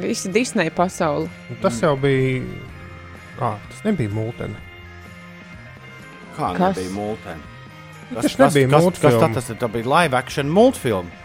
Visi 0.00 0.30
Disneja 0.32 0.72
pasauli. 0.74 1.28
Nu, 1.50 1.56
Tas 1.62 1.80
jau 1.82 1.94
bija. 2.00 2.42
Ah, 3.42 3.58
tas 3.70 3.82
nebija 3.86 4.10
mūtene. 4.14 4.58
Kā 6.34 6.52
Kas? 6.56 6.76
nebija 6.76 6.90
multeni? 6.94 7.42
Tas 8.14 8.38
nebija 8.38 8.68
kas, 8.68 8.74
kas, 8.74 8.82
multfilma. 8.82 9.28
tā 9.28 9.34
tas? 9.34 9.50
Tā 9.60 9.68
bija 9.70 9.90
live 9.90 10.18
action 10.18 10.50
multfilma. 10.50 11.22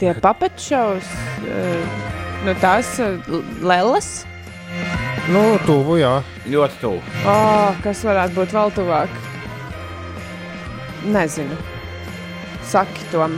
Tie 0.00 0.10
papetšaus, 0.18 1.06
nu 2.44 2.54
tās 2.62 2.96
uh, 3.02 3.36
lelas. 3.62 4.24
Nu, 5.30 5.44
tuvu, 5.64 6.00
jā. 6.02 6.16
Ļoti 6.50 6.80
tuvu. 6.82 6.98
Oh, 7.30 7.70
kas 7.84 8.02
varētu 8.04 8.34
būt 8.40 8.54
vēl 8.56 8.74
tuvāk? 8.76 9.14
Nezinu. 11.14 11.56
Saki 12.68 13.06
to. 13.12 13.28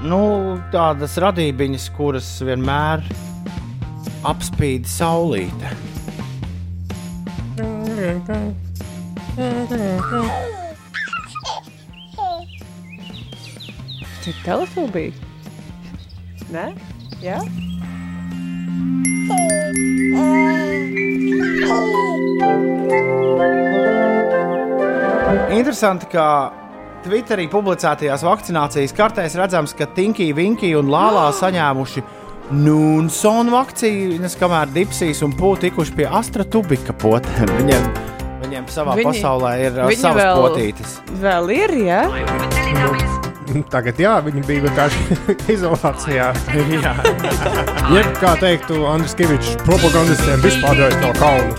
Nu, 0.00 0.56
tādas 0.72 1.18
radībiņas, 1.20 1.86
kuras 1.92 2.28
vienmēr 2.40 3.02
apspīd 4.24 4.86
saulīte. 4.88 5.74
Tas 14.00 14.28
ir 14.30 14.38
telefobija. 14.46 15.12
Nē, 16.50 16.64
jā. 17.20 17.36
Interesanti, 25.50 26.08
ka 26.16 26.24
Twitterī 27.00 27.46
publicētajās 27.48 28.22
vakcinācijas 28.26 28.92
kartēs 28.96 29.36
redzams, 29.40 29.72
ka 29.76 29.86
Tinky, 29.96 30.30
Vinky 30.36 30.74
un 30.76 30.90
Lālā 30.92 31.30
saņēmuši 31.32 32.02
Nunsonu 32.60 33.54
vakcīnas, 33.54 34.34
kamēr 34.40 34.72
Dipsijas 34.74 35.22
un 35.24 35.32
Pūta 35.38 35.68
tikuši 35.68 35.94
pie 35.96 36.08
Astra 36.10 36.44
Tubika 36.44 36.92
potēm. 36.92 37.48
Viņiem, 37.60 37.86
viņiem 38.42 38.68
savā 38.74 38.98
Viņi- 38.98 39.06
pasaulē 39.08 39.52
ir 39.64 39.78
uh, 39.78 39.92
savas 39.96 40.24
vēl- 40.24 40.42
potītes. 40.44 40.96
Vēl 41.22 41.52
ir, 41.56 41.76
jā. 41.88 42.02
Tagad, 43.70 43.98
jā, 43.98 44.12
viņi 44.22 44.44
bija 44.46 44.66
vienkārši 44.68 45.16
izolācijā. 45.56 46.28
Jā. 46.76 46.92
Jeb, 47.96 48.12
kā 48.20 48.36
teiktu 48.38 48.84
Andris 48.86 49.16
Kavičs, 49.18 49.56
propagandistiem 49.64 50.44
vispār 50.44 50.84
gājis 50.84 51.00
no 51.02 51.10
kauna. 51.18 51.52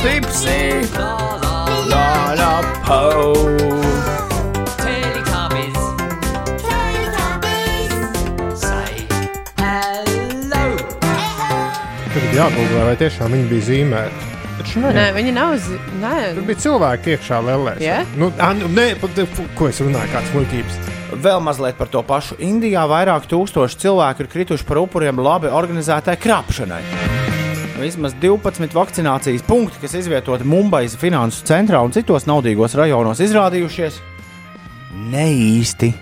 Dipsija! 0.00 1.04
La 1.90 2.34
la 2.38 3.69
jāgooglē, 12.36 12.84
vai 12.90 12.96
tiešām 13.00 13.32
viņi 13.34 13.48
bija 13.50 13.66
zīmēti. 13.68 14.28
Taču 14.60 14.80
nē. 14.82 14.90
Nē, 14.92 15.04
viņi 15.16 15.32
nav. 15.32 15.54
zi- 15.58 15.78
Nē, 16.02 16.34
Tur 16.36 16.44
bija 16.48 16.58
cilvēki 16.64 17.14
iekšā 17.16 17.38
lēlēs. 17.46 17.80
Jā? 17.80 18.02
Nu, 18.20 18.28
ā, 18.38 18.50
nu, 18.58 18.68
nē, 18.68 18.88
pat, 19.00 19.10
ko 19.56 19.68
es 19.70 19.80
runāju, 19.80 20.10
kāds 20.12 20.32
muļķības. 20.36 20.76
Vēl 21.24 21.40
mazliet 21.42 21.78
par 21.78 21.88
to 21.88 22.02
pašu. 22.06 22.36
Indijā 22.38 22.84
vairāk 22.88 23.24
tūkstoši 23.30 23.80
cilvēku 23.82 24.20
ir 24.20 24.28
krituši 24.30 24.64
par 24.68 24.76
upuriem 24.84 25.16
labi 25.18 25.48
organizētai 25.48 26.16
krāpšanai. 26.20 26.82
Vismaz 27.80 28.12
12 28.20 28.74
vakcinācijas 28.76 29.42
punkti, 29.48 29.80
kas 29.80 29.94
izvietoti 29.96 30.44
Mumbajas 30.44 30.94
finansu 31.00 31.42
centrā 31.48 31.80
un 31.82 31.90
citos 31.96 32.26
naudīgos 32.28 32.76
rajonos, 32.76 33.18
izrādījušies 33.24 33.96
neīsti. 35.10 35.94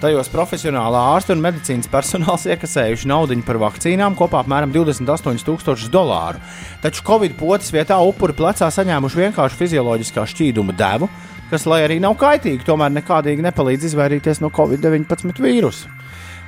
Tajos 0.00 0.30
profesionālā 0.32 1.00
ārsta 1.12 1.34
un 1.34 1.42
medicīnas 1.44 1.88
personāls 1.92 2.46
iekasējuši 2.48 3.08
naudu 3.10 3.36
par 3.44 3.58
vakcīnām 3.60 4.14
kopā 4.16 4.38
apmēram 4.40 4.72
28,000 4.72 5.90
dolāru. 5.92 6.40
Taču 6.80 7.04
Covid 7.04 7.34
potes 7.36 7.68
vietā 7.74 7.98
upuri 8.00 8.32
plecā 8.38 8.70
saņēmuši 8.72 9.18
vienkārši 9.20 9.58
fizioloģiskā 9.58 10.24
šķīduma 10.32 10.72
devu, 10.78 11.10
kas, 11.50 11.66
lai 11.68 11.82
arī 11.84 11.98
nav 12.00 12.14
kaitīgi, 12.16 12.64
tomēr 12.64 12.94
nekādīgi 12.94 13.44
nepalīdz 13.44 13.90
izvairīties 13.90 14.40
no 14.40 14.48
Covid-19 14.56 15.36
vīrusa. 15.44 15.92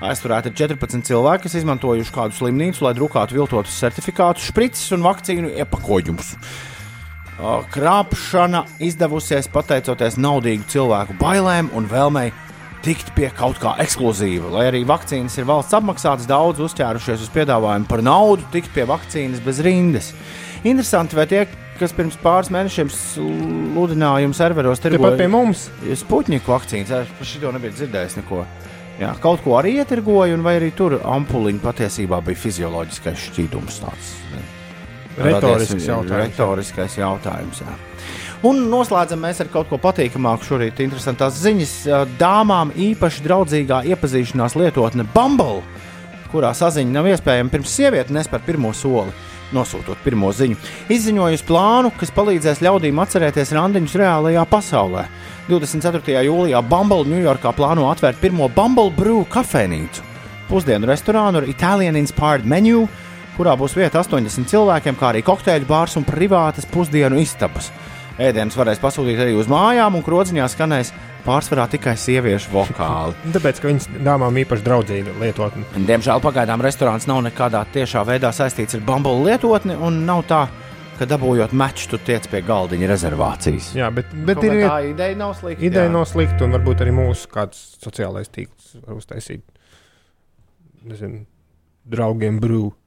Aizturēti 0.03 0.49
ir 0.49 0.57
14 0.57 1.05
cilvēki, 1.11 1.45
kas 1.45 1.57
izmantojuši 1.61 2.15
kādu 2.15 2.39
slimnīcu, 2.39 2.87
lai 2.87 2.95
drukātu 2.97 3.37
viltotus 3.37 3.77
certifikātus, 3.85 4.49
sprites 4.49 4.87
un 4.97 5.05
vakcīnu 5.05 5.53
iepakojumus. 5.61 6.33
Krāpšana 7.77 8.65
izdevusies 8.89 9.51
pateicoties 9.53 10.17
naudīgu 10.17 10.65
cilvēku 10.73 11.19
bailēm 11.21 11.69
un 11.77 11.91
vēlmei 11.91 12.33
tikt 12.83 13.13
pie 13.17 13.31
kaut 13.35 13.59
kā 13.63 13.77
ekskluzīva. 13.83 14.51
Lai 14.57 14.67
arī 14.71 14.83
vakcīnas 14.89 15.37
ir 15.39 15.47
valsts 15.49 15.77
apmaksātas, 15.79 16.29
daudz 16.31 16.63
uzķērušies 16.67 17.23
uz 17.27 17.31
piedāvājumu 17.35 17.89
par 17.91 18.03
naudu, 18.03 18.47
tikt 18.55 18.73
pie 18.75 18.87
vakcīnas 18.91 19.43
bez 19.45 19.61
rindas. 19.65 20.13
Interesanti, 20.63 21.17
vai 21.19 21.27
tie, 21.31 21.47
kas 21.79 21.95
pirms 21.97 22.19
pāris 22.23 22.51
mēnešiem 22.55 22.91
sludinājumu 22.95 24.37
serveros 24.37 24.83
Tepat 24.83 25.17
pie 25.19 25.29
mums. 25.31 25.69
Sputņika 26.03 26.53
vakcīnas, 26.53 26.93
es 27.03 27.15
par 27.19 27.27
šito 27.33 27.53
nebiju 27.55 27.75
dzirdējis 27.79 28.19
neko. 28.21 28.45
Jā, 29.01 29.15
kaut 29.23 29.41
ko 29.43 29.57
arī 29.59 29.79
ietirgoja, 29.81 30.37
vai 30.45 30.59
arī 30.61 30.69
tur 30.77 30.99
ampuliņa 31.01 31.63
patiesībā 31.65 32.21
bija 32.23 32.39
fizioloģiskais 32.39 33.29
šķīdums. 33.31 33.81
Tāds, 33.83 34.13
Retorisks 35.17 35.75
radies- 35.75 35.89
jautājums. 35.89 36.29
Retoriskais 36.29 36.99
jautājums 37.01 37.65
jā. 37.65 37.73
Un 38.43 38.65
noslēdzam 38.67 39.21
mēs 39.23 39.39
ar 39.45 39.51
kaut 39.53 39.69
ko 39.71 39.79
patīkamāku 39.79 40.49
šorīt. 40.49 40.81
Interesantās 40.83 41.37
ziņas. 41.39 41.75
Dāmām 42.19 42.73
īpaši 42.75 43.23
draudzīgā 43.23 43.85
iepazīšanās 43.93 44.57
lietotne 44.59 45.07
Bumble, 45.15 45.61
kurā 46.33 46.51
saziņa 46.57 46.91
nav 46.97 47.07
iespējama 47.13 47.53
pirms 47.53 47.77
sieviete 47.77 48.15
nespēr 48.17 48.43
pirmo 48.47 48.73
soli. 48.75 49.15
nosūtot 49.53 50.01
pirmo 50.01 50.31
ziņu. 50.33 50.57
Izziņojusi 50.89 51.45
plānu, 51.45 51.91
kas 52.01 52.09
palīdzēs 52.17 52.63
ļaudīm 52.65 53.03
atcerēties 53.03 53.53
randiņus 53.53 53.97
reālajā 54.01 54.47
pasaulē. 54.49 55.03
24. 55.51 56.23
jūlijā 56.25 56.63
Bumble 56.65 57.05
Ņujorkā 57.05 57.53
plāno 57.53 57.85
atvērt 57.91 58.17
pirmo 58.23 58.49
Bumble 58.49 58.89
Brew 58.97 59.27
kafejnīcu. 59.29 60.07
Pusdienu 60.49 60.89
restorānu 60.89 61.43
ar 61.43 61.49
Italian 61.53 62.01
inspired 62.01 62.49
menu, 62.49 62.87
kurā 63.37 63.53
būs 63.61 63.77
vieta 63.77 64.01
80 64.01 64.49
cilvēkiem, 64.49 64.97
kā 64.97 65.13
arī 65.13 65.21
kokteļu 65.27 65.69
bārs 65.69 66.01
un 66.01 66.09
privātas 66.09 66.65
pusdienu 66.73 67.21
istabas. 67.21 67.69
Ēdienas 68.21 68.57
varēs 68.59 68.81
pasūtīt 68.83 69.21
arī 69.25 69.37
uz 69.39 69.49
mājām, 69.49 69.97
un 69.97 70.05
krodziņā 70.05 70.49
skanēs 70.53 70.93
pārsvarā 71.25 71.65
tikai 71.73 71.95
sieviešu 71.97 72.53
vokāli. 72.53 73.17
Tāpēc, 73.37 73.61
ka 73.63 73.71
viņas 73.71 73.89
dāmām 74.05 74.41
īpaši 74.43 74.67
draudzīga 74.67 75.15
lietotne. 75.23 75.65
Diemžēl 75.89 76.21
pagaidām 76.25 76.65
restorāns 76.65 77.09
nav 77.09 77.23
nekādā 77.29 77.63
tiešā 77.73 78.05
veidā 78.09 78.33
saistīts 78.37 78.77
ar 78.77 78.85
bambulu 78.89 79.25
lietotni, 79.31 79.79
un 79.79 80.03
nav 80.09 80.27
tā, 80.29 80.43
ka 80.99 81.09
dabūjot 81.09 81.55
meču, 81.57 81.89
tu 81.95 82.03
tiec 82.05 82.29
pie 82.31 82.43
galdiņa 82.47 82.91
rezervācijas. 82.91 83.73
Jā, 83.79 83.89
bet, 83.95 84.13
bet 84.13 84.43
Kaut 84.43 84.49
ir 84.51 84.61
tā 84.67 84.77
ideja 84.91 85.19
nav 85.23 85.35
slikta. 85.39 85.65
Ideja 85.65 85.89
jā. 85.89 85.95
nav 85.97 86.07
slikta, 86.11 86.45
un 86.47 86.59
varbūt 86.59 86.85
arī 86.85 86.95
mūsu 86.99 87.33
kāds 87.33 87.65
sociālais 87.83 88.31
tīkls 88.35 88.77
var 88.83 89.01
uztaisīt. 89.01 89.47
Nezinu, 90.93 91.25
draugiem 91.89 92.43
brūvīt. 92.43 92.79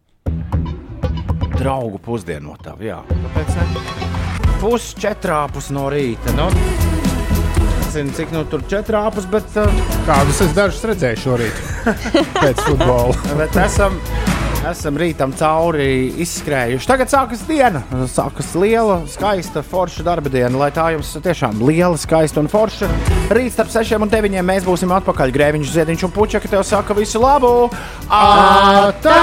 Draugu 1.55 2.01
pusdienotā, 2.03 2.75
jā. 2.83 2.99
Kāpēc 3.07 3.55
ne? 3.55 4.34
Pusčetrāpus 4.61 5.69
no 5.75 5.87
rīta. 5.93 6.31
Nu, 6.37 6.47
nezinu, 7.81 8.13
cik 8.17 8.31
nu 8.33 8.43
tur 8.49 8.63
četrāpus, 8.69 9.27
bet, 9.31 9.47
uh, 9.59 9.83
Kādus 10.07 10.41
es 10.45 10.53
dažus 10.55 10.83
redzēju 10.89 11.21
šorīt 11.21 11.55
pēc 12.43 12.63
futbola. 12.65 13.13
bet 13.39 13.55
esam, 13.61 13.97
esam 14.69 14.97
rītam 14.99 15.33
cauri 15.37 16.11
izskrējuši. 16.23 16.89
Tagad 16.89 17.11
sākas 17.11 17.43
diena. 17.49 17.83
Sākas 18.11 18.53
liela, 18.59 19.01
skaista, 19.11 19.63
forša 19.65 20.05
darba 20.07 20.31
diena. 20.33 20.55
Lai 20.59 20.71
tā 20.75 20.87
jums 20.95 21.13
tiešām 21.21 21.61
liela, 21.65 21.97
skaista 22.01 22.41
un 22.41 22.49
forša. 22.51 22.89
Rīt 23.35 23.55
starp 23.57 23.71
6 23.73 23.99
un 24.01 24.11
9 24.13 24.41
mēs 24.45 24.65
būsim 24.67 24.91
atpakaļ. 24.97 25.33
Grēviņš, 25.35 25.73
Ziediņš 25.77 26.07
un 26.09 26.15
Puķa, 26.15 26.41
ka 26.43 26.47
tev 26.55 26.65
saka 26.67 26.97
visu 26.97 27.21
labu! 27.21 27.53
Atā! 28.09 29.19